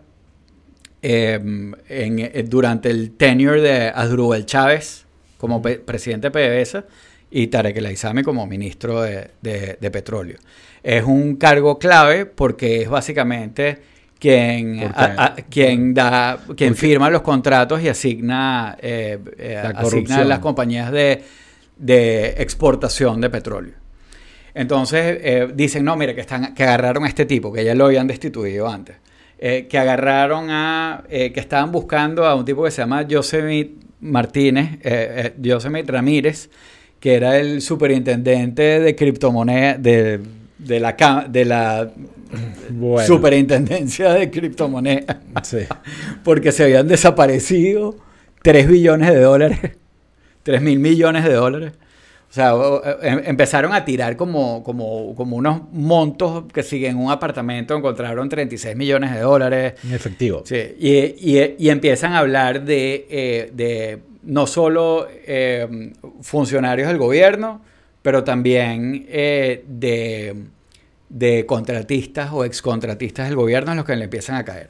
en, 1.01 1.75
eh, 2.19 2.45
durante 2.47 2.89
el 2.89 3.11
tenure 3.11 3.59
de 3.61 3.87
Asdrúbal 3.89 4.45
Chávez 4.45 5.05
como 5.37 5.61
presidente 5.61 6.29
de 6.29 6.31
PDVSA 6.31 6.85
y 7.29 7.47
Tarek 7.47 7.75
El 7.77 8.23
como 8.23 8.45
ministro 8.47 9.01
de, 9.01 9.31
de- 9.41 9.77
de 9.81 9.91
Petróleo. 9.91 10.37
Es 10.83 11.03
un 11.03 11.35
cargo 11.35 11.77
clave 11.77 12.25
porque 12.25 12.81
es 12.81 12.89
básicamente 12.89 13.79
quien, 14.21 14.91
quien 15.49 15.93
da, 15.95 16.39
quien 16.55 16.75
firma 16.75 17.09
los 17.09 17.21
contratos 17.21 17.81
y 17.81 17.89
asigna, 17.89 18.77
eh, 18.79 19.17
eh, 19.37 19.59
La 19.63 19.79
asigna 19.79 20.23
las 20.23 20.39
compañías 20.39 20.91
de, 20.91 21.23
de 21.75 22.35
exportación 22.37 23.19
de 23.19 23.31
petróleo. 23.31 23.73
Entonces 24.53 25.17
eh, 25.21 25.47
dicen, 25.53 25.83
no, 25.83 25.95
mire, 25.95 26.13
que, 26.13 26.21
están, 26.21 26.53
que 26.53 26.63
agarraron 26.63 27.05
a 27.05 27.07
este 27.07 27.25
tipo, 27.25 27.51
que 27.51 27.63
ya 27.65 27.73
lo 27.73 27.85
habían 27.85 28.05
destituido 28.05 28.69
antes. 28.69 28.97
Que 29.39 29.75
agarraron 29.79 30.51
a, 30.51 31.03
que 31.09 31.33
estaban 31.35 31.71
buscando 31.71 32.27
a 32.27 32.35
un 32.35 32.45
tipo 32.45 32.63
que 32.63 32.69
se 32.69 32.83
llama 32.83 33.07
Yosemite 33.07 33.73
Martínez, 34.01 34.77
Yosemite 35.39 35.91
Ramírez, 35.91 36.51
que 36.99 37.15
era 37.15 37.39
el 37.39 37.63
superintendente 37.63 38.79
de 38.79 38.95
criptomonedas, 38.95 39.81
de, 39.81 40.19
de 40.65 40.79
la, 40.79 41.25
de 41.29 41.45
la 41.45 41.91
Bueno. 42.69 43.05
superintendencia 43.07 44.13
de 44.13 44.29
criptomonedas, 44.31 45.17
Sí. 45.43 45.59
porque 46.23 46.51
se 46.51 46.63
habían 46.63 46.87
desaparecido 46.87 47.95
3 48.41 48.67
billones 48.67 49.09
de 49.13 49.19
dólares, 49.21 49.59
3 50.43 50.61
mil 50.61 50.79
millones 50.79 51.23
de 51.25 51.33
dólares. 51.33 51.73
O 52.29 52.33
sea, 52.33 52.55
o- 52.55 52.81
em- 53.01 53.21
empezaron 53.25 53.73
a 53.73 53.83
tirar 53.83 54.15
como, 54.15 54.63
como, 54.63 55.13
como 55.15 55.35
unos 55.35 55.63
montos 55.73 56.45
que 56.53 56.63
siguen 56.63 56.91
en 56.91 56.97
un 56.97 57.11
apartamento, 57.11 57.75
encontraron 57.75 58.29
36 58.29 58.73
millones 58.77 59.13
de 59.13 59.19
dólares. 59.19 59.73
En 59.83 59.93
efectivo. 59.93 60.41
Sí, 60.45 60.55
y, 60.79 60.89
y- 61.37 61.55
y 61.59 61.69
empiezan 61.69 62.13
a 62.13 62.19
hablar 62.19 62.63
de, 62.63 63.05
eh, 63.09 63.51
de 63.53 63.99
no 64.23 64.47
solo 64.47 65.07
eh, 65.27 65.91
funcionarios 66.21 66.87
del 66.87 66.97
gobierno, 66.97 67.61
pero 68.01 68.23
también 68.23 69.05
eh, 69.09 69.63
de, 69.67 70.35
de 71.09 71.45
contratistas 71.45 72.31
o 72.33 72.43
excontratistas 72.45 73.27
del 73.27 73.35
gobierno 73.35 73.71
en 73.71 73.77
los 73.77 73.85
que 73.85 73.95
le 73.95 74.05
empiezan 74.05 74.35
a 74.37 74.45
caer. 74.45 74.69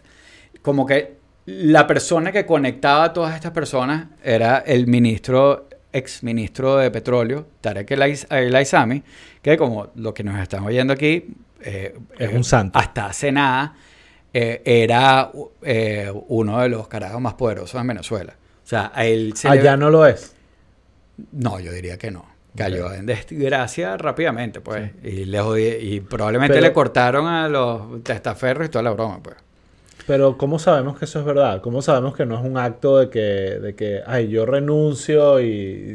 Como 0.61 0.85
que 0.85 1.15
la 1.45 1.87
persona 1.87 2.31
que 2.31 2.45
conectaba 2.45 3.05
a 3.05 3.13
todas 3.13 3.33
estas 3.35 3.51
personas 3.51 4.07
era 4.23 4.59
el 4.59 4.87
ministro, 4.87 5.67
ex 5.91 6.23
ministro 6.23 6.77
de 6.77 6.91
petróleo, 6.91 7.47
Tarek 7.61 7.91
El 7.91 8.55
Aizami, 8.55 9.03
que 9.41 9.57
como 9.57 9.87
lo 9.95 10.13
que 10.13 10.23
nos 10.23 10.39
están 10.39 10.63
oyendo 10.63 10.93
aquí, 10.93 11.27
eh, 11.61 11.95
Es 12.17 12.33
un 12.33 12.43
santo. 12.43 12.77
Hasta 12.79 13.07
hace 13.07 13.31
nada 13.31 13.75
eh, 14.33 14.61
era 14.65 15.31
eh, 15.63 16.11
uno 16.27 16.59
de 16.61 16.69
los 16.69 16.87
carajos 16.87 17.19
más 17.21 17.33
poderosos 17.35 17.79
en 17.81 17.87
Venezuela. 17.87 18.33
O 18.63 18.67
sea, 18.67 18.91
él 18.97 19.33
se 19.35 19.49
le- 19.49 19.59
Allá 19.59 19.77
no 19.77 19.89
lo 19.89 20.05
es. 20.05 20.35
no, 21.33 21.59
yo 21.59 21.71
diría 21.71 21.97
que 21.97 22.09
no. 22.11 22.25
Cayó 22.55 22.93
en 22.93 23.05
desgracia 23.05 23.95
rápidamente, 23.97 24.59
pues. 24.61 24.91
Y, 25.03 25.25
le 25.25 25.39
jodi- 25.41 25.77
y 25.81 26.01
probablemente 26.01 26.53
Pero- 26.55 26.67
le 26.67 26.73
cortaron 26.73 27.27
a 27.27 27.47
los 27.47 28.03
testaferros 28.03 28.67
y 28.67 28.69
toda 28.69 28.83
la 28.83 28.91
broma, 28.91 29.19
pues. 29.23 29.37
Pero 30.07 30.35
¿cómo 30.37 30.57
sabemos 30.59 30.97
que 30.97 31.05
eso 31.05 31.19
es 31.19 31.25
verdad? 31.25 31.61
¿Cómo 31.61 31.81
sabemos 31.81 32.15
que 32.15 32.25
no 32.25 32.37
es 32.37 32.43
un 32.43 32.57
acto 32.57 32.97
de 32.97 33.09
que, 33.09 33.19
de 33.21 33.75
que 33.75 34.01
ay, 34.05 34.27
yo 34.29 34.45
renuncio 34.45 35.39
y, 35.39 35.45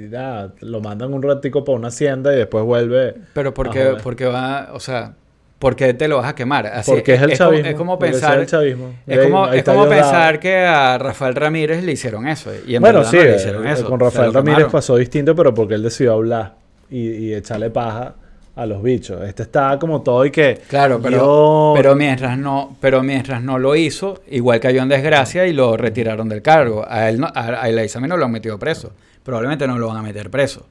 y 0.06 0.08
nada, 0.10 0.54
lo 0.60 0.80
mandan 0.80 1.12
un 1.12 1.22
ratico 1.22 1.64
para 1.64 1.76
una 1.76 1.88
hacienda 1.88 2.32
y 2.32 2.36
después 2.36 2.64
vuelve? 2.64 3.14
Pero 3.34 3.52
porque, 3.52 3.96
porque 4.02 4.24
va, 4.26 4.70
o 4.72 4.80
sea, 4.80 5.14
¿por 5.58 5.74
qué 5.76 5.94
te 5.94 6.06
lo 6.08 6.18
vas 6.18 6.28
a 6.30 6.34
quemar? 6.34 6.66
Así, 6.66 6.90
Porque 6.90 7.14
es 7.14 7.22
el 7.22 7.26
como- 7.28 7.36
chavismo. 7.38 7.68
Es 7.68 7.74
como 7.74 7.98
porque 7.98 8.12
pensar, 8.12 8.34
es 8.34 8.40
el 8.40 8.46
chavismo. 8.46 8.94
es 9.06 9.18
Ahí- 9.18 9.24
como, 9.24 9.44
ahí 9.46 9.58
es 9.58 9.64
como 9.64 9.88
pensar 9.88 10.38
que 10.40 10.56
a 10.58 10.98
Rafael 10.98 11.34
Ramírez 11.34 11.82
le 11.82 11.92
hicieron 11.92 12.26
eso. 12.28 12.50
Y 12.66 12.74
en 12.76 12.82
Bueno, 12.82 13.04
sí, 13.04 13.16
no 13.16 13.22
le 13.22 13.32
eh, 13.32 13.36
hicieron 13.36 13.66
eso. 13.66 13.86
con 13.88 13.98
Rafael 14.00 14.32
Ramírez 14.34 14.66
pasó 14.70 14.96
distinto, 14.96 15.34
pero 15.34 15.52
porque 15.54 15.74
él 15.74 15.82
decidió 15.82 16.12
hablar 16.14 16.54
y, 16.90 17.08
y 17.08 17.34
echarle 17.34 17.70
paja 17.70 18.14
a 18.54 18.64
los 18.64 18.82
bichos. 18.82 19.20
Este 19.22 19.42
está 19.42 19.78
como 19.78 20.00
todo 20.02 20.24
y 20.24 20.30
que... 20.30 20.60
Claro, 20.68 20.98
pero, 21.02 21.16
yo- 21.18 21.72
pero 21.76 21.94
mientras 21.94 22.38
no, 22.38 22.76
pero 22.80 23.02
mientras 23.02 23.42
no 23.42 23.58
lo 23.58 23.76
hizo, 23.76 24.22
igual 24.28 24.60
cayó 24.60 24.82
en 24.82 24.88
desgracia 24.88 25.46
y 25.46 25.52
lo 25.52 25.76
retiraron 25.76 26.28
del 26.28 26.40
cargo. 26.42 26.84
A 26.88 27.08
él 27.10 27.20
no, 27.20 27.26
a, 27.34 27.62
a 27.62 27.68
Elizabeth 27.68 28.08
no 28.08 28.16
lo 28.16 28.24
han 28.24 28.32
metido 28.32 28.58
preso. 28.58 28.92
Probablemente 29.22 29.66
no 29.66 29.78
lo 29.78 29.88
van 29.88 29.98
a 29.98 30.02
meter 30.02 30.30
preso. 30.30 30.66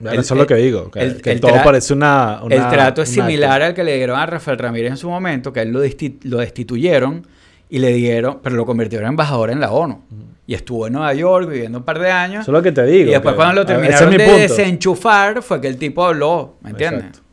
El- 0.00 0.20
eso 0.20 0.34
es 0.34 0.38
lo 0.38 0.46
que 0.46 0.54
digo, 0.54 0.90
que, 0.90 1.00
el- 1.00 1.20
que 1.20 1.32
el 1.32 1.40
todo 1.40 1.52
parece 1.64 1.92
una, 1.92 2.40
una- 2.42 2.54
el 2.54 2.68
trato 2.68 3.02
es 3.02 3.08
similar 3.08 3.62
al 3.62 3.74
que 3.74 3.82
le 3.84 3.96
dieron 3.96 4.18
a 4.18 4.26
Rafael 4.26 4.56
Ramírez 4.58 4.92
en 4.92 4.96
su 4.96 5.08
momento, 5.10 5.52
que 5.52 5.60
a 5.60 5.62
él 5.64 5.72
lo, 5.72 5.84
desti- 5.84 6.18
lo 6.22 6.38
destituyeron 6.38 7.26
y 7.68 7.78
le 7.80 7.92
dieron, 7.92 8.38
pero 8.42 8.54
lo 8.56 8.64
convirtieron 8.64 9.06
en 9.06 9.10
embajador 9.14 9.50
en 9.50 9.60
la 9.60 9.72
ONU. 9.72 10.02
Y 10.46 10.54
estuvo 10.54 10.86
en 10.86 10.94
Nueva 10.94 11.12
York 11.14 11.48
viviendo 11.50 11.78
un 11.78 11.84
par 11.84 11.98
de 11.98 12.10
años. 12.10 12.42
Eso 12.42 12.52
es 12.52 12.54
lo 12.54 12.62
que 12.62 12.72
te 12.72 12.84
digo. 12.86 13.10
y 13.10 13.12
después 13.12 13.32
que- 13.34 13.36
cuando 13.36 13.54
lo 13.56 13.60
es 13.62 13.66
terminaron 13.66 14.08
mi 14.10 14.16
de 14.16 14.24
punto. 14.24 14.40
desenchufar 14.40 15.42
fue 15.42 15.60
que 15.60 15.68
el 15.68 15.76
tipo 15.76 16.04
habló, 16.06 16.56
¿me 16.62 16.70
entiendes? 16.70 17.04
Exacto. 17.08 17.27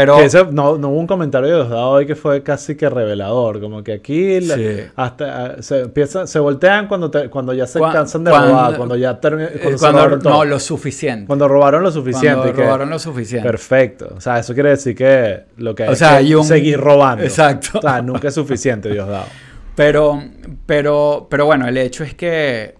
Pero 0.00 0.16
Que 0.16 0.24
ese- 0.24 0.44
no, 0.50 0.78
no 0.78 0.88
hubo 0.88 0.98
un 0.98 1.06
comentario 1.06 1.48
de 1.48 1.54
Diosdado 1.56 1.90
hoy 1.90 2.06
que 2.06 2.16
fue 2.16 2.42
casi 2.42 2.74
que 2.76 2.88
revelador. 2.88 3.60
Como 3.60 3.82
que 3.84 3.92
aquí 3.92 4.40
Sí. 4.40 4.80
hasta 4.96 5.44
ah, 5.44 5.56
se 5.60 5.80
empieza, 5.80 6.26
se 6.26 6.38
voltean 6.38 6.88
cuando, 6.88 7.10
te- 7.10 7.28
cuando 7.28 7.52
ya 7.52 7.66
se 7.66 7.78
cansan 7.80 8.24
de 8.24 8.30
cuando- 8.30 8.48
robar, 8.50 8.76
cuando 8.76 8.96
ya 8.96 9.20
termi- 9.20 9.42
eh, 9.44 9.58
cuando, 9.60 9.78
se 9.78 9.84
cuando, 9.84 9.98
robaron 9.98 10.22
todo. 10.22 10.32
no, 10.32 10.44
lo 10.44 10.58
suficiente. 10.60 11.26
Cuando 11.26 11.48
robaron 11.48 11.82
lo 11.82 11.90
suficiente. 11.92 12.36
Cuando 12.38 12.54
que- 12.54 12.62
robaron 12.64 12.90
lo 12.90 12.98
suficiente. 12.98 13.46
Perfecto. 13.46 14.14
O 14.16 14.20
sea, 14.20 14.38
eso 14.38 14.54
quiere 14.54 14.70
decir 14.70 14.94
que 14.96 15.40
lo 15.58 15.74
que 15.74 15.84
O 15.84 15.90
hay 15.90 15.96
sea, 15.96 16.10
que 16.10 16.14
hay 16.16 16.34
un- 16.34 16.44
seguir 16.44 16.78
robando. 16.80 17.22
Exacto. 17.24 17.78
O 17.78 17.82
sea, 17.82 18.00
nunca 18.02 18.28
es 18.28 18.34
suficiente, 18.34 18.88
Diosdado. 18.90 19.24
Pero, 19.76 20.22
pero, 20.66 21.26
pero 21.30 21.46
bueno, 21.46 21.66
el 21.66 21.76
hecho 21.78 22.04
es 22.04 22.14
que, 22.14 22.74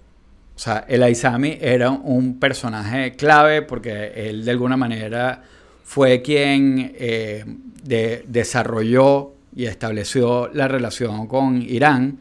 o 0.55 0.59
sea, 0.59 0.85
el 0.87 1.03
Aizami 1.03 1.57
era 1.61 1.91
un 1.91 2.39
personaje 2.39 3.13
clave 3.13 3.63
porque 3.63 4.13
él 4.29 4.45
de 4.45 4.51
alguna 4.51 4.77
manera 4.77 5.41
fue 5.93 6.23
quien 6.23 6.93
eh, 6.97 7.45
de- 7.83 8.25
desarrolló 8.29 9.33
y 9.57 9.65
estableció 9.65 10.49
la 10.55 10.69
relación 10.69 11.27
con 11.27 11.61
Irán, 11.61 12.19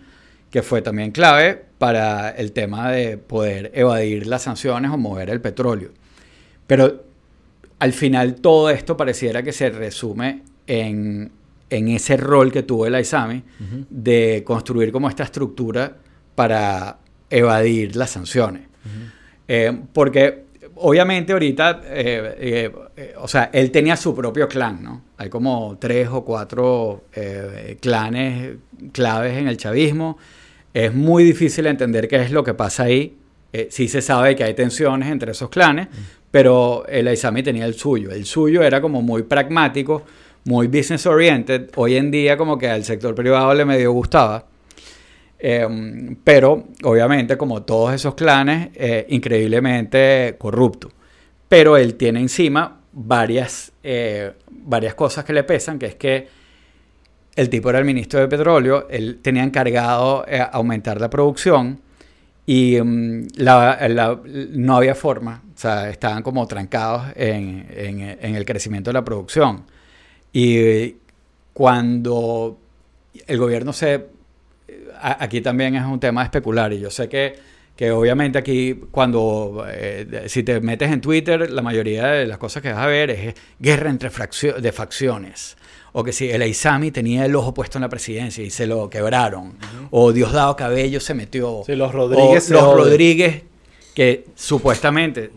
que 0.49 0.63
fue 0.63 0.82
también 0.82 1.11
clave 1.11 1.65
para 1.78 2.32
el 2.32 2.51
tema 2.51 2.89
de 2.91 3.20
poder 3.20 3.70
evadir 3.76 4.26
las 4.26 4.41
sanciones 4.41 4.89
o 4.89 4.97
mover 4.97 5.30
el 5.30 5.39
petróleo. 5.39 5.91
Pero 6.65 7.03
al 7.78 7.93
final 7.93 8.36
todo 8.41 8.72
esto 8.72 8.97
pareciera 8.97 9.43
que 9.43 9.51
se 9.51 9.70
resume 9.70 10.41
en, 10.65 11.30
en 11.70 11.88
ese 11.89 12.17
rol 12.17 12.51
que 12.51 12.63
tuvo 12.63 12.88
el 12.88 12.95
Aizami 12.95 13.43
de 13.88 14.41
construir 14.43 14.91
como 14.91 15.09
esta 15.09 15.24
estructura 15.26 15.95
para 16.34 16.97
evadir 17.30 17.95
las 17.95 18.09
sanciones. 18.09 18.63
Eh, 19.47 19.80
porque 19.93 20.48
obviamente 20.80 21.34
ahorita, 21.34 21.82
eh, 21.86 22.36
eh, 22.39 22.71
eh, 22.97 23.13
o 23.17 23.27
sea, 23.27 23.49
él 23.53 23.71
tenía 23.71 23.95
su 23.95 24.15
propio 24.15 24.47
clan, 24.47 24.84
¿no? 24.84 25.01
Hay 25.17 25.30
como 25.30 25.77
tres 25.80 26.09
o 26.11 26.23
cuatro 26.23 27.05
eh, 27.13 27.77
clanes 27.82 28.57
claves 28.91 29.38
en 29.38 29.47
el 29.47 29.57
chavismo. 29.57 30.17
Es 30.73 30.93
muy 30.93 31.23
difícil 31.23 31.65
entender 31.67 32.07
qué 32.07 32.17
es 32.17 32.32
lo 32.32 32.43
que 32.43 32.53
pasa 32.53 32.84
ahí. 32.84 33.15
Sí 33.71 33.88
se 33.88 34.03
sabe 34.03 34.36
que 34.36 34.43
hay 34.43 34.53
tensiones 34.53 35.09
entre 35.09 35.32
esos 35.32 35.49
clanes, 35.49 35.88
pero 36.30 36.86
el 36.88 37.07
Aizami 37.07 37.41
tenía 37.41 37.65
el 37.65 37.73
suyo. 37.73 38.11
El 38.11 38.25
suyo 38.25 38.61
era 38.61 38.80
como 38.80 39.01
muy 39.01 39.23
pragmático, 39.23 40.03
muy 40.45 40.67
business 40.67 41.07
oriented. 41.07 41.71
Hoy 41.75 41.95
en 41.95 42.11
día 42.11 42.38
como 42.38 42.59
que 42.59 42.69
al 42.69 42.84
sector 42.84 43.15
privado 43.15 43.51
le 43.55 43.65
medio 43.65 43.91
gustaba. 43.91 44.45
Eh, 45.39 46.15
pero 46.23 46.65
obviamente 46.83 47.37
como 47.37 47.63
todos 47.63 47.93
esos 47.93 48.15
clanes, 48.15 48.69
eh, 48.75 49.05
increíblemente 49.09 50.35
corrupto. 50.37 50.91
Pero 51.47 51.77
él 51.77 51.95
tiene 51.95 52.19
encima 52.19 52.81
varias, 52.91 53.71
eh, 53.83 54.33
varias 54.49 54.95
cosas 54.95 55.23
que 55.25 55.33
le 55.33 55.43
pesan, 55.43 55.79
que 55.79 55.85
es 55.87 55.95
que 55.95 56.27
el 57.35 57.49
tipo 57.49 57.69
era 57.69 57.79
el 57.79 57.85
ministro 57.85 58.19
de 58.19 58.27
petróleo, 58.27 58.87
él 58.89 59.19
tenía 59.21 59.43
encargado 59.43 60.25
eh, 60.27 60.41
aumentar 60.51 60.99
la 60.99 61.09
producción 61.09 61.79
y 62.45 62.77
mm, 62.81 63.27
no 63.37 64.75
había 64.77 64.95
forma, 64.95 65.43
o 65.55 65.57
sea, 65.57 65.89
estaban 65.89 66.21
como 66.23 66.45
trancados 66.47 67.03
en, 67.15 67.65
en- 67.69 68.01
en 68.21 68.35
el 68.35 68.43
crecimiento 68.45 68.89
de 68.89 68.93
la 68.95 69.05
producción. 69.05 69.63
Y 70.33 70.95
cuando 71.53 72.59
el 73.27 73.37
gobierno 73.37 73.71
se... 73.73 74.05
Aquí 75.01 75.41
también 75.41 75.75
es 75.75 75.85
un 75.85 75.99
tema 75.99 76.23
especular 76.23 76.73
y 76.73 76.79
yo 76.79 76.89
sé 76.89 77.07
que, 77.07 77.37
que 77.75 77.91
obviamente 77.91 78.37
aquí 78.37 78.79
cuando, 78.91 79.65
eh, 79.69 80.25
si 80.27 80.43
te 80.43 80.59
metes 80.61 80.91
en 80.91 81.01
Twitter, 81.01 81.49
la 81.49 81.61
mayoría 81.61 82.07
de 82.07 82.27
las 82.27 82.37
cosas 82.37 82.61
que 82.61 82.71
vas 82.71 82.81
a 82.81 82.87
ver 82.87 83.09
es 83.09 83.35
guerra 83.59 83.89
entre 83.89 84.09
de 84.09 84.71
facciones. 84.71 85.57
O 85.91 86.03
que 86.03 86.13
si 86.13 86.29
el 86.29 86.41
Aizami 86.41 86.91
tenía 86.91 87.25
el 87.25 87.35
ojo 87.35 87.53
puesto 87.53 87.77
en 87.77 87.81
la 87.81 87.89
presidencia 87.89 88.43
y 88.43 88.51
se 88.51 88.67
lo 88.67 88.89
quebraron. 88.89 89.57
O 89.89 90.11
Diosdado 90.11 90.55
Cabello 90.55 90.99
se 90.99 91.15
metió. 91.15 91.63
Sí, 91.65 91.75
los 91.75 91.91
Rodríguez. 91.91 92.51
O 92.51 92.53
los 92.53 92.75
Rodríguez, 92.75 93.43
que 93.95 94.25
supuestamente 94.35 95.31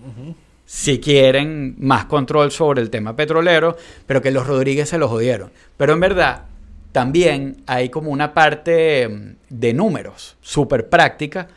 si 0.72 1.00
quieren 1.00 1.76
más 1.80 2.06
control 2.06 2.50
sobre 2.50 2.80
el 2.80 2.88
tema 2.88 3.14
petrolero, 3.14 3.76
pero 4.06 4.22
que 4.22 4.30
los 4.30 4.46
Rodríguez 4.46 4.88
se 4.88 4.96
los 4.96 5.10
jodieron. 5.10 5.50
Pero 5.76 5.92
en 5.92 6.00
verdad, 6.00 6.44
también 6.93 7.62
hay 7.66 7.88
como 7.88 8.11
una 8.11 8.32
parte 8.34 9.09
mm, 9.09 9.36
de 9.49 9.72
números 9.74 10.36
súper 10.40 10.88
práctica 10.88 11.49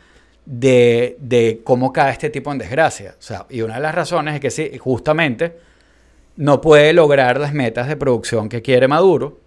de, 0.46 1.60
cómo 1.64 1.92
cae 1.92 2.12
este 2.12 2.30
tipo 2.30 2.50
en 2.52 2.58
desgracia. 2.58 3.16
O 3.18 3.22
sea, 3.22 3.46
y 3.50 3.60
una 3.62 3.74
de 3.74 3.80
las 3.80 3.94
razones 3.94 4.34
es 4.34 4.40
que 4.40 4.50
sí, 4.50 4.78
justamente 4.78 5.56
no 6.36 6.60
puede 6.60 6.92
lograr 6.92 7.38
las 7.38 7.52
metas 7.52 7.88
de 7.88 7.96
producción 7.96 8.48
que 8.48 8.62
quiere 8.62 8.88
Maduro. 8.88 9.40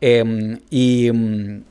Em, 0.00 0.58
y 0.70 1.10
mm, 1.12 1.62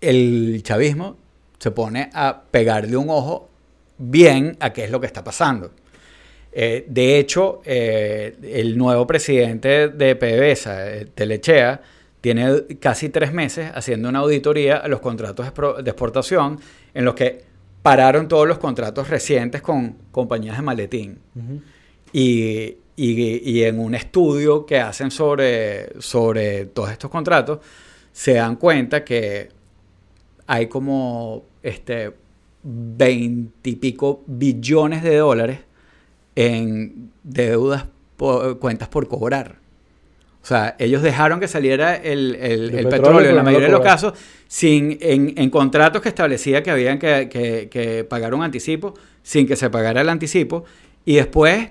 el 0.00 0.62
chavismo 0.64 1.16
se 1.58 1.70
pone 1.70 2.10
a 2.12 2.42
pegarle 2.50 2.96
un 2.96 3.10
ojo 3.10 3.48
bien 3.98 4.56
a 4.60 4.72
qué 4.72 4.84
es 4.84 4.90
lo 4.90 5.00
que 5.00 5.06
está 5.06 5.22
pasando. 5.22 5.70
Eh, 6.52 6.84
de 6.88 7.18
hecho, 7.18 7.60
eh, 7.64 8.34
el 8.42 8.78
nuevo 8.78 9.06
presidente 9.06 9.88
de 9.88 10.16
PDVSA, 10.16 10.94
eh, 10.94 11.06
Telechea, 11.14 11.82
tiene 12.20 12.66
casi 12.80 13.08
tres 13.08 13.32
meses 13.32 13.70
haciendo 13.74 14.08
una 14.08 14.20
auditoría 14.20 14.78
a 14.78 14.88
los 14.88 15.00
contratos 15.00 15.46
de 15.46 15.90
exportación 15.90 16.58
en 16.94 17.04
los 17.04 17.14
que 17.14 17.44
pararon 17.82 18.26
todos 18.26 18.48
los 18.48 18.58
contratos 18.58 19.08
recientes 19.08 19.62
con 19.62 19.96
compañías 20.10 20.56
de 20.56 20.62
maletín. 20.62 21.18
y, 22.12 22.78
en 22.96 23.78
un 23.78 23.94
estudio 23.94 24.64
que 24.66 24.80
hacen 24.80 25.10
sobre, 25.10 26.00
sobre 26.00 26.66
todos 26.66 26.90
estos 26.90 27.10
contratos, 27.10 27.60
se 28.10 28.34
dan 28.34 28.56
cuenta 28.56 29.04
que 29.04 29.50
hay 30.46 30.66
como 30.66 31.44
este, 31.62 32.12
20 32.62 33.70
y 33.70 33.76
pico 33.76 34.24
billones 34.26 35.02
de 35.02 35.16
dólares 35.16 35.60
en 36.34 37.12
deudas, 37.22 37.84
por, 38.16 38.58
cuentas 38.58 38.88
por 38.88 39.06
cobrar. 39.06 39.65
O 40.46 40.48
sea, 40.48 40.76
ellos 40.78 41.02
dejaron 41.02 41.40
que 41.40 41.48
saliera 41.48 41.96
el, 41.96 42.86
petróleo, 42.88 43.30
en 43.30 43.34
la 43.34 43.42
mayoría 43.42 43.66
de 43.66 43.72
los 43.72 43.80
casos 43.80 44.12
sin, 44.46 44.96
en, 45.00 45.50
contratos 45.50 46.00
que 46.00 46.08
establecía 46.08 46.62
que 46.62 46.70
habían 46.70 47.00
que, 47.00 48.06
pagar 48.08 48.32
un 48.32 48.44
anticipo 48.44 48.94
sin 49.24 49.44
que 49.44 49.56
se 49.56 49.70
pagara 49.70 50.02
el 50.02 50.08
anticipo. 50.08 50.64
Y 51.04 51.16
después 51.16 51.70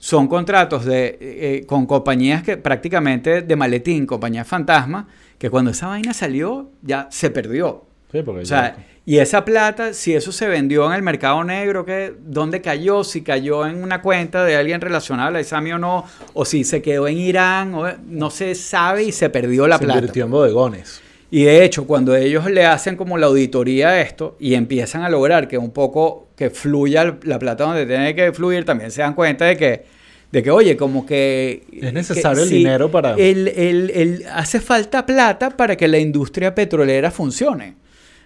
son 0.00 0.26
contratos 0.26 0.84
de, 0.84 1.16
eh, 1.20 1.64
con 1.64 1.86
compañías 1.86 2.42
que 2.42 2.56
prácticamente 2.56 3.42
de 3.42 3.54
maletín, 3.54 4.04
compañías 4.04 4.48
fantasma, 4.48 5.06
que 5.38 5.48
cuando 5.48 5.70
esa 5.70 5.86
vaina 5.86 6.12
salió 6.12 6.70
ya 6.82 7.06
se 7.08 7.30
perdió. 7.30 7.84
Sí, 8.10 8.22
porque 8.24 8.40
o 8.40 8.46
sea, 8.46 8.84
y 9.04 9.18
esa 9.18 9.44
plata, 9.44 9.94
si 9.94 10.14
eso 10.14 10.30
se 10.30 10.46
vendió 10.46 10.86
en 10.86 10.92
el 10.92 11.02
mercado 11.02 11.42
negro, 11.42 11.84
¿qué? 11.84 12.14
¿dónde 12.20 12.60
cayó? 12.60 13.02
Si 13.02 13.22
cayó 13.22 13.66
en 13.66 13.82
una 13.82 14.00
cuenta 14.00 14.44
de 14.44 14.54
alguien 14.54 14.80
relacionado 14.80 15.28
a 15.28 15.30
la 15.32 15.40
ISAMI 15.40 15.72
o 15.72 15.78
no, 15.78 16.04
o 16.34 16.44
si 16.44 16.62
se 16.62 16.82
quedó 16.82 17.08
en 17.08 17.18
Irán, 17.18 17.74
o, 17.74 17.86
no 18.06 18.30
se 18.30 18.54
sabe 18.54 19.02
y 19.02 19.12
se 19.12 19.28
perdió 19.28 19.66
la 19.66 19.78
plata. 19.78 19.94
Se 19.94 19.98
invirtió 19.98 20.24
en 20.24 20.30
bodegones. 20.30 21.00
Y 21.32 21.44
de 21.44 21.64
hecho, 21.64 21.86
cuando 21.86 22.14
ellos 22.14 22.48
le 22.48 22.64
hacen 22.64 22.94
como 22.94 23.18
la 23.18 23.26
auditoría 23.26 23.88
a 23.88 24.00
esto 24.02 24.36
y 24.38 24.54
empiezan 24.54 25.02
a 25.02 25.08
lograr 25.08 25.48
que 25.48 25.58
un 25.58 25.72
poco 25.72 26.28
que 26.36 26.50
fluya 26.50 27.16
la 27.22 27.38
plata 27.38 27.64
donde 27.64 27.86
tiene 27.86 28.14
que 28.14 28.32
fluir, 28.32 28.64
también 28.64 28.90
se 28.90 29.02
dan 29.02 29.14
cuenta 29.14 29.46
de 29.46 29.56
que, 29.56 29.84
de 30.30 30.42
que 30.42 30.50
oye, 30.50 30.76
como 30.76 31.04
que... 31.06 31.64
Es 31.72 31.92
necesario 31.92 32.42
el 32.42 32.50
dinero 32.50 32.90
para... 32.90 33.14
El, 33.14 33.48
el, 33.48 34.26
hace 34.30 34.60
falta 34.60 35.04
plata 35.06 35.50
para 35.50 35.74
que 35.74 35.88
la 35.88 35.98
industria 35.98 36.54
petrolera 36.54 37.10
funcione. 37.10 37.76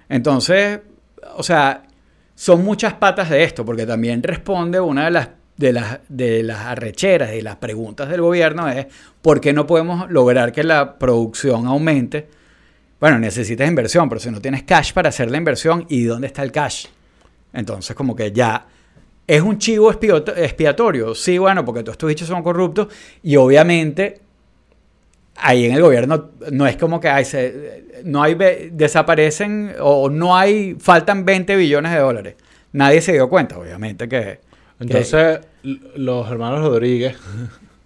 Entonces, 0.09 0.80
o 1.36 1.42
sea, 1.42 1.82
son 2.34 2.64
muchas 2.64 2.94
patas 2.94 3.30
de 3.30 3.42
esto, 3.44 3.64
porque 3.64 3.86
también 3.86 4.22
responde 4.22 4.78
una 4.78 5.07
de 5.07 5.11
las, 5.11 5.28
de 5.57 5.72
las, 5.72 6.00
de 6.09 6.42
las 6.42 6.59
arrecheras 6.66 7.34
y 7.34 7.40
las 7.40 7.57
preguntas 7.57 8.09
del 8.09 8.20
gobierno 8.20 8.68
es, 8.68 8.86
¿por 9.22 9.40
qué 9.40 9.52
no 9.52 9.66
podemos 9.66 10.11
lograr 10.11 10.52
que 10.52 10.62
la 10.62 10.98
producción 10.98 11.66
aumente? 11.66 12.28
Bueno, 13.00 13.18
necesitas 13.18 13.68
inversión, 13.68 14.09
pero 14.09 14.20
si 14.20 14.30
no 14.30 14.40
tienes 14.40 14.62
cash 14.62 14.92
para 14.92 15.09
hacer 15.09 15.30
la 15.30 15.38
inversión, 15.38 15.86
¿y 15.88 16.04
dónde 16.04 16.28
está 16.28 16.42
el 16.42 16.52
cash? 16.52 16.86
Entonces, 17.52 17.96
como 17.96 18.14
que 18.14 18.32
ya 18.32 18.66
es 19.26 19.42
un 19.42 19.59
chivo 19.59 19.90
expiatorio. 19.90 21.14
Sí, 21.14 21.38
bueno, 21.38 21.64
porque 21.64 21.82
todos 21.82 21.94
estos 21.94 22.09
dichos 22.09 22.28
son 22.28 22.42
corruptos 22.42 22.88
y 23.22 23.36
obviamente 23.36 24.20
ahí 25.39 25.66
en 25.66 25.72
el 25.72 25.82
gobierno 25.82 26.30
no 26.51 26.66
es 26.66 26.76
como 26.76 27.01
que 27.01 27.09
hay, 27.09 27.24
no 28.05 28.22
hay, 28.22 28.37
desaparecen 28.72 29.74
o 29.80 30.09
no 30.09 30.37
hay, 30.37 30.76
faltan 30.78 31.24
20 31.24 31.57
billones 31.57 31.93
de 31.93 31.99
dólares. 31.99 32.37
Nadie 32.72 33.01
se 33.01 33.12
dio 33.12 33.28
cuenta, 33.28 33.59
obviamente, 33.59 34.09
que... 34.09 34.41
Entonces, 34.78 35.41
los 35.62 36.30
hermanos 36.30 36.61
Rodríguez, 36.61 37.16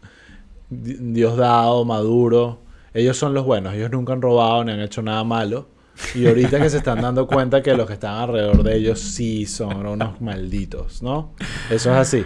Diosdado, 0.71 1.85
Maduro, 1.85 2.63
ellos 2.93 3.17
son 3.17 3.35
los 3.35 3.45
buenos, 3.45 3.75
ellos 3.75 3.91
nunca 3.91 4.13
han 4.13 4.23
robado 4.23 4.65
ni 4.65 4.73
han 4.73 4.81
hecho 4.81 5.03
nada 5.03 5.23
malo. 5.23 5.69
Y 6.15 6.27
ahorita 6.27 6.59
que 6.59 6.71
se 6.71 6.79
están 6.79 7.03
dando 7.03 7.27
cuenta 7.27 7.63
que 7.63 7.75
los 7.75 7.87
que 7.87 7.93
están 7.93 8.15
alrededor 8.15 8.63
de 8.63 8.77
ellos 8.77 8.99
sí 8.99 9.45
son 9.45 9.87
unos 9.87 10.21
malditos, 10.21 11.03
¿no? 11.03 11.35
Eso 11.69 11.91
es 11.91 11.97
así. 11.97 12.25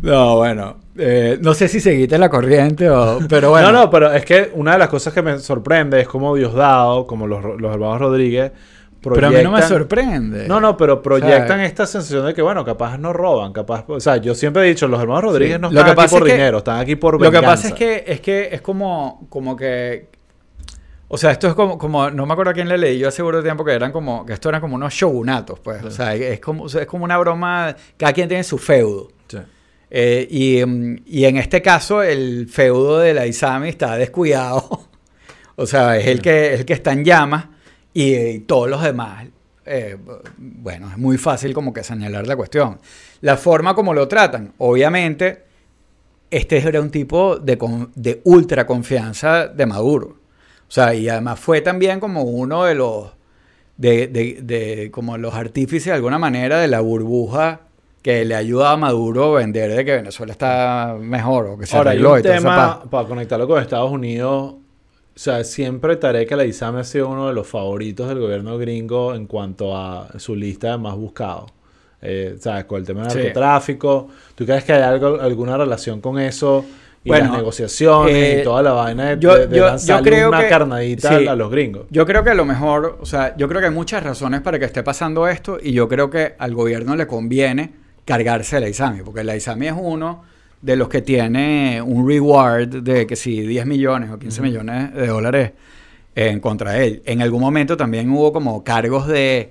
No, 0.00 0.36
bueno. 0.36 0.85
Eh, 0.98 1.38
no 1.40 1.54
sé 1.54 1.68
si 1.68 1.80
seguiste 1.80 2.18
la 2.18 2.28
corriente 2.28 2.88
o... 2.88 3.18
Pero 3.28 3.50
bueno. 3.50 3.72
no, 3.72 3.80
no, 3.80 3.90
pero 3.90 4.12
es 4.12 4.24
que 4.24 4.50
una 4.54 4.72
de 4.72 4.78
las 4.78 4.88
cosas 4.88 5.12
que 5.12 5.22
me 5.22 5.38
sorprende 5.38 6.00
es 6.00 6.08
como 6.08 6.34
Diosdado, 6.34 7.06
como 7.06 7.26
los, 7.26 7.42
los 7.44 7.72
hermanos 7.72 8.00
Rodríguez... 8.00 8.52
Proyectan... 9.00 9.30
Pero 9.30 9.38
a 9.38 9.42
mí 9.42 9.44
no 9.44 9.56
me 9.56 9.62
sorprende. 9.62 10.48
No, 10.48 10.60
no, 10.60 10.76
pero 10.76 11.00
proyectan 11.00 11.60
esta 11.60 11.86
sensación 11.86 12.26
de 12.26 12.34
que, 12.34 12.42
bueno, 12.42 12.64
capaz 12.64 12.98
no 12.98 13.12
roban, 13.12 13.52
capaz... 13.52 13.84
O 13.86 14.00
sea, 14.00 14.16
yo 14.16 14.34
siempre 14.34 14.62
he 14.62 14.68
dicho, 14.68 14.88
los 14.88 15.00
hermanos 15.00 15.24
Rodríguez 15.24 15.60
no 15.60 15.68
están 15.68 15.90
aquí 15.90 16.08
por 16.08 16.24
dinero, 16.24 16.58
están 16.58 16.78
aquí 16.80 16.96
por 16.96 17.18
venganza. 17.18 17.36
Lo 17.36 17.40
que 17.40 17.46
pasa 17.46 17.68
es 17.68 17.74
que 17.74 18.04
es, 18.06 18.20
que 18.20 18.48
es 18.50 18.60
como, 18.62 19.26
como 19.28 19.54
que 19.54 20.08
o 21.08 21.16
sea, 21.16 21.30
esto 21.30 21.46
es 21.46 21.54
como, 21.54 21.78
como, 21.78 22.10
no 22.10 22.26
me 22.26 22.32
acuerdo 22.32 22.50
a 22.50 22.54
quién 22.54 22.68
le 22.68 22.76
leí, 22.76 22.98
yo 22.98 23.06
hace 23.06 23.18
seguro 23.18 23.42
tiempo 23.42 23.64
que 23.64 23.72
eran 23.72 23.92
como, 23.92 24.26
que 24.26 24.32
esto 24.32 24.48
eran 24.48 24.60
como 24.60 24.74
unos 24.74 24.92
shogunatos, 24.92 25.60
pues. 25.60 25.84
O 25.84 25.90
sea, 25.90 26.14
es 26.14 26.40
como, 26.40 26.66
es 26.66 26.86
como 26.86 27.04
una 27.04 27.16
broma, 27.18 27.76
cada 27.96 28.12
quien 28.12 28.26
tiene 28.26 28.42
su 28.42 28.58
feudo. 28.58 29.08
Sí. 29.28 29.38
Eh, 29.90 30.26
y, 30.30 31.24
en 31.24 31.36
este 31.36 31.62
caso, 31.62 32.02
el 32.02 32.48
feudo 32.48 32.98
de 32.98 33.14
la 33.14 33.26
Isami 33.26 33.68
está 33.68 33.96
descuidado. 33.96 34.88
o 35.56 35.66
sea, 35.66 35.96
es 35.96 36.06
el 36.06 36.20
que, 36.20 36.54
el 36.54 36.64
que 36.64 36.72
está 36.72 36.92
en 36.92 37.04
llamas 37.04 37.46
y, 37.94 38.40
todos 38.40 38.68
los 38.68 38.82
demás. 38.82 39.26
Eh, 39.64 39.96
bueno, 40.36 40.88
es 40.90 40.98
muy 40.98 41.18
fácil 41.18 41.52
como 41.52 41.72
que 41.72 41.82
señalar 41.82 42.26
la 42.26 42.36
cuestión. 42.36 42.78
La 43.20 43.36
forma 43.36 43.74
como 43.74 43.94
lo 43.94 44.06
tratan, 44.06 44.52
obviamente, 44.58 45.44
este 46.30 46.58
era 46.58 46.80
un 46.80 46.90
tipo 46.90 47.36
de, 47.36 47.58
de 47.94 48.20
ultra 48.24 48.66
confianza 48.66 49.48
de 49.48 49.66
Maduro. 49.66 50.18
O 50.68 50.70
sea, 50.70 50.94
y 50.94 51.08
además 51.08 51.38
fue 51.38 51.60
también 51.60 52.00
como 52.00 52.22
uno 52.22 52.64
de 52.64 52.74
los, 52.74 53.12
de, 53.76 54.08
de, 54.08 54.40
de, 54.42 54.90
como 54.90 55.16
los 55.16 55.34
artífices 55.34 55.86
de 55.86 55.92
alguna 55.92 56.18
manera 56.18 56.60
de 56.60 56.68
la 56.68 56.80
burbuja 56.80 57.65
que 58.06 58.24
le 58.24 58.36
ayuda 58.36 58.70
a 58.70 58.76
Maduro 58.76 59.34
a 59.34 59.40
vender 59.40 59.74
de 59.74 59.84
que 59.84 59.96
Venezuela 59.96 60.30
está 60.30 60.96
mejor 60.96 61.46
o 61.46 61.58
que 61.58 61.66
se 61.66 61.76
Ahora, 61.76 61.90
hay 61.90 62.00
un 62.00 62.22
tema 62.22 62.84
para 62.88 63.08
conectarlo 63.08 63.48
con 63.48 63.60
Estados 63.60 63.90
Unidos. 63.90 64.52
O 64.52 64.58
sea, 65.16 65.42
siempre 65.42 65.96
Tarek 65.96 66.30
el 66.30 66.38
Aizami 66.38 66.78
ha 66.78 66.84
sido 66.84 67.08
uno 67.08 67.26
de 67.26 67.34
los 67.34 67.48
favoritos 67.48 68.08
del 68.08 68.20
gobierno 68.20 68.58
gringo 68.58 69.12
en 69.12 69.26
cuanto 69.26 69.76
a 69.76 70.08
su 70.20 70.36
lista 70.36 70.70
de 70.70 70.78
más 70.78 70.94
buscados. 70.94 71.50
Eh, 72.00 72.36
¿Sabes? 72.38 72.66
Con 72.66 72.78
el 72.78 72.86
tema 72.86 73.08
del 73.08 73.16
narcotráfico. 73.16 74.06
¿Tú 74.36 74.46
crees 74.46 74.62
que 74.62 74.74
hay 74.74 74.82
algo, 74.82 75.20
alguna 75.20 75.56
relación 75.56 76.00
con 76.00 76.20
eso? 76.20 76.64
y 77.02 77.08
bueno, 77.08 77.24
las 77.24 77.38
negociaciones 77.38 78.14
y 78.14 78.38
eh, 78.38 78.42
toda 78.44 78.62
la 78.62 78.70
vaina 78.70 79.16
de, 79.16 79.18
yo, 79.18 80.02
creo 80.02 80.28
una 80.28 80.46
carnadita 80.48 81.16
a 81.16 81.34
los 81.34 81.50
gringos. 81.50 81.86
Yo 81.90 82.06
creo 82.06 82.22
que 82.22 82.30
a 82.30 82.34
lo 82.34 82.44
mejor, 82.44 82.98
o 83.00 83.06
sea, 83.06 83.36
yo 83.36 83.48
creo 83.48 83.60
que 83.60 83.66
hay 83.66 83.74
muchas 83.74 84.04
razones 84.04 84.42
para 84.42 84.60
que 84.60 84.64
esté 84.64 84.84
pasando 84.84 85.26
esto 85.26 85.58
y 85.60 85.72
yo 85.72 85.88
creo 85.88 86.08
que 86.08 86.36
al 86.38 86.54
gobierno 86.54 86.94
le 86.94 87.08
conviene 87.08 87.85
cargarse 88.06 88.58
la 88.58 88.68
ISAMI, 88.68 89.02
porque 89.02 89.22
la 89.22 89.36
ISAMI 89.36 89.66
es 89.66 89.74
uno 89.76 90.24
de 90.62 90.76
los 90.76 90.88
que 90.88 91.02
tiene 91.02 91.82
un 91.82 92.08
reward 92.08 92.82
de 92.82 93.06
que 93.06 93.16
si 93.16 93.42
10 93.42 93.66
millones 93.66 94.10
o 94.10 94.18
15 94.18 94.40
millones 94.40 94.94
de 94.94 95.06
dólares 95.08 95.52
en 96.14 96.40
contra 96.40 96.72
de 96.72 96.86
él. 96.86 97.02
En 97.04 97.20
algún 97.20 97.42
momento 97.42 97.76
también 97.76 98.10
hubo 98.10 98.32
como 98.32 98.64
cargos 98.64 99.06
de 99.06 99.50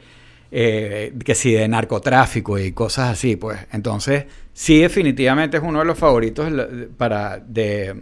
eh, 0.51 1.13
que 1.23 1.35
si 1.35 1.51
de 1.51 1.67
narcotráfico 1.67 2.57
y 2.57 2.71
cosas 2.71 3.11
así, 3.11 3.35
pues. 3.35 3.59
Entonces, 3.71 4.25
sí, 4.53 4.79
definitivamente 4.79 5.57
es 5.57 5.63
uno 5.63 5.79
de 5.79 5.85
los 5.85 5.97
favoritos 5.97 6.49
para 6.97 7.39
de, 7.39 7.93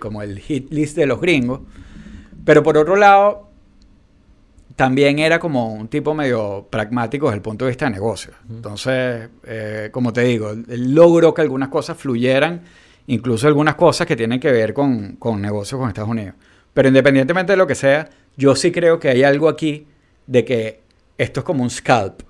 como 0.00 0.22
el 0.22 0.38
hit 0.38 0.72
list 0.72 0.96
de 0.96 1.06
los 1.06 1.20
gringos. 1.20 1.60
Pero 2.44 2.62
por 2.62 2.78
otro 2.78 2.96
lado, 2.96 3.49
también 4.76 5.18
era 5.18 5.38
como 5.38 5.72
un 5.72 5.88
tipo 5.88 6.14
medio 6.14 6.66
pragmático 6.70 7.26
desde 7.26 7.36
el 7.36 7.42
punto 7.42 7.64
de 7.64 7.70
vista 7.70 7.86
de 7.86 7.92
negocio. 7.92 8.32
Entonces, 8.48 9.28
eh, 9.44 9.88
como 9.92 10.12
te 10.12 10.22
digo, 10.22 10.50
él 10.50 10.94
logró 10.94 11.34
que 11.34 11.42
algunas 11.42 11.68
cosas 11.68 11.96
fluyeran, 11.96 12.62
incluso 13.06 13.46
algunas 13.46 13.74
cosas 13.74 14.06
que 14.06 14.16
tienen 14.16 14.40
que 14.40 14.50
ver 14.50 14.72
con, 14.72 15.16
con 15.16 15.40
negocios 15.40 15.78
con 15.78 15.88
Estados 15.88 16.10
Unidos. 16.10 16.34
Pero 16.72 16.88
independientemente 16.88 17.52
de 17.52 17.56
lo 17.56 17.66
que 17.66 17.74
sea, 17.74 18.08
yo 18.36 18.54
sí 18.54 18.70
creo 18.70 19.00
que 19.00 19.08
hay 19.08 19.22
algo 19.22 19.48
aquí 19.48 19.86
de 20.26 20.44
que 20.44 20.80
esto 21.18 21.40
es 21.40 21.44
como 21.44 21.62
un 21.62 21.70
scalp. 21.70 22.22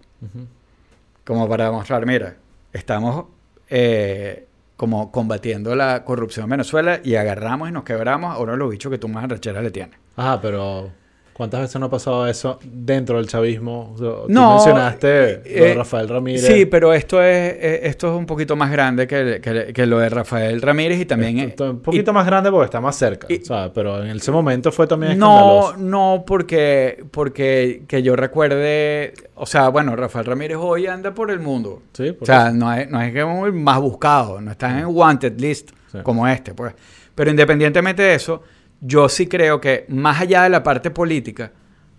Como 1.25 1.49
para 1.49 1.67
demostrar, 1.67 2.05
mira, 2.07 2.37
estamos 2.73 3.27
eh, 3.69 4.47
como 4.77 5.13
combatiendo 5.13 5.75
la 5.77 6.05
corrupción 6.05 6.45
en 6.45 6.51
Venezuela 6.51 7.01
y 7.05 7.15
agarramos 7.15 7.69
y 7.69 7.73
nos 7.73 7.85
quebramos 7.85 8.35
a 8.35 8.39
uno 8.39 8.53
de 8.53 8.59
los 8.59 8.71
bichos 8.71 8.91
que 8.91 8.99
tú 8.99 9.09
más 9.09 9.25
arrechera 9.25 9.63
le 9.63 9.71
tienes. 9.71 9.99
Ajá, 10.17 10.41
pero 10.41 10.91
¿cuántas 11.33 11.61
veces 11.63 11.81
no 11.81 11.87
ha 11.87 11.91
pasado 11.91 12.27
eso 12.27 12.59
dentro 12.65 13.17
del 13.17 13.27
chavismo? 13.27 13.95
Tú 13.97 14.25
No, 14.29 14.55
mencionaste 14.55 15.09
lo 15.37 15.43
de 15.43 15.71
eh, 15.73 15.75
Rafael 15.75 16.09
Ramírez. 16.09 16.47
Sí, 16.47 16.67
pero 16.67 16.93
esto 16.93 17.23
es, 17.23 17.55
eh, 17.55 17.81
esto 17.85 18.13
es 18.13 18.19
un 18.19 18.27
poquito 18.27 18.57
más 18.57 18.71
grande 18.71 19.07
que, 19.07 19.41
que- 19.43 19.73
que 19.73 19.87
lo 19.87 19.99
de 19.99 20.09
Rafael 20.11 20.61
Ramírez 20.61 21.01
y 21.01 21.07
también... 21.07 21.39
Esto- 21.39 21.67
eh, 21.67 21.71
un 21.71 21.81
poquito 21.81 22.13
más 22.13 22.27
grande 22.27 22.51
porque 22.51 22.67
está 22.67 22.81
más 22.81 22.97
cerca, 22.97 23.27
y- 23.33 23.39
¿sabes? 23.45 23.71
Pero 23.75 24.03
en 24.05 24.11
ese 24.17 24.31
momento 24.31 24.71
fue 24.73 24.87
también 24.87 25.19
No, 25.19 25.71
escandaloso. 25.71 25.77
no, 25.79 26.25
porque, 26.27 27.05
porque 27.11 27.83
que 27.89 28.03
yo 28.03 28.17
recuerde, 28.17 29.15
o 29.35 29.47
sea, 29.47 29.69
bueno, 29.69 29.97
Rafael 29.97 30.27
Ramírez 30.27 30.59
hoy 30.61 30.87
anda 30.87 31.15
por 31.15 31.31
el 31.31 31.41
mundo. 31.41 31.83
Sí, 31.93 32.11
O 32.11 32.17
por 32.19 32.27
sea, 32.27 32.49
eso. 32.49 32.57
no 32.57 32.73
es, 32.75 32.89
no 32.91 33.01
es 33.01 33.13
que 33.13 33.21
es 33.21 33.27
muy 33.27 33.53
más 33.53 33.81
buscado, 33.81 34.41
no 34.41 34.51
está 34.51 34.79
en 34.79 34.87
wanted 34.87 35.39
list 35.41 35.71
Sí. 35.91 35.99
como 36.05 36.29
este, 36.29 36.55
pues. 36.55 36.73
Pero 37.17 37.31
independientemente 37.31 38.03
de 38.03 38.15
eso, 38.15 38.43
yo 38.81 39.09
sí 39.09 39.27
creo 39.27 39.61
que 39.61 39.85
más 39.89 40.21
allá 40.21 40.43
de 40.45 40.51
la 40.51 40.63
parte 40.63 40.91
política, 40.91 41.53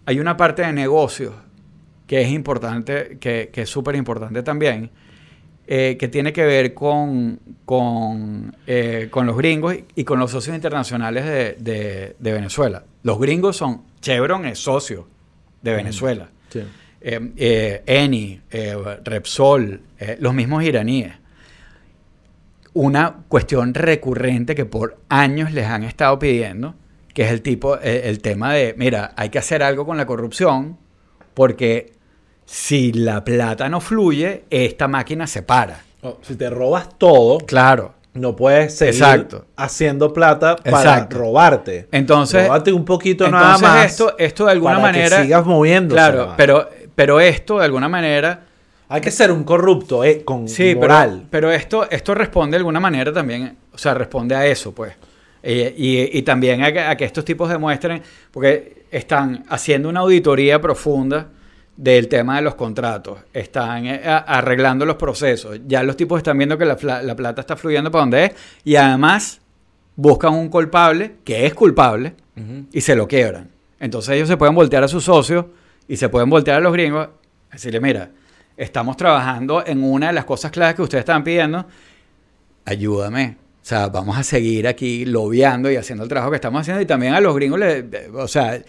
hay 0.05 0.19
una 0.19 0.35
parte 0.37 0.61
de 0.63 0.73
negocios 0.73 1.33
que 2.07 2.21
es 2.21 2.29
importante, 2.29 3.17
que, 3.19 3.49
que 3.53 3.61
es 3.61 3.69
súper 3.69 3.95
importante 3.95 4.43
también, 4.43 4.89
eh, 5.67 5.95
que 5.97 6.07
tiene 6.09 6.33
que 6.33 6.43
ver 6.43 6.73
con, 6.73 7.39
con, 7.65 8.55
eh, 8.67 9.07
con 9.09 9.25
los 9.25 9.37
gringos 9.37 9.75
y, 9.95 10.03
con 10.03 10.19
los 10.19 10.31
socios 10.31 10.55
internacionales 10.55 11.23
de, 11.25 11.53
de- 11.59 12.15
de 12.19 12.33
Venezuela. 12.33 12.83
Los 13.03 13.19
gringos 13.19 13.55
son, 13.57 13.83
Chevron 14.01 14.45
es 14.45 14.59
socio 14.59 15.07
de 15.61 15.73
Venezuela. 15.73 16.29
Sí. 16.49 16.61
Eh, 16.99 17.81
Eni, 17.85 18.41
Repsol, 19.05 19.81
los 20.19 20.33
mismos 20.33 20.63
iraníes. 20.63 21.13
Una 22.73 23.23
cuestión 23.27 23.73
recurrente 23.73 24.55
que 24.55 24.65
por 24.65 24.97
años 25.09 25.51
les 25.51 25.65
han 25.67 25.83
estado 25.83 26.17
pidiendo, 26.19 26.73
que 27.13 27.23
es 27.23 27.31
el 27.31 27.41
tipo, 27.41 27.77
eh, 27.77 28.03
el 28.05 28.21
tema 28.21 28.53
de, 28.53 28.73
mira, 28.77 29.11
hay 29.17 29.29
que 29.29 29.39
hacer 29.39 29.61
algo 29.61 29.85
con 29.85 29.97
la 29.97 30.05
corrupción, 30.05 30.77
porque 31.33 31.91
si 32.45 32.93
la 32.93 33.23
plata 33.25 33.67
no 33.67 33.81
fluye, 33.81 34.45
esta 34.49 34.87
máquina 34.87 35.27
se 35.27 35.43
para. 35.43 35.81
Oh, 36.01 36.17
si 36.21 36.35
te 36.35 36.49
robas 36.49 36.97
todo, 36.97 37.39
Claro. 37.39 37.93
no 38.13 38.35
puedes 38.37 38.75
seguir 38.77 38.95
Exacto. 38.95 39.45
haciendo 39.57 40.13
plata 40.13 40.55
para 40.55 40.77
Exacto. 40.79 41.17
robarte. 41.17 41.87
Entonces, 41.91 42.47
Róbate 42.47 42.71
un 42.71 42.85
poquito 42.85 43.29
nada 43.29 43.57
más. 43.57 43.85
esto, 43.85 44.15
esto 44.17 44.45
de 44.45 44.51
alguna 44.53 44.79
para 44.79 44.93
que 44.93 44.99
manera. 44.99 45.21
sigas 45.23 45.45
moviéndose. 45.45 45.95
Claro, 45.95 46.33
pero, 46.37 46.69
pero 46.95 47.19
esto 47.19 47.59
de 47.59 47.65
alguna 47.65 47.89
manera. 47.89 48.45
Hay 48.91 48.99
que 48.99 49.09
ser 49.09 49.31
un 49.31 49.45
corrupto, 49.45 50.03
eh, 50.03 50.23
con 50.25 50.49
Sí, 50.49 50.75
moral. 50.75 51.27
pero, 51.29 51.47
pero 51.47 51.51
esto, 51.51 51.89
esto 51.89 52.13
responde 52.13 52.51
de 52.51 52.57
alguna 52.57 52.81
manera 52.81 53.13
también, 53.13 53.57
o 53.71 53.77
sea, 53.77 53.93
responde 53.93 54.35
a 54.35 54.45
eso, 54.45 54.73
pues. 54.73 54.93
Eh, 55.41 55.73
y, 55.77 56.17
y 56.17 56.21
también 56.23 56.61
a 56.61 56.73
que, 56.73 56.79
a 56.81 56.97
que 56.97 57.05
estos 57.05 57.23
tipos 57.23 57.49
demuestren, 57.49 58.01
porque 58.31 58.83
están 58.91 59.45
haciendo 59.47 59.87
una 59.87 60.01
auditoría 60.01 60.59
profunda 60.59 61.29
del 61.77 62.09
tema 62.09 62.35
de 62.35 62.41
los 62.41 62.55
contratos, 62.55 63.19
están 63.33 63.85
eh, 63.87 64.01
arreglando 64.03 64.85
los 64.85 64.97
procesos, 64.97 65.61
ya 65.65 65.83
los 65.83 65.95
tipos 65.95 66.17
están 66.17 66.37
viendo 66.37 66.57
que 66.57 66.65
la, 66.65 66.75
plata 66.75 67.41
está 67.41 67.55
fluyendo 67.55 67.89
para 67.89 68.01
donde 68.01 68.25
es, 68.25 68.31
y 68.65 68.75
además 68.75 69.39
buscan 69.95 70.33
un 70.33 70.49
culpable 70.49 71.15
que 71.23 71.45
es 71.45 71.53
culpable 71.53 72.13
y 72.71 72.81
se 72.81 72.95
lo 72.95 73.07
quiebran. 73.07 73.49
Entonces 73.79 74.15
ellos 74.15 74.27
se 74.27 74.35
pueden 74.35 74.53
voltear 74.53 74.83
a 74.83 74.87
sus 74.87 75.05
socios 75.05 75.45
y 75.87 75.95
se 75.95 76.09
pueden 76.09 76.29
voltear 76.29 76.57
a 76.57 76.59
los 76.59 76.73
gringos, 76.73 77.07
decirle, 77.51 77.79
mira, 77.79 78.09
estamos 78.63 78.95
trabajando 78.97 79.63
en 79.65 79.83
una 79.83 80.07
de 80.07 80.13
las 80.13 80.25
cosas 80.25 80.51
claves 80.51 80.75
que 80.75 80.81
ustedes 80.83 81.01
están 81.01 81.23
pidiendo, 81.23 81.65
ayúdame. 82.65 83.37
O 83.61 83.63
sea, 83.65 83.89
vamos 83.89 84.17
a 84.17 84.23
seguir 84.23 84.67
aquí 84.67 85.05
lobeando 85.05 85.69
y 85.71 85.75
haciendo 85.75 86.03
el 86.03 86.09
trabajo 86.09 86.31
que 86.31 86.35
estamos 86.35 86.61
haciendo 86.61 86.81
y 86.81 86.85
también 86.85 87.13
a 87.13 87.21
los 87.21 87.35
gringos, 87.35 87.59
le, 87.59 87.85
o 88.13 88.27
sea, 88.27 88.59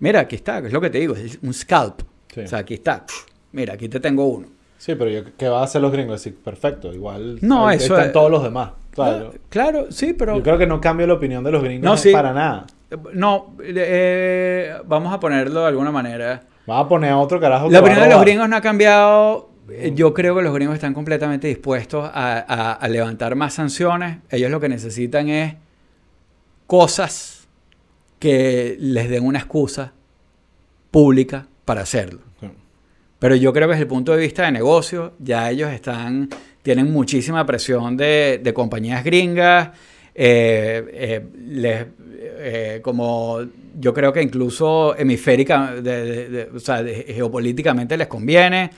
mira, 0.00 0.20
aquí 0.20 0.36
está, 0.36 0.58
es 0.58 0.72
lo 0.72 0.80
que 0.80 0.90
te 0.90 0.98
digo, 0.98 1.14
es 1.14 1.38
un 1.42 1.54
scalp. 1.54 2.02
Sí. 2.32 2.40
O 2.40 2.46
sea, 2.48 2.58
aquí 2.60 2.74
está, 2.74 3.04
mira, 3.52 3.74
aquí 3.74 3.88
te 3.88 4.00
tengo 4.00 4.26
uno. 4.26 4.48
Sí, 4.78 4.96
pero 4.96 5.10
yo, 5.10 5.22
¿qué 5.36 5.48
van 5.48 5.60
a 5.60 5.64
hacer 5.64 5.80
los 5.80 5.92
gringos? 5.92 6.20
Sí, 6.20 6.30
perfecto, 6.32 6.92
igual 6.92 7.38
No, 7.40 7.68
ahí 7.68 7.76
eso 7.76 7.94
están 7.94 8.06
es- 8.08 8.12
todos 8.12 8.30
los 8.30 8.42
demás. 8.42 8.70
Claro. 8.90 9.32
Claro, 9.48 9.86
sí, 9.90 10.12
pero... 10.12 10.36
Yo 10.36 10.42
creo 10.42 10.58
que 10.58 10.66
no 10.66 10.80
cambia 10.80 11.06
la 11.06 11.14
opinión 11.14 11.42
de 11.44 11.50
los 11.52 11.62
gringos 11.62 11.84
No, 11.84 11.96
sí. 11.96 12.10
para 12.12 12.32
nada. 12.32 12.66
No, 13.14 13.56
eh, 13.62 14.74
vamos 14.84 15.14
a 15.14 15.20
ponerlo 15.20 15.60
de 15.62 15.68
alguna 15.68 15.90
manera. 15.92 16.42
Vas 16.66 16.84
a 16.84 16.88
poner 16.88 17.10
a 17.10 17.18
otro 17.18 17.40
carajo 17.40 17.68
La 17.70 17.80
va 17.80 17.86
opinión 17.86 18.04
de 18.08 18.14
los 18.14 18.20
gringos 18.22 18.48
no 18.48 18.56
ha 18.56 18.60
cambiado. 18.60 19.50
Eh, 19.70 19.92
Yo 19.94 20.12
creo 20.14 20.34
que 20.36 20.42
los 20.42 20.54
gringos 20.54 20.74
están 20.74 20.94
completamente 20.94 21.48
dispuestos 21.48 22.04
a, 22.12 22.38
a- 22.46 22.72
a 22.72 22.88
levantar 22.88 23.34
más 23.36 23.54
sanciones. 23.54 24.18
Ellos 24.30 24.50
lo 24.50 24.60
que 24.60 24.68
necesitan 24.68 25.28
es 25.28 25.54
cosas 26.66 27.46
que 28.18 28.76
les 28.78 29.08
den 29.10 29.24
una 29.26 29.38
excusa 29.38 29.92
pública 30.90 31.46
para 31.64 31.82
hacerlo. 31.82 32.20
Sí. 32.40 32.46
Pero 33.18 33.34
yo 33.36 33.52
creo 33.52 33.66
que 33.68 33.72
desde 33.72 33.82
el 33.82 33.88
punto 33.88 34.12
de 34.12 34.18
vista 34.18 34.44
de 34.44 34.52
negocio, 34.52 35.14
ya 35.18 35.50
ellos 35.50 35.70
están, 35.72 36.28
tienen 36.62 36.92
muchísima 36.92 37.44
presión 37.46 37.96
de, 37.96 38.40
de 38.42 38.54
compañías 38.54 39.02
gringas. 39.04 39.70
Eh, 40.14 40.84
eh, 40.92 41.24
les, 41.48 41.86
eh, 42.18 42.80
como 42.82 43.40
yo 43.78 43.94
creo 43.94 44.12
que 44.12 44.22
incluso 44.22 44.94
hemisférica, 44.96 45.74
de- 45.74 46.04
de- 46.04 46.28
de- 46.28 46.48
o 46.54 46.58
sea, 46.60 46.84
geopolíticamente 46.84 47.96
les 47.96 48.06
conviene. 48.06 48.70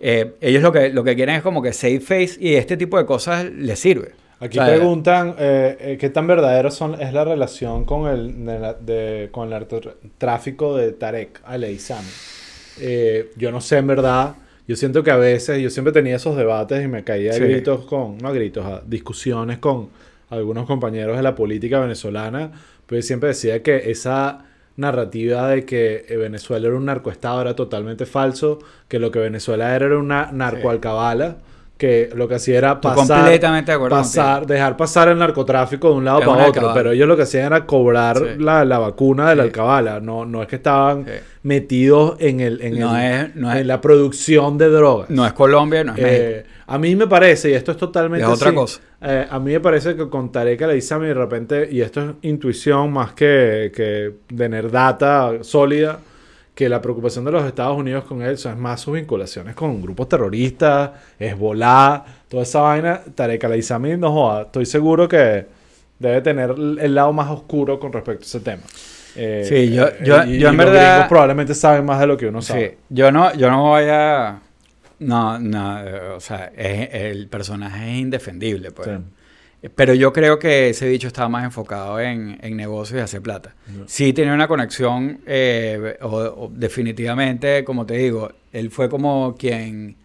Eh, 0.00 0.34
ellos 0.40 0.62
lo 0.62 0.72
que, 0.72 0.90
lo 0.90 1.02
que 1.04 1.14
quieren 1.16 1.34
es 1.36 1.42
como 1.42 1.60
que 1.60 1.72
save 1.72 2.00
face 2.00 2.36
y 2.40 2.54
este 2.54 2.76
tipo 2.76 2.96
de 2.98 3.04
cosas 3.04 3.44
les 3.44 3.78
sirve. 3.78 4.12
Aquí 4.40 4.56
O 4.58 4.64
sea, 4.64 4.72
preguntan 4.72 5.34
eh, 5.38 5.96
qué 6.00 6.10
tan 6.10 6.28
verdadero 6.28 6.70
son, 6.70 7.00
es 7.00 7.12
la 7.12 7.24
relación 7.24 7.84
con 7.84 8.08
el, 8.08 8.44
de 8.46 8.74
de- 8.80 9.28
con 9.32 9.44
el 9.44 9.50
narcotráfico 9.50 10.76
de 10.76 10.92
Tarek 10.92 11.40
Al-Aizami. 11.44 12.06
Eh, 12.80 13.30
yo 13.36 13.50
no 13.50 13.60
sé 13.60 13.78
en 13.78 13.88
verdad. 13.88 14.36
Yo 14.68 14.76
siento 14.76 15.02
que 15.02 15.10
a 15.10 15.16
veces, 15.16 15.60
yo 15.60 15.70
siempre 15.70 15.92
tenía 15.92 16.16
esos 16.16 16.36
debates 16.36 16.84
y 16.84 16.88
me 16.88 17.02
caía 17.02 17.30
a 17.30 17.34
Sí. 17.34 17.40
gritos 17.40 17.84
con, 17.86 18.18
no 18.18 18.28
a 18.28 18.32
gritos, 18.32 18.64
a 18.64 18.82
discusiones 18.86 19.58
con 19.58 19.88
algunos 20.30 20.66
compañeros 20.66 21.16
de 21.16 21.22
la 21.22 21.34
política 21.34 21.80
venezolana, 21.80 22.52
pues 22.86 23.06
siempre 23.06 23.30
decía 23.30 23.62
que 23.62 23.90
esa 23.90 24.44
narrativa 24.76 25.48
de 25.48 25.64
que 25.64 26.06
eh, 26.08 26.16
Venezuela 26.16 26.68
era 26.68 26.76
un 26.76 26.86
narcoestado 26.86 27.40
era 27.40 27.56
totalmente 27.56 28.06
falso, 28.06 28.60
que 28.88 28.98
lo 28.98 29.10
que 29.10 29.18
Venezuela 29.18 29.74
era 29.74 29.86
era 29.86 29.98
una 29.98 30.30
narcoalcabala, 30.32 31.38
que 31.78 32.10
lo 32.14 32.26
que 32.28 32.34
hacía 32.34 32.58
era 32.58 32.80
pasar, 32.80 33.20
completamente 33.20 33.70
de 33.70 33.76
acuerdo 33.76 33.96
pasar 33.96 34.46
dejar 34.46 34.76
pasar 34.76 35.08
el 35.08 35.16
narcotráfico 35.18 35.88
de 35.90 35.94
un 35.94 36.04
lado 36.04 36.18
Es 36.20 36.26
para 36.26 36.46
otro, 36.48 36.70
pero 36.74 36.90
ellos 36.90 37.06
lo 37.08 37.16
que 37.16 37.22
hacían 37.22 37.46
era 37.46 37.64
cobrar 37.66 38.18
Sí. 38.18 38.24
la, 38.40 38.64
la 38.64 38.78
vacuna 38.80 39.30
de 39.30 39.36
la 39.36 39.44
Sí. 39.44 39.46
alcabala, 39.46 40.00
no, 40.00 40.26
no 40.26 40.42
es 40.42 40.48
que 40.48 40.56
estaban 40.56 41.04
Sí. 41.06 41.12
metidos 41.44 42.16
en, 42.18 42.40
el, 42.40 42.60
en, 42.62 42.78
No 42.80 42.98
el- 42.98 43.04
es- 43.28 43.36
no 43.36 43.52
es- 43.52 43.60
en 43.60 43.66
la 43.68 43.80
producción 43.80 44.58
de 44.58 44.68
drogas. 44.68 45.08
No 45.08 45.24
es 45.24 45.32
Colombia, 45.32 45.84
no 45.84 45.92
es 45.94 46.02
México. 46.02 46.14
Eh, 46.20 46.44
a 46.66 46.78
mí 46.78 46.94
me 46.96 47.06
parece, 47.06 47.50
y 47.50 47.54
esto 47.54 47.70
es 47.70 47.78
totalmente 47.78 48.26
Es 48.26 48.30
otra 48.32 48.48
así, 48.48 48.56
cosa. 48.56 48.80
eh, 49.00 49.26
a 49.30 49.38
mí 49.38 49.52
me 49.52 49.60
parece 49.60 49.94
que 49.96 50.08
con 50.08 50.30
Tarek 50.32 50.60
Al-Aizami 50.60 51.06
de 51.06 51.14
repente, 51.14 51.68
y 51.70 51.80
esto 51.80 52.00
es 52.02 52.10
intuición 52.22 52.92
más 52.92 53.12
que, 53.12 53.72
que 53.74 54.14
tener 54.36 54.70
data 54.70 55.32
sólida, 55.42 56.00
que 56.58 56.68
la 56.68 56.82
preocupación 56.82 57.24
de 57.24 57.30
los 57.30 57.44
Estados 57.44 57.78
Unidos 57.78 58.02
con 58.02 58.20
él 58.20 58.32
es 58.32 58.44
más 58.56 58.80
sus 58.80 58.94
vinculaciones 58.94 59.54
con 59.54 59.80
grupos 59.80 60.08
terroristas, 60.08 60.90
Hezbollah, 61.16 62.04
toda 62.28 62.42
esa 62.42 62.62
vaina. 62.62 63.00
Tarek 63.14 63.44
Al-Aizami, 63.44 63.96
no 63.96 64.10
joda, 64.10 64.42
estoy 64.42 64.66
seguro 64.66 65.06
que 65.06 65.46
debe 66.00 66.20
tener 66.20 66.50
el 66.50 66.92
lado 66.96 67.12
más 67.12 67.30
oscuro 67.30 67.78
con 67.78 67.92
respecto 67.92 68.24
a 68.24 68.26
ese 68.26 68.40
tema. 68.40 68.62
Eh, 69.14 69.44
Sí, 69.48 69.72
yo- 69.72 69.86
eh, 69.86 69.98
yo- 70.04 70.24
y- 70.24 70.38
yo 70.40 70.48
en 70.48 70.56
verdad- 70.56 71.08
probablemente 71.08 71.54
saben 71.54 71.84
más 71.84 72.00
de 72.00 72.08
lo 72.08 72.16
que 72.16 72.26
uno 72.26 72.42
Sí, 72.42 72.48
sabe. 72.48 72.78
yo 72.88 73.12
no, 73.12 73.32
yo 73.34 73.48
no 73.52 73.62
voy 73.62 73.84
a. 73.88 74.40
No, 74.98 75.38
no, 75.38 75.78
o 76.16 76.20
sea, 76.20 76.50
es- 76.56 76.88
el 76.92 77.28
personaje 77.28 77.92
es 77.92 77.98
indefendible, 78.00 78.72
pues. 78.72 78.88
Sí. 78.88 78.94
Pero 79.74 79.92
yo 79.94 80.12
creo 80.12 80.38
que 80.38 80.68
ese 80.70 80.88
bicho 80.88 81.08
estaba 81.08 81.28
más 81.28 81.44
enfocado 81.44 81.98
en, 82.00 82.38
en 82.42 82.56
negocios 82.56 82.98
y 83.00 83.02
hacer 83.02 83.20
plata. 83.22 83.54
Sí 83.86 84.12
tenía 84.12 84.32
una 84.32 84.46
conexión, 84.46 85.20
eh, 85.26 85.96
o- 86.00 86.06
o 86.44 86.50
definitivamente, 86.54 87.64
como 87.64 87.84
te 87.84 87.94
digo, 87.94 88.30
él 88.52 88.70
fue 88.70 88.88
como 88.88 89.34
quien, 89.36 89.96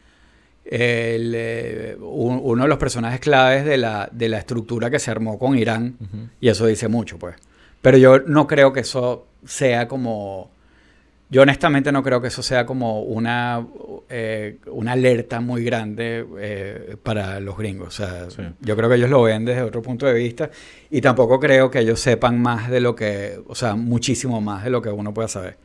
el, 0.65 1.33
eh, 1.35 1.97
un- 1.99 2.39
uno 2.41 2.63
de 2.63 2.69
los 2.69 2.77
personajes 2.77 3.19
claves 3.19 3.65
de 3.65 3.77
la, 3.77 4.09
de 4.11 4.29
la 4.29 4.37
estructura 4.39 4.89
que 4.89 4.99
se 4.99 5.11
armó 5.11 5.37
con 5.37 5.57
Irán, 5.57 5.97
y 6.41 6.47
eso 6.49 6.65
dice 6.65 6.87
mucho, 6.87 7.19
pues. 7.19 7.35
Pero 7.81 7.97
yo 7.97 8.19
no 8.19 8.47
creo 8.47 8.71
que 8.73 8.79
eso 8.81 9.27
sea 9.45 9.87
como... 9.87 10.51
Yo 11.29 11.41
honestamente 11.41 11.91
no 11.91 12.03
creo 12.03 12.21
que 12.21 12.27
eso 12.27 12.43
sea 12.43 12.65
como 12.65 13.01
una, 13.01 13.65
eh, 14.09 14.59
una 14.67 14.91
alerta 14.91 15.39
muy 15.41 15.63
grande 15.63 16.25
eh, 16.39 16.95
para 17.01 17.39
los 17.39 17.57
gringos. 17.57 17.87
O 17.87 17.91
sea, 17.91 18.29
Sí. 18.29 18.43
yo 18.61 18.75
creo 18.75 18.87
que 18.87 18.95
ellos 18.97 19.09
lo 19.09 19.23
ven 19.23 19.43
desde 19.43 19.63
otro 19.63 19.81
punto 19.81 20.05
de 20.05 20.13
vista 20.13 20.51
y 20.91 21.01
tampoco 21.01 21.39
creo 21.39 21.71
que 21.71 21.79
ellos 21.79 21.99
sepan 21.99 22.39
más 22.39 22.69
de 22.69 22.81
lo 22.81 22.95
que, 22.95 23.39
o 23.47 23.55
sea, 23.55 23.75
muchísimo 23.75 24.41
más 24.41 24.63
de 24.63 24.69
lo 24.69 24.81
que 24.83 24.89
uno 24.89 25.11
pueda 25.13 25.27
saber. 25.27 25.57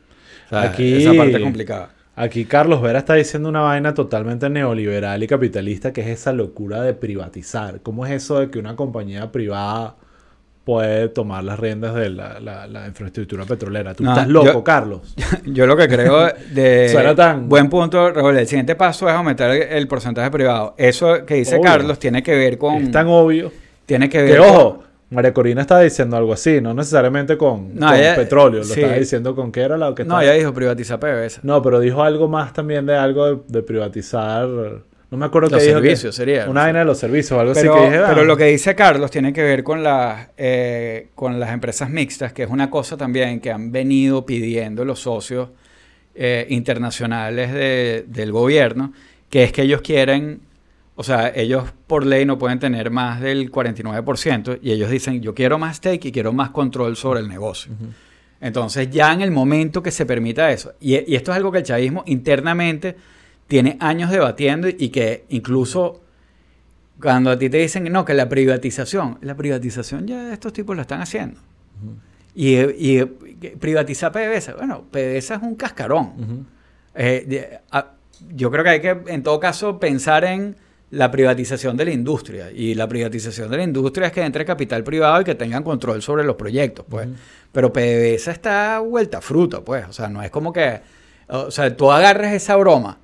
O 0.47 0.49
sea, 0.49 0.61
Aquí- 0.63 0.95
esa 1.03 1.13
parte 1.13 1.35
es 1.37 1.43
complicada. 1.43 1.93
Aquí 2.15 2.45
Carlos 2.45 2.81
Vera 2.81 2.99
está 2.99 3.13
diciendo 3.13 3.47
una 3.47 3.61
vaina 3.61 3.93
totalmente 3.93 4.49
neoliberal 4.49 5.21
y 5.21 5.27
capitalista, 5.27 5.93
que 5.93 6.01
es 6.01 6.07
esa 6.07 6.33
locura 6.33 6.81
de 6.81 6.93
privatizar. 6.95 7.81
¿Cómo 7.81 8.05
es 8.07 8.11
eso 8.11 8.39
de 8.39 8.49
que 8.49 8.57
una 8.59 8.75
compañía 8.75 9.31
privada 9.31 9.95
puede 10.69 11.09
tomar 11.09 11.43
las 11.43 11.59
riendas 11.59 11.95
de 11.95 12.09
la, 12.11 12.39
la- 12.39 12.67
la 12.67 12.87
infraestructura 12.87 13.45
petrolera? 13.45 13.93
Tú 13.95 14.03
No, 14.03 14.11
estás 14.11 14.27
loco, 14.27 14.45
yo- 14.53 14.63
Carlos. 14.63 15.15
Yo 15.45 15.65
lo 15.65 15.75
que 15.75 15.87
creo 15.87 16.27
de... 16.51 16.89
Suena 16.91 17.15
tan- 17.15 17.49
Buen 17.49 17.69
punto, 17.69 18.11
Raúl. 18.11 18.37
El 18.37 18.47
siguiente 18.47 18.75
paso 18.75 19.07
es 19.09 19.15
aumentar 19.15 19.49
el, 19.51 19.87
porcentaje 19.87 20.29
privado. 20.29 20.75
Eso 20.77 21.25
que 21.25 21.35
dice 21.35 21.55
Obvio. 21.55 21.63
Carlos 21.63 21.97
tiene 21.97 22.21
que 22.21 22.35
ver 22.35 22.57
con... 22.59 22.75
Es 22.75 22.91
tan 22.91 23.07
obvio. 23.07 23.51
Tiene 23.87 24.07
que 24.09 24.21
ver 24.21 24.33
Que 24.33 24.37
con- 24.37 24.47
ojo, 24.47 24.83
María 25.09 25.33
Corina 25.33 25.61
estaba 25.61 25.81
diciendo 25.81 26.15
algo 26.17 26.33
así, 26.33 26.61
no 26.61 26.73
necesariamente 26.75 27.35
con, 27.35 27.73
No, 27.73 27.87
con 27.87 27.95
ella- 27.95 28.15
petróleo, 28.15 28.59
lo 28.59 28.65
sí. 28.65 28.79
estaba 28.79 28.93
diciendo 28.99 29.35
con 29.35 29.51
qué 29.51 29.61
era 29.61 29.75
la 29.75 29.95
que 29.95 30.03
No, 30.05 30.19
estaba- 30.19 30.23
ya 30.25 30.33
dijo 30.33 30.53
privatiza 30.53 30.99
PDVSA. 30.99 31.39
No, 31.43 31.61
pero 31.63 31.79
dijo 31.79 32.03
algo 32.03 32.27
más 32.27 32.53
también 32.53 32.85
de 32.85 32.95
algo 32.95 33.25
de, 33.25 33.37
de 33.47 33.63
privatizar. 33.63 34.47
No 35.11 35.17
me 35.17 35.25
acuerdo 35.25 35.49
Los 35.49 35.61
qué 35.63 35.69
dijo. 35.69 35.81
que- 35.81 35.95
sería, 35.95 36.47
Una 36.49 36.63
vaina 36.63 36.79
de 36.79 36.85
los 36.85 36.99
servicios, 36.99 37.39
algo 37.39 37.53
Pero, 37.53 37.73
así 37.73 37.81
que 37.83 37.89
dije. 37.91 38.03
pero 38.07 38.21
ah, 38.21 38.25
lo 38.25 38.37
que 38.37 38.45
dice 38.45 38.75
Carlos 38.75 39.09
tiene 39.09 39.33
que 39.33 39.41
ver 39.41 39.63
con 39.63 39.81
las, 39.81 40.27
eh, 40.37 41.07
con 41.15 41.39
las 41.39 41.51
empresas 41.51 41.89
mixtas, 41.89 42.31
que 42.31 42.43
es 42.43 42.49
una 42.49 42.69
cosa 42.69 42.95
también 42.95 43.39
que 43.39 43.51
han 43.51 43.71
venido 43.71 44.25
pidiendo 44.25 44.85
los 44.85 44.99
socios 44.99 45.49
eh, 46.21 46.45
internacionales 46.49 47.53
de- 47.53 48.03
del 48.07 48.31
gobierno, 48.31 48.93
que 49.29 49.43
es 49.43 49.51
que 49.51 49.61
ellos 49.63 49.81
quieren, 49.81 50.41
o 50.95 51.03
sea, 51.03 51.29
ellos 51.33 51.63
por 51.87 52.05
ley 52.05 52.25
no 52.25 52.37
pueden 52.37 52.59
tener 52.59 52.91
más 52.91 53.21
del 53.21 53.49
49% 53.51 54.59
y 54.61 54.71
ellos 54.71 54.89
dicen, 54.91 55.21
yo 55.21 55.33
quiero 55.33 55.57
más 55.57 55.77
stake 55.77 56.05
y 56.05 56.11
quiero 56.11 56.33
más 56.33 56.49
control 56.49 56.95
sobre 56.97 57.21
el 57.21 57.29
negocio. 57.29 57.71
Entonces 58.41 58.89
ya 58.89 59.11
en 59.13 59.21
el 59.21 59.31
momento 59.31 59.81
que 59.81 59.91
se 59.91 60.05
permita 60.05 60.51
eso, 60.51 60.73
y, 60.79 60.95
y 61.11 61.15
esto 61.15 61.31
es 61.31 61.37
algo 61.37 61.51
que 61.51 61.59
el 61.59 61.63
chavismo 61.63 62.03
internamente 62.05 62.95
tiene 63.49 63.75
años 63.81 64.11
debatiendo 64.11 64.69
y 64.69 64.89
que 64.89 65.25
incluso 65.29 65.99
cuando 67.01 67.31
a 67.31 67.37
ti 67.39 67.49
te 67.49 67.57
dicen 67.57 67.91
no, 67.91 68.05
que 68.05 68.13
la 68.13 68.29
privatización, 68.29 69.17
la 69.21 69.35
privatización 69.35 70.07
ya 70.07 70.31
estos 70.31 70.53
tipos 70.53 70.75
lo 70.75 70.81
están 70.83 71.01
haciendo. 71.01 71.41
Y, 72.35 72.57
y 72.59 73.03
privatizar 73.59 74.11
PDVSA, 74.11 74.53
bueno, 74.55 74.83
PDVSA 74.91 75.35
es 75.35 75.41
un 75.41 75.55
cascarón. 75.55 76.45
Eh, 76.95 77.59
a- 77.71 77.91
yo 78.35 78.51
creo 78.51 78.63
que 78.63 78.69
hay 78.69 78.81
que, 78.81 78.97
en 79.07 79.23
todo 79.23 79.39
caso, 79.39 79.79
pensar 79.79 80.25
en 80.25 80.55
la 80.91 81.09
privatización 81.09 81.75
de 81.77 81.85
la 81.85 81.91
industria. 81.91 82.51
Y 82.51 82.75
la 82.75 82.87
privatización 82.87 83.49
de 83.49 83.57
la 83.57 83.63
industria 83.63 84.07
es 84.07 84.13
que 84.13 84.21
entre 84.23 84.43
capital 84.45 84.83
privado 84.83 85.21
y 85.21 85.23
que 85.23 85.35
tengan 85.35 85.63
control 85.63 86.01
sobre 86.01 86.23
los 86.23 86.35
proyectos, 86.35 86.85
pues. 86.87 87.07
Pero 87.51 87.71
PDVSA 87.73 88.31
está 88.31 88.79
vuelta 88.79 89.19
a 89.19 89.21
fruta, 89.21 89.61
pues. 89.61 89.87
O 89.87 89.93
sea, 89.93 90.07
no 90.09 90.21
es 90.21 90.29
como 90.29 90.51
que... 90.53 90.81
O 91.29 91.49
sea, 91.49 91.75
tú 91.75 91.91
agarres 91.91 92.33
esa 92.33 92.55
broma 92.57 92.97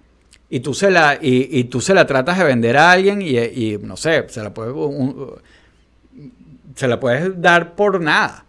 y 0.56 0.60
tú 0.62 0.74
se 0.74 0.89
la, 0.91 1.18
y, 1.22 1.49
y 1.60 1.64
tú 1.66 1.82
se 1.82 1.93
la 1.93 2.06
tratas 2.08 2.38
de 2.38 2.43
vender 2.43 2.78
a 2.78 2.91
alguien 2.91 3.22
y, 3.22 3.38
y, 3.38 3.80
no 3.82 3.97
sé, 3.97 4.26
se 4.30 4.41
la 4.43 4.53
puedes... 4.53 4.74
un- 4.74 5.34
se 6.76 6.88
la 6.88 6.99
puedes 6.99 7.41
dar 7.41 7.74
por 7.76 8.01
nada. 8.01 8.43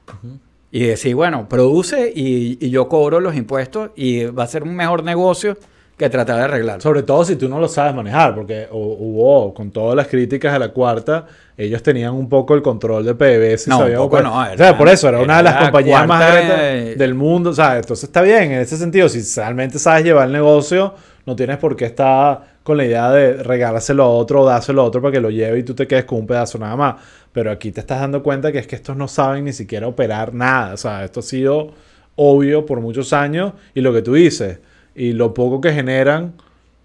Y 0.73 0.81
decir, 0.85 1.15
bueno, 1.15 1.49
produce 1.49 2.13
y, 2.15 2.59
y 2.61 2.71
yo 2.71 2.89
cobro 2.89 3.21
los 3.21 3.37
impuestos 3.37 3.91
y 3.95 4.25
va 4.25 4.43
a 4.45 4.47
ser 4.49 4.63
un 4.65 4.75
mejor 4.75 5.05
negocio 5.05 5.57
que 5.97 6.11
tratar 6.11 6.37
de 6.39 6.43
arreglarlo. 6.43 6.83
Sobre 6.83 7.03
todo 7.05 7.25
si 7.25 7.37
tú 7.37 7.49
no 7.49 7.59
lo 7.61 7.69
sabes 7.69 7.95
manejar, 7.95 8.35
porque 8.35 8.69
hu- 8.71 8.97
hubo, 8.99 9.55
con 9.55 9.71
todas 9.71 9.97
las 9.97 10.09
críticas 10.09 10.53
de 10.53 10.59
la 10.59 10.69
cuarta, 10.71 11.27
ellos 11.57 11.83
tenían 11.83 12.13
un 12.15 12.29
poco 12.29 12.55
el 12.55 12.63
control 12.63 13.05
de 13.07 13.15
PBS. 13.15 13.69
No, 13.69 13.77
un 13.77 13.83
sabían 13.85 13.99
poco 13.99 14.11
cuál- 14.11 14.25
no, 14.25 14.39
o 14.41 14.45
era- 14.45 14.57
sea, 14.57 14.77
por 14.77 14.89
eso, 14.89 15.09
era, 15.09 15.21
una 15.21 15.37
de 15.39 15.43
las 15.45 15.53
era 15.53 15.61
la 15.63 15.67
compañías 15.71 16.07
más 16.07 16.21
grandes 16.21 16.99
del 16.99 17.15
mundo. 17.15 17.51
O 17.51 17.55
sea, 17.55 17.77
entonces 17.79 18.05
está 18.05 18.21
bien 18.23 18.53
en 18.53 18.61
ese 18.61 18.77
sentido. 18.77 19.09
Si 19.09 19.23
realmente 19.41 19.79
sabes 19.79 20.05
llevar 20.05 20.27
el 20.27 20.33
negocio, 20.33 20.95
no 21.27 21.37
tienes 21.37 21.59
por 21.59 21.77
qué 21.77 21.87
estar 21.87 22.57
con 22.63 22.77
la 22.77 22.85
idea 22.85 23.11
de 23.11 23.35
regálaselo 23.43 24.05
a 24.05 24.09
otro 24.09 24.43
o 24.43 24.47
dárselo 24.47 24.83
a 24.83 24.85
otro 24.85 25.03
para 25.03 25.13
que 25.13 25.21
lo 25.21 25.31
lleve 25.31 25.59
y 25.59 25.63
tú 25.63 25.75
te 25.75 25.87
quedes 25.87 26.05
con 26.05 26.19
un 26.21 26.27
pedazo 26.27 26.59
nada 26.59 26.77
más. 26.77 26.97
Pero 27.33 27.51
aquí 27.51 27.71
te 27.73 27.81
estás 27.81 28.01
dando 28.01 28.23
cuenta 28.23 28.51
que 28.53 28.59
es 28.59 28.67
que 28.67 28.77
estos 28.77 28.97
no 28.97 29.09
saben 29.09 29.45
ni 29.45 29.53
siquiera 29.53 29.87
operar 29.89 30.33
nada. 30.35 30.75
O 30.75 30.77
sea, 30.77 31.05
esto 31.05 31.21
ha 31.21 31.23
sido 31.23 31.73
obvio 32.17 32.65
por 32.65 32.81
muchos 32.81 33.13
años 33.13 33.53
y 33.75 33.81
lo 33.83 33.93
que 33.93 34.03
tú 34.03 34.15
dices 34.15 34.59
y 34.95 35.13
lo 35.13 35.35
poco 35.35 35.61
que 35.61 35.73
generan 35.73 36.33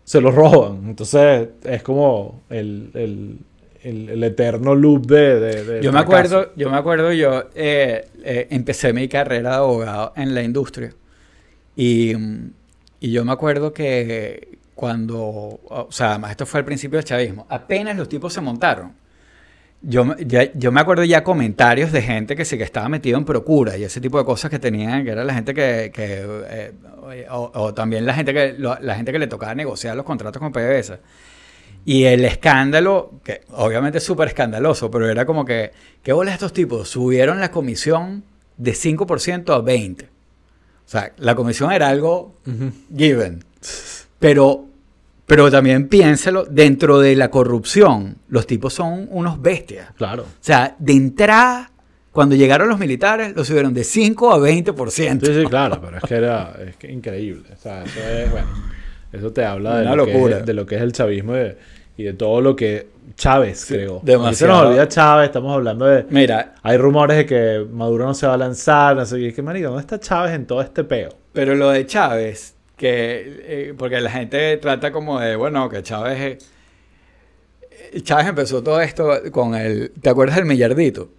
se 0.03 0.19
lo 0.19 0.31
roban. 0.31 0.89
Entonces 0.89 1.49
es 1.63 1.83
como 1.83 2.41
el, 2.49 2.89
el- 2.93 3.37
el- 3.83 4.09
el 4.09 4.23
eterno 4.23 4.75
loop 4.75 5.05
de... 5.07 5.39
de- 5.39 5.63
de 5.63 5.81
Yo 5.81 5.91
me 5.91 6.03
fracaso. 6.03 6.37
acuerdo, 6.39 6.53
yo 6.55 6.69
me 6.69 6.77
acuerdo, 6.77 7.13
yo 7.13 7.45
eh, 7.55 8.05
eh, 8.23 8.47
empecé 8.51 8.93
mi 8.93 9.07
carrera 9.07 9.51
de 9.51 9.55
abogado 9.55 10.13
en 10.17 10.35
la 10.35 10.43
industria 10.43 10.93
y, 11.75 12.13
mm, 12.15 12.51
y 13.01 13.11
yo 13.11 13.25
me 13.25 13.33
acuerdo 13.33 13.73
que 13.73 14.59
cuando, 14.75 15.19
o 15.19 15.87
sea, 15.91 16.11
además 16.11 16.31
esto 16.31 16.45
fue 16.45 16.59
al 16.61 16.65
principio 16.65 16.97
del 16.97 17.05
chavismo, 17.05 17.45
apenas 17.49 17.97
los 17.97 18.07
tipos 18.09 18.33
se 18.33 18.41
montaron. 18.41 18.93
Yo, 19.83 20.15
ya- 20.19 20.51
yo 20.53 20.71
me 20.71 20.79
acuerdo 20.81 21.03
ya 21.03 21.23
comentarios 21.23 21.91
de 21.91 22.03
gente 22.03 22.35
que 22.35 22.45
sí 22.45 22.57
que 22.57 22.63
estaba 22.63 22.87
metido 22.89 23.17
en 23.17 23.25
procura 23.25 23.77
y 23.77 23.83
ese 23.83 23.99
tipo 23.99 24.19
de 24.19 24.25
cosas 24.25 24.51
que 24.51 24.59
tenían, 24.59 25.03
que 25.03 25.11
era 25.11 25.23
la 25.23 25.33
gente 25.33 25.53
que, 25.55 25.91
que, 25.93 26.23
eh, 26.49 26.73
o, 27.31 27.51
o 27.53 27.73
también 27.73 28.05
la 28.05 28.13
gente 28.13 28.33
que 28.33 28.53
lo- 28.57 28.77
la 28.79 28.95
gente 28.95 29.11
que 29.11 29.19
le 29.19 29.27
tocaba 29.27 29.55
negociar 29.55 29.95
los 29.95 30.05
contratos 30.05 30.39
con 30.39 30.51
PDVSA. 30.51 30.99
Y 31.85 32.03
el 32.03 32.25
escándalo, 32.25 33.13
que 33.23 33.41
obviamente 33.53 33.97
es 33.97 34.03
súper 34.03 34.27
escandaloso, 34.27 34.91
pero 34.91 35.09
era 35.09 35.25
como 35.25 35.45
que, 35.45 35.71
¿qué 36.03 36.13
bola 36.13 36.31
estos 36.33 36.53
tipos? 36.53 36.87
Subieron 36.89 37.39
la 37.39 37.49
comisión 37.51 38.23
de 38.57 38.73
5% 38.75 39.53
a 39.53 39.61
20%. 39.63 40.10
O 40.85 40.89
sea, 40.91 41.13
la 41.17 41.35
comisión 41.35 41.71
era 41.71 41.87
algo 41.87 42.35
given. 42.95 43.43
Pero, 44.19 44.65
pero 45.25 45.49
también 45.49 45.87
piénselo, 45.87 46.45
dentro 46.45 46.99
de 46.99 47.15
la 47.15 47.29
corrupción, 47.29 48.17
los 48.27 48.45
tipos 48.45 48.73
son 48.73 49.07
unos 49.09 49.41
bestias. 49.41 49.89
Claro. 49.95 50.23
O 50.23 50.43
sea, 50.43 50.75
de 50.77 50.93
entrada, 50.93 51.71
cuando 52.11 52.35
llegaron 52.35 52.67
los 52.67 52.77
militares, 52.77 53.33
lo 53.35 53.45
subieron 53.45 53.73
de 53.73 53.83
5 53.83 54.33
a 54.33 54.37
20%. 54.37 54.89
Sí, 54.89 55.07
sí, 55.33 55.45
claro, 55.47 55.79
pero 55.81 55.97
es 55.97 56.03
que 56.03 56.15
era 56.15 56.55
es 56.67 56.75
que 56.75 56.91
increíble. 56.91 57.49
O 57.53 57.61
sea, 57.61 57.83
eso 57.83 57.99
es, 57.99 58.31
bueno, 58.31 58.47
eso 59.13 59.31
te 59.31 59.45
habla 59.45 59.77
de, 59.77 59.85
Una 59.85 59.95
lo, 59.95 60.05
que 60.05 60.13
locura. 60.13 60.37
es, 60.39 60.45
de 60.45 60.53
lo 60.53 60.65
que 60.65 60.75
es 60.75 60.81
el 60.81 60.91
chavismo 60.91 61.33
de, 61.33 61.57
y 62.01 62.03
de 62.05 62.13
todo 62.13 62.41
lo 62.41 62.55
que 62.55 62.87
Chávez 63.15 63.65
creó. 63.67 63.97
Aquí 63.97 64.05
se 64.05 64.11
demasiado. 64.11 64.53
nos 64.53 64.65
olvida 64.67 64.87
Chávez, 64.87 65.25
estamos 65.27 65.53
hablando 65.53 65.85
de... 65.85 66.05
Mira, 66.09 66.55
Hay 66.63 66.77
rumores 66.77 67.17
de 67.17 67.25
que 67.25 67.65
Maduro 67.71 68.05
no 68.05 68.13
se 68.13 68.27
va 68.27 68.33
a 68.33 68.37
lanzar, 68.37 68.95
no 68.95 69.05
sé 69.05 69.17
qué. 69.17 69.27
Es 69.29 69.35
que, 69.35 69.41
marico, 69.41 69.67
¿dónde 69.67 69.81
está 69.81 69.99
Chávez 69.99 70.33
en 70.33 70.45
todo 70.45 70.61
este 70.61 70.83
peo? 70.83 71.09
Pero 71.33 71.55
lo 71.55 71.69
de 71.69 71.85
Chávez, 71.85 72.55
que 72.75 73.41
eh, 73.43 73.73
porque 73.77 74.01
la 74.01 74.09
gente 74.09 74.57
trata 74.57 74.91
como 74.91 75.19
de, 75.19 75.35
bueno, 75.35 75.69
que 75.69 75.83
Chávez 75.83 76.39
eh, 77.93 78.01
Chávez 78.01 78.27
empezó 78.27 78.63
todo 78.63 78.81
esto 78.81 79.09
con 79.31 79.55
el, 79.55 79.91
¿te 80.01 80.09
acuerdas 80.09 80.37
del 80.37 80.45
millardito? 80.45 81.09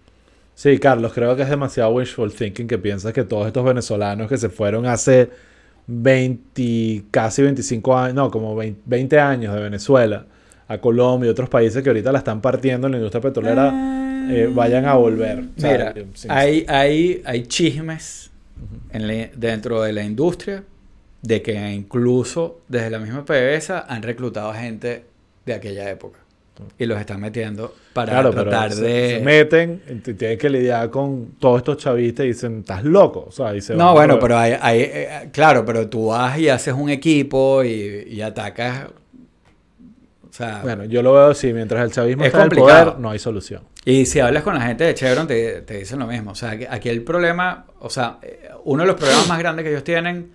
Sí, 0.54 0.78
Carlos, 0.78 1.12
creo 1.12 1.34
que 1.36 1.42
es 1.42 1.48
demasiado 1.48 1.90
wishful 1.90 2.32
thinking 2.32 2.66
que 2.66 2.78
piensas 2.78 3.12
que 3.12 3.24
todos 3.24 3.46
estos 3.46 3.64
venezolanos 3.64 4.28
que 4.28 4.36
se 4.36 4.48
fueron 4.48 4.86
hace 4.86 5.30
20, 5.86 7.04
casi 7.10 7.42
25 7.42 7.96
años, 7.96 8.14
no, 8.14 8.30
como 8.30 8.54
20, 8.54 8.82
20 8.84 9.18
años 9.18 9.54
de 9.54 9.60
Venezuela 9.62 10.26
a 10.72 10.80
Colombia 10.80 11.28
y 11.28 11.30
otros 11.30 11.48
países 11.48 11.82
que 11.82 11.88
ahorita 11.90 12.12
la 12.12 12.18
están 12.18 12.40
partiendo 12.40 12.86
en 12.86 12.92
la 12.92 12.98
industria 12.98 13.20
petrolera, 13.20 13.72
eh, 14.30 14.50
vayan 14.52 14.84
a 14.86 14.94
volver. 14.94 15.40
O 15.56 15.60
sea, 15.60 15.72
Mira, 15.72 15.94
sin- 16.14 16.30
hay, 16.30 16.64
hay, 16.68 17.22
hay 17.24 17.42
chismes 17.46 18.30
en 18.92 19.30
dentro 19.36 19.82
de 19.82 19.92
la 19.92 20.02
industria 20.04 20.64
de 21.22 21.42
que 21.42 21.54
incluso 21.72 22.60
desde 22.68 22.90
la 22.90 22.98
misma 22.98 23.24
PDVSA 23.24 23.86
han 23.88 24.02
reclutado 24.02 24.52
gente 24.54 25.04
de 25.46 25.54
aquella 25.54 25.90
época 25.90 26.18
y 26.78 26.86
los 26.86 27.00
están 27.00 27.20
metiendo 27.20 27.74
para 27.92 28.12
Claro, 28.12 28.30
pero 28.30 28.42
tratar 28.44 28.72
se, 28.72 28.82
de... 28.84 29.08
se 29.18 29.24
meten, 29.24 29.80
tienen 30.16 30.38
que 30.38 30.50
lidiar 30.50 30.90
con 30.90 31.32
todos 31.40 31.58
estos 31.58 31.76
chavistas 31.78 32.24
y 32.24 32.28
dicen, 32.28 32.60
estás 32.60 32.84
loco. 32.84 33.24
O 33.28 33.32
sea, 33.32 33.54
y 33.56 33.60
se 33.60 33.74
No, 33.74 33.92
bueno, 33.94 34.18
pero 34.20 34.36
hay, 34.38 34.54
hay, 34.60 34.80
eh, 34.82 35.08
claro, 35.32 35.64
pero 35.64 35.88
tú 35.88 36.06
vas 36.08 36.38
y 36.38 36.48
haces 36.48 36.74
un 36.74 36.88
equipo 36.90 37.64
y, 37.64 38.06
y 38.08 38.20
atacas. 38.20 38.86
O 40.32 40.34
sea, 40.34 40.60
Bueno, 40.62 40.84
yo 40.84 41.02
lo 41.02 41.12
veo 41.12 41.26
así, 41.26 41.52
mientras 41.52 41.84
el 41.84 41.92
chavismo 41.92 42.22
Es 42.22 42.28
está 42.28 42.38
en 42.38 42.44
el 42.44 42.48
complicado. 42.56 42.84
poder, 42.92 43.00
no 43.00 43.10
hay 43.10 43.18
solución. 43.18 43.62
y 43.84 44.06
si 44.06 44.18
hablas 44.20 44.42
con 44.42 44.54
la 44.54 44.62
gente 44.62 44.84
de 44.84 44.94
Chevron, 44.94 45.26
te, 45.26 45.60
te 45.60 45.76
dicen 45.78 45.98
lo 45.98 46.06
mismo. 46.06 46.30
O 46.30 46.34
sea, 46.34 46.56
que 46.56 46.66
aquí 46.68 46.88
el 46.88 47.02
problema, 47.02 47.66
o 47.80 47.90
sea, 47.90 48.16
eh, 48.22 48.48
uno 48.64 48.82
de 48.82 48.86
los 48.86 48.96
problemas 48.96 49.28
más 49.28 49.38
grandes 49.38 49.62
que 49.64 49.70
ellos 49.70 49.84
tienen, 49.84 50.32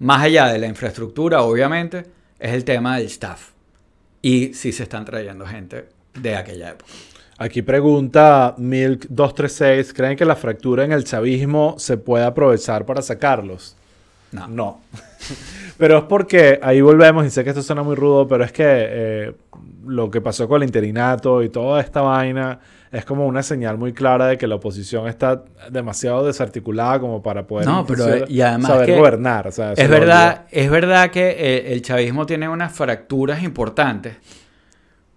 más 0.00 0.22
allá 0.22 0.46
de 0.48 0.58
la 0.58 0.66
infraestructura, 0.66 1.42
obviamente, 1.42 2.04
es 2.40 2.52
el 2.52 2.64
tema 2.64 2.96
del 2.98 3.06
staff. 3.06 3.50
Y 4.20 4.52
si 4.54 4.72
se 4.72 4.82
están 4.82 5.04
trayendo 5.04 5.46
gente 5.46 5.88
de 6.14 6.34
aquella 6.36 6.70
época. 6.70 6.90
Aquí 7.38 7.62
pregunta 7.62 8.54
Milk236, 8.58 9.92
¿creen 9.92 10.16
que 10.16 10.24
la 10.24 10.34
fractura 10.36 10.84
en 10.84 10.90
el 10.92 11.04
chavismo 11.04 11.76
se 11.78 11.96
puede 11.98 12.24
aprovechar 12.24 12.84
para 12.84 13.00
sacarlos? 13.02 13.76
No. 14.32 14.48
No. 14.48 14.80
pero 15.78 15.98
es 15.98 16.04
porque, 16.04 16.58
ahí 16.62 16.80
volvemos, 16.80 17.26
y 17.26 17.30
sé 17.30 17.42
que 17.44 17.50
esto 17.50 17.62
suena 17.62 17.82
muy 17.82 17.94
rudo, 17.96 18.26
pero 18.26 18.44
es 18.44 18.52
que 18.52 18.64
eh, 18.66 19.32
lo 19.86 20.10
que 20.10 20.20
pasó 20.20 20.48
con 20.48 20.62
el 20.62 20.68
interinato 20.68 21.42
y 21.42 21.48
toda 21.48 21.80
esta 21.80 22.00
vaina 22.02 22.58
es 22.92 23.04
como 23.04 23.26
una 23.26 23.42
señal 23.42 23.76
muy 23.76 23.92
clara 23.92 24.26
de 24.28 24.38
que 24.38 24.46
la 24.46 24.54
oposición 24.54 25.06
está 25.08 25.44
demasiado 25.70 26.24
desarticulada 26.26 26.98
como 27.00 27.22
para 27.22 27.46
poder 27.46 27.66
No, 27.66 27.84
pero, 27.86 28.04
inclusive 28.04 28.26
y 28.32 28.40
además 28.40 28.70
saber 28.70 28.86
que 28.86 28.96
gobernar. 28.96 29.48
o 29.48 29.52
sea, 29.52 29.74
se 29.76 29.82
Es 29.82 29.90
verdad, 29.90 30.46
es 30.50 30.70
verdad 30.70 31.10
que 31.10 31.30
eh, 31.30 31.72
el 31.72 31.82
chavismo 31.82 32.26
tiene 32.26 32.48
unas 32.48 32.72
fracturas 32.72 33.42
importantes, 33.42 34.16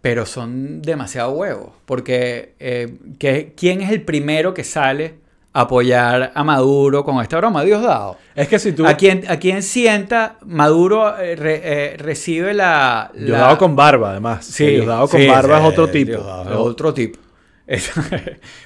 pero 0.01 0.25
son 0.25 0.81
demasiado 0.81 1.31
huevos. 1.31 1.71
Porque 1.85 2.53
eh, 2.59 2.97
¿qué- 3.19 3.53
¿quién 3.55 3.81
es 3.81 3.91
el 3.91 4.01
primero 4.01 4.53
que 4.53 4.63
sale 4.63 5.15
apoyar 5.61 6.31
a 6.33 6.43
Maduro 6.43 7.03
con 7.03 7.21
esta 7.21 7.37
broma? 7.37 7.63
Diosdado. 7.63 8.17
Es 8.35 8.47
que 8.47 8.59
si 8.59 8.71
tú... 8.73 8.85
¿A 8.85 8.95
quién, 8.95 9.23
a 9.29 9.37
quién 9.37 9.61
sienta 9.63 10.37
Maduro 10.45 11.17
eh, 11.17 11.35
re- 11.35 11.61
eh, 11.63 11.97
recibe 11.97 12.53
la... 12.53 13.11
la- 13.13 13.25
Diosdado 13.25 13.57
con 13.57 13.75
barba, 13.75 14.11
además. 14.11 14.45
Sí, 14.45 14.65
El 14.65 14.75
Diosdado 14.75 15.07
con 15.07 15.19
sí, 15.21 15.27
barba 15.27 15.57
sí, 15.59 15.63
es 15.65 15.69
otro 15.71 15.87
tipo. 15.89 16.11
Diosdado 16.11 16.49
es 16.51 16.57
otro 16.57 16.93
tipo. 16.95 17.19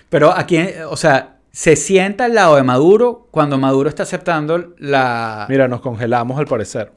Pero 0.10 0.32
a 0.32 0.46
quién, 0.46 0.70
o 0.90 0.96
sea, 0.98 1.38
se 1.52 1.76
sienta 1.76 2.26
al 2.26 2.36
lado 2.36 2.56
de 2.56 2.64
Maduro 2.64 3.28
cuando 3.32 3.58
Maduro 3.58 3.90
está 3.90 4.04
aceptando 4.04 4.74
la... 4.78 5.46
Mira, 5.50 5.68
nos 5.68 5.82
congelamos 5.82 6.38
al 6.40 6.48
parecer. 6.48 6.92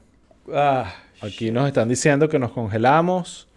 Ah, 0.53 0.85
Aquí 1.21 1.51
nos 1.51 1.67
están 1.67 1.89
diciendo 1.89 2.29
que 2.29 2.37
nos 2.39 2.51
congelamos. 2.51 3.47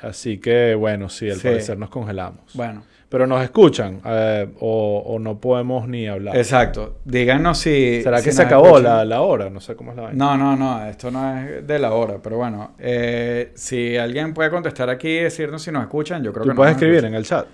Así 0.00 0.38
que, 0.38 0.74
bueno, 0.74 1.08
sí, 1.08 1.28
al 1.30 1.36
Sí. 1.36 1.48
parecer 1.48 1.78
nos 1.78 1.90
congelamos. 1.90 2.40
bueno, 2.54 2.82
Pero 3.10 3.26
nos 3.26 3.42
escuchan 3.42 4.00
eh, 4.04 4.48
o, 4.60 5.02
o 5.04 5.18
no 5.18 5.38
podemos 5.40 5.86
ni 5.88 6.06
hablar. 6.06 6.36
exacto. 6.36 7.00
Díganos 7.04 7.58
si... 7.58 8.00
¿Será 8.02 8.18
si 8.20 8.26
que 8.26 8.32
se 8.32 8.42
acabó 8.42 8.78
la, 8.78 9.04
la 9.04 9.20
hora? 9.20 9.50
No 9.50 9.60
sé 9.60 9.74
cómo 9.74 9.90
es 9.90 9.96
la 9.96 10.04
vaina. 10.04 10.16
No, 10.24 10.36
no, 10.38 10.56
no, 10.56 10.86
esto 10.86 11.10
no 11.10 11.36
es 11.38 11.66
de 11.66 11.78
la 11.80 11.92
hora, 11.92 12.18
pero 12.22 12.36
bueno, 12.36 12.72
eh, 12.78 13.50
si 13.56 13.96
alguien 13.96 14.32
puede 14.32 14.48
contestar 14.50 14.88
aquí 14.90 15.08
y 15.08 15.22
decirnos 15.24 15.60
si 15.60 15.72
nos 15.72 15.82
escuchan, 15.82 16.22
yo 16.22 16.32
creo 16.32 16.44
Tú 16.44 16.50
que 16.50 16.54
puedes 16.54 16.74
nos 16.74 16.82
escribir 16.82 17.04
escuchan. 17.04 17.12
en 17.12 17.18
el 17.18 17.24
chat. 17.26 17.46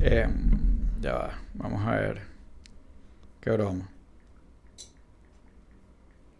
Eh, 0.00 0.26
ya 1.00 1.12
va, 1.14 1.30
vamos 1.54 1.84
a 1.86 1.90
ver. 1.96 2.20
Qué 3.40 3.50
broma. 3.50 3.88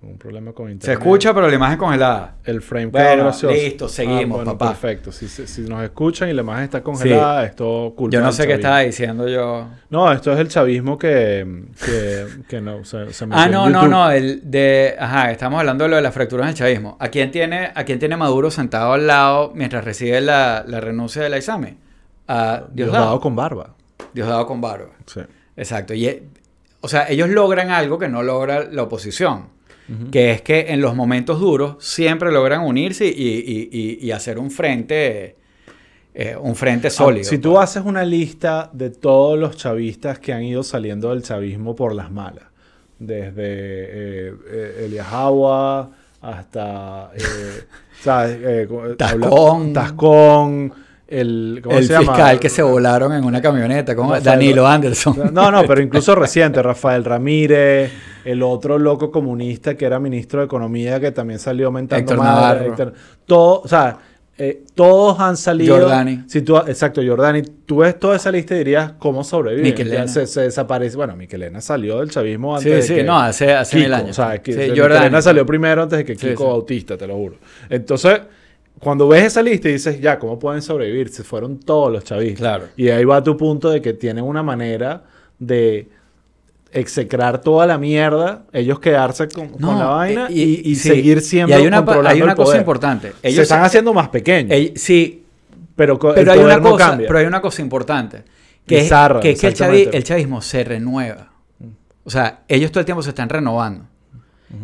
Un 0.03 0.19
problema 0.19 0.53
con 0.53 0.69
internet. 0.69 0.85
Se 0.85 0.93
escucha, 1.01 1.33
pero 1.33 1.49
la 1.49 1.55
imagen 1.55 1.79
congelada. 1.79 2.35
El 2.45 2.61
frame 2.61 2.87
Bueno, 2.87 3.23
gracioso. 3.25 3.55
listo, 3.55 3.89
seguimos, 3.89 4.39
bueno, 4.39 4.59
papá. 4.59 4.71
Perfecto. 4.73 5.13
Si, 5.13 5.29
si- 5.29 5.47
si 5.47 5.61
nos 5.63 5.81
escuchan 5.85 6.29
y 6.29 6.33
la 6.33 6.43
imagen 6.43 6.65
está 6.65 6.83
congelada, 6.83 7.45
esto 7.45 7.93
culpa 7.97 8.13
Yo 8.15 8.21
no 8.21 8.27
del 8.27 8.35
sé 8.35 8.47
qué 8.49 8.55
estaba 8.55 8.81
diciendo 8.81 9.29
yo. 9.29 9.69
No, 9.91 10.11
esto 10.13 10.33
es 10.33 10.41
el 10.41 10.49
chavismo 10.49 10.99
que, 10.99 11.67
que, 11.85 12.27
que 12.49 12.61
no 12.61 12.85
se, 12.85 13.13
se 13.13 13.27
Ah, 13.31 13.47
no, 13.49 13.71
no, 13.71 13.87
no, 13.87 14.11
el 14.11 14.41
de, 14.51 14.97
ajá, 14.99 15.31
estamos 15.31 15.61
hablando 15.61 15.85
de 15.85 15.91
lo 15.91 15.97
de 15.97 16.03
las 16.03 16.13
fracturas 16.15 16.47
en 16.47 16.49
el 16.51 16.55
chavismo. 16.57 16.97
¿A 16.99 17.09
quién 17.09 17.31
tiene, 17.31 17.71
a 17.73 17.85
quién 17.85 18.01
tiene 18.01 18.17
Maduro 18.17 18.51
sentado 18.51 18.95
al 18.95 19.07
lado 19.07 19.53
mientras 19.55 19.85
recibe 19.85 20.21
la, 20.21 20.65
la 20.67 20.81
renuncia 20.81 21.23
de 21.23 21.29
la 21.29 21.37
examen? 21.37 21.79
A 22.27 22.65
Diosdado 22.73 22.73
Diosdado. 22.73 23.21
con 23.21 23.37
barba. 23.37 23.75
Diosdado 24.13 24.47
con 24.49 24.61
barba. 24.61 24.91
Sí. 25.07 25.21
Exacto. 25.57 25.95
Y, 25.95 26.23
o 26.81 26.89
sea, 26.89 27.09
ellos 27.09 27.29
logran 27.29 27.71
algo 27.71 27.99
que 28.01 28.09
no 28.09 28.25
logra 28.25 28.65
la 28.65 28.83
oposición. 28.83 29.47
Que 30.11 30.31
es 30.33 30.43
que 30.43 30.67
en 30.73 30.81
los 30.81 30.95
momentos 30.95 31.39
duros 31.41 31.77
siempre 31.85 32.31
logran 32.33 32.63
unirse 32.63 33.07
y, 33.07 33.11
y- 33.11 33.69
y- 33.73 33.99
y 34.07 34.11
hacer 34.13 34.39
un 34.39 34.51
frente, 34.51 35.37
eh, 36.15 36.37
un 36.41 36.55
frente 36.55 36.89
sólido. 36.89 37.25
Ah, 37.27 37.31
si 37.31 37.39
tú 37.39 37.53
pues. 37.53 37.65
haces 37.65 37.85
una 37.85 38.05
lista 38.05 38.71
de 38.73 38.91
todos 38.91 39.39
los 39.39 39.57
chavistas 39.57 40.19
que 40.19 40.33
han 40.33 40.45
ido 40.45 40.63
saliendo 40.63 41.11
del 41.11 41.23
chavismo 41.23 41.75
por 41.77 41.95
las 41.95 42.11
malas, 42.11 42.45
desde 42.99 43.33
eh, 43.39 44.35
eh, 44.51 44.89
hasta 46.21 47.11
eh, 47.17 47.21
¿sabes? 48.03 48.39
Eh, 48.43 48.67
co- 48.69 48.95
Tascón. 48.97 49.23
habla- 49.25 49.73
Tascón, 49.73 50.73
el, 51.21 51.61
¿cómo 51.63 51.77
el 51.77 51.85
se 51.87 51.93
llama? 51.93 52.07
fiscal 52.15 52.41
que 52.41 52.49
se 52.49 52.63
volaron 52.63 53.13
en 53.13 53.25
una 53.25 53.41
camioneta, 53.43 53.95
como 53.95 54.11
Rafael 54.11 54.25
Danilo 54.25 54.67
Anderson. 54.67 55.33
No, 55.33 55.51
no, 55.51 55.63
pero 55.67 55.83
incluso 55.83 56.15
reciente, 56.15 56.63
Rafael 56.63 57.05
Ramírez, 57.05 57.93
el 58.25 58.43
otro 58.43 58.79
loco 58.79 59.11
comunista 59.11 59.75
que 59.77 59.85
era 59.85 59.99
ministro 59.99 60.41
de 60.41 60.47
Economía 60.47 60.99
que 61.01 61.13
también 61.13 61.39
salió 61.39 61.67
aumentando. 61.67 62.15
Héctor- 62.15 62.93
todo, 63.27 63.61
o 63.63 63.69
sea, 63.69 63.99
eh, 64.39 64.65
todos 64.75 65.21
han 65.21 65.37
salido. 65.37 65.79
Si 66.27 66.41
tú, 66.43 66.57
exacto, 66.57 67.03
Jordani. 67.07 67.43
Tú 67.67 67.79
ves 67.79 67.99
toda 67.99 68.17
esa 68.17 68.33
lista 68.33 68.55
y 68.55 68.59
dirías, 68.59 68.93
¿cómo 68.99 69.23
sobrevive? 69.23 69.63
Miquelena. 69.63 70.09
Se, 70.09 70.27
se 70.27 70.41
desaparece. 70.43 70.97
Bueno, 70.97 71.15
Miquelena 71.15 71.61
salió 71.61 72.01
del 72.01 72.11
chavismo 72.11 72.57
antes 72.57 72.65
Sí, 72.65 72.71
de 72.77 72.83
sí, 72.83 72.95
que 72.95 73.05
no, 73.05 73.19
hace, 73.21 73.53
hace 73.53 73.77
Kiko, 73.77 73.85
mil 73.85 73.95
años. 73.95 74.11
O 74.19 74.23
sea, 74.23 74.39
que 74.43 74.53
Sí. 74.53 74.71
Miquelena 74.71 75.21
salió 75.23 75.45
primero 75.45 75.83
antes 75.83 75.99
de 75.99 76.05
que 76.07 76.15
Sí, 76.17 76.29
Kiko 76.29 76.45
sí. 76.45 76.49
Bautista, 76.49 76.97
te 76.97 77.07
lo 77.07 77.15
juro. 77.17 77.37
Entonces, 77.69 78.21
cuando 78.83 79.07
ves 79.09 79.25
esa 79.25 79.43
lista 79.43 79.69
y 79.69 79.73
dices, 79.73 80.01
ya, 80.01 80.19
¿cómo 80.19 80.39
pueden 80.39 80.61
sobrevivir? 80.63 81.09
Se 81.11 81.23
fueron 81.23 81.59
todos 81.61 81.93
los 81.93 82.03
chavistas. 82.05 82.39
Claro. 82.39 82.65
Y 82.77 82.89
ahí 82.89 83.05
va 83.05 83.23
tu 83.23 83.37
punto 83.37 83.71
de 83.71 83.81
que 83.81 83.93
tienen 83.93 84.25
una 84.25 84.43
manera 84.43 85.05
de 85.39 85.89
execrar 86.73 87.41
toda 87.41 87.67
la 87.67 87.77
mierda, 87.79 88.45
ellos 88.53 88.81
quedarse 88.81 89.29
con, 89.29 89.53
la 89.61 89.87
vaina 89.87 90.27
y, 90.31 90.63
y 90.71 90.75
sí. 90.77 90.89
seguir 90.89 91.21
siempre 91.21 91.57
Y 91.57 91.61
hay 91.61 91.67
una, 91.67 91.79
controlando 91.79 92.11
hay 92.11 92.23
una 92.23 92.33
el 92.33 92.37
cosa 92.37 92.47
poder. 92.47 92.61
importante. 92.61 93.13
Se 93.21 93.29
Ellos 93.29 93.43
están 93.43 93.63
haciendo 93.63 93.93
más 93.93 94.09
pequeños, 94.09 94.51
ell- 94.57 94.73
sí, 94.77 95.23
pero, 95.77 95.95
el 95.95 95.99
pero 96.15 96.33
hay, 96.33 96.39
poder 96.41 96.45
una 96.59 96.65
no 96.65 96.71
cosa, 96.71 96.89
cambia. 96.89 97.07
pero 97.09 97.19
hay 97.19 97.27
una 97.27 97.41
cosa 97.43 97.63
importante. 97.63 98.23
Que 98.67 98.79
es, 98.87 98.91
que, 99.21 99.31
es 99.33 99.41
que 99.41 99.47
el, 99.49 99.55
chavi- 99.55 99.73
exactamente. 99.75 99.97
el 99.97 100.05
chavismo 100.05 100.41
se 100.41 100.65
renueva. 100.65 101.33
O 102.05 102.11
sea, 102.11 102.43
ellos 102.49 102.71
todo 102.73 102.81
el 102.81 102.85
tiempo 102.87 103.03
se 103.03 103.11
están 103.11 103.29
renovando. 103.29 103.85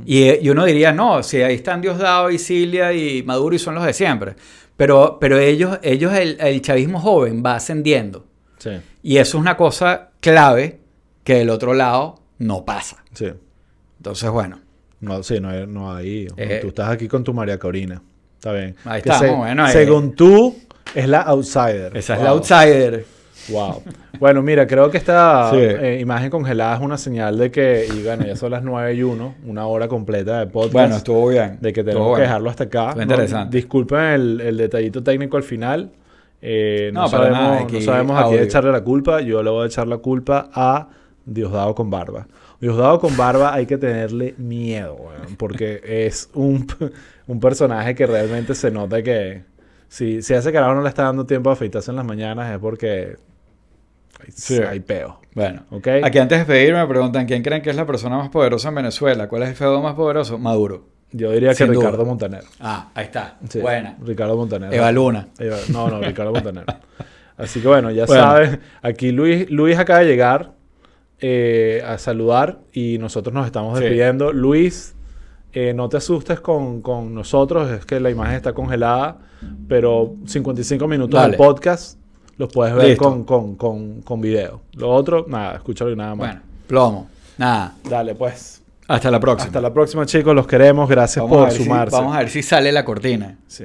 Y, 0.04 0.22
eh, 0.24 0.38
y 0.42 0.48
uno 0.50 0.64
diría, 0.64 0.92
no, 0.92 1.22
si 1.22 1.42
ahí 1.42 1.54
están 1.54 1.80
Diosdado 1.80 2.30
y 2.30 2.38
Cilia 2.38 2.92
y 2.92 3.22
Maduro 3.22 3.54
y 3.54 3.58
son 3.58 3.74
los 3.74 3.84
de 3.84 3.92
siempre. 3.92 4.34
Pero, 4.76 5.18
pero 5.20 5.38
ellos, 5.38 5.78
ellos 5.82 6.12
el, 6.14 6.36
el 6.40 6.60
chavismo 6.62 7.00
joven 7.00 7.42
va 7.44 7.56
ascendiendo. 7.56 8.26
Sí, 8.58 8.70
Y 9.02 9.18
eso 9.18 9.36
es 9.38 9.40
una 9.40 9.56
cosa 9.56 10.10
clave 10.20 10.80
que 11.24 11.34
del 11.34 11.50
otro 11.50 11.74
lado 11.74 12.20
no 12.38 12.64
pasa. 12.64 13.02
sí. 13.12 13.26
Entonces, 13.98 14.30
bueno. 14.30 14.60
No, 15.00 15.22
sí, 15.24 15.40
no 15.40 15.48
hay, 15.50 15.66
no 15.66 15.92
hay. 15.94 16.28
Eh, 16.36 16.58
tú 16.62 16.68
estás 16.68 16.88
aquí 16.90 17.08
con 17.08 17.22
tu 17.24 17.32
María 17.34 17.58
Corina. 17.58 18.00
Está 18.36 18.52
bien. 18.52 18.76
Ahí 18.84 19.02
Que 19.02 19.10
estamos, 19.10 19.36
bueno, 19.38 19.66
eh. 19.66 19.72
según 19.72 20.14
tú, 20.14 20.56
es 20.94 21.08
la 21.08 21.22
outsider. 21.22 21.96
Esa 21.96 22.14
es 22.14 22.18
Wow. 22.20 22.24
la 22.24 22.30
outsider. 22.30 23.04
Wow. 23.50 23.82
Bueno, 24.18 24.42
mira, 24.42 24.66
creo 24.66 24.90
que 24.90 24.98
esta 24.98 25.50
Sí. 25.50 25.56
eh, 25.58 25.98
imagen 26.00 26.30
congelada 26.30 26.74
es 26.76 26.80
una 26.82 26.98
señal 26.98 27.38
de 27.38 27.50
que, 27.50 27.86
y 27.94 28.02
bueno, 28.02 28.26
ya 28.26 28.36
son 28.36 28.50
las 28.50 28.62
9 28.62 28.94
y 28.94 29.02
1, 29.02 29.34
una 29.46 29.66
hora 29.66 29.88
completa 29.88 30.40
de 30.40 30.46
podcast. 30.46 30.72
Bueno, 30.72 30.96
estuvo 30.96 31.28
bien. 31.28 31.58
de 31.60 31.72
que 31.72 31.82
tenemos 31.84 32.04
que 32.06 32.10
bueno. 32.10 32.22
dejarlo 32.24 32.50
hasta 32.50 32.64
acá. 32.64 32.94
No, 32.96 33.02
interesante. 33.02 33.56
disculpen 33.56 33.98
el, 34.00 34.40
el 34.40 34.56
detallito 34.56 35.02
técnico 35.02 35.36
al 35.36 35.42
final. 35.44 35.90
Eh, 36.42 36.90
no, 36.92 37.02
No, 37.04 37.10
para 37.10 37.24
sabemos, 37.24 37.40
nada, 37.50 37.66
no 37.72 37.80
sabemos 37.80 38.20
a 38.24 38.28
quién 38.28 38.42
echarle 38.42 38.72
la 38.72 38.82
culpa. 38.82 39.20
Yo 39.20 39.42
le 39.42 39.50
voy 39.50 39.64
a 39.64 39.66
echar 39.66 39.86
la 39.88 39.98
culpa 39.98 40.50
a 40.52 40.88
Diosdado 41.24 41.74
con 41.74 41.90
barba. 41.90 42.26
Diosdado 42.60 42.98
con 43.00 43.16
barba 43.16 43.52
hay 43.52 43.66
que 43.66 43.76
tenerle 43.76 44.34
miedo, 44.38 44.94
weón, 44.94 45.36
porque 45.36 45.80
es 45.84 46.30
un, 46.34 46.66
un 47.26 47.38
personaje 47.40 47.94
que 47.94 48.06
realmente 48.06 48.54
se 48.54 48.70
nota 48.70 49.02
que 49.02 49.42
si, 49.88 50.22
si 50.22 50.32
a 50.34 50.38
ese 50.38 50.52
carajo 50.52 50.74
no 50.74 50.82
le 50.82 50.88
está 50.88 51.02
dando 51.04 51.26
tiempo 51.26 51.50
a 51.50 51.52
afeitarse 51.52 51.90
en 51.90 51.96
las 51.96 52.06
mañanas 52.06 52.50
es 52.52 52.58
porque 52.58 53.16
hay, 54.20 54.32
Sí. 54.32 54.58
hay 54.62 54.80
peo. 54.80 55.20
Bueno, 55.34 55.62
¿Ok? 55.70 55.86
aquí 56.02 56.18
antes 56.18 56.38
de 56.38 56.44
despedirme 56.44 56.80
me 56.80 56.86
preguntan 56.88 57.26
quién 57.26 57.42
creen 57.42 57.62
que 57.62 57.70
es 57.70 57.76
la 57.76 57.86
persona 57.86 58.16
más 58.16 58.28
poderosa 58.30 58.68
en 58.70 58.74
Venezuela. 58.76 59.28
¿Cuál 59.28 59.44
es 59.44 59.50
el 59.50 59.54
feudo 59.54 59.80
más 59.82 59.94
poderoso? 59.94 60.38
Maduro. 60.38 60.86
Yo 61.12 61.30
diría 61.32 61.54
que 61.54 61.64
duda. 61.64 61.74
Ricardo 61.86 62.04
Montaner. 62.04 62.44
Ah, 62.60 62.90
ahí 62.94 63.04
está. 63.04 63.38
Sí, 63.48 63.60
Buena. 63.60 63.96
Ricardo 64.04 64.36
Montaner. 64.36 64.74
Eva 64.74 64.92
Luna. 64.92 65.28
Eva- 65.38 65.56
No, 65.70 65.88
no, 65.88 66.00
Ricardo 66.00 66.32
Montaner. 66.32 66.64
Así 67.38 67.60
que 67.60 67.68
bueno, 67.68 67.90
ya 67.90 68.04
Bueno. 68.04 68.22
sabes. 68.22 68.58
Aquí 68.82 69.12
Luis, 69.12 69.48
Luis 69.50 69.78
acaba 69.78 70.00
de 70.00 70.06
llegar 70.06 70.52
eh, 71.20 71.82
a 71.86 71.98
saludar 71.98 72.58
y 72.72 72.98
nosotros 72.98 73.32
nos 73.34 73.46
estamos 73.46 73.78
Sí. 73.78 73.84
despidiendo. 73.84 74.32
Luis, 74.32 74.94
eh, 75.52 75.72
no 75.74 75.88
te 75.88 75.96
asustes 75.96 76.40
con, 76.40 76.82
con 76.82 77.14
nosotros, 77.14 77.70
es 77.70 77.86
que 77.86 77.98
la 78.00 78.10
imagen 78.10 78.34
está 78.34 78.52
congelada, 78.52 79.18
pero 79.68 80.14
55 80.26 80.86
minutos 80.88 81.18
Dale. 81.18 81.30
del 81.32 81.38
podcast 81.38 81.98
los 82.38 82.50
puedes 82.52 82.74
ver 82.74 82.96
con, 82.96 83.24
con, 83.24 83.56
con, 83.56 84.00
con 84.02 84.20
video. 84.20 84.62
Lo 84.74 84.90
otro, 84.90 85.26
nada, 85.28 85.56
escúchalo 85.56 85.90
y 85.90 85.96
nada 85.96 86.14
más. 86.14 86.18
Bueno, 86.28 86.40
plomo. 86.66 87.10
Nada. 87.36 87.74
Dale, 87.88 88.14
pues. 88.14 88.62
Hasta 88.88 89.10
la 89.10 89.20
próxima. 89.20 89.46
Hasta 89.48 89.60
la 89.60 89.72
próxima, 89.72 90.06
chicos. 90.06 90.34
Los 90.34 90.46
queremos. 90.46 90.88
Gracias 90.88 91.22
Vamos 91.22 91.38
por 91.38 91.50
si- 91.52 91.64
sumarse. 91.64 91.94
vamos 91.96 92.16
a 92.16 92.20
ver 92.20 92.30
si 92.30 92.42
sale 92.42 92.72
la 92.72 92.84
cortina. 92.84 93.36
Sí. 93.46 93.64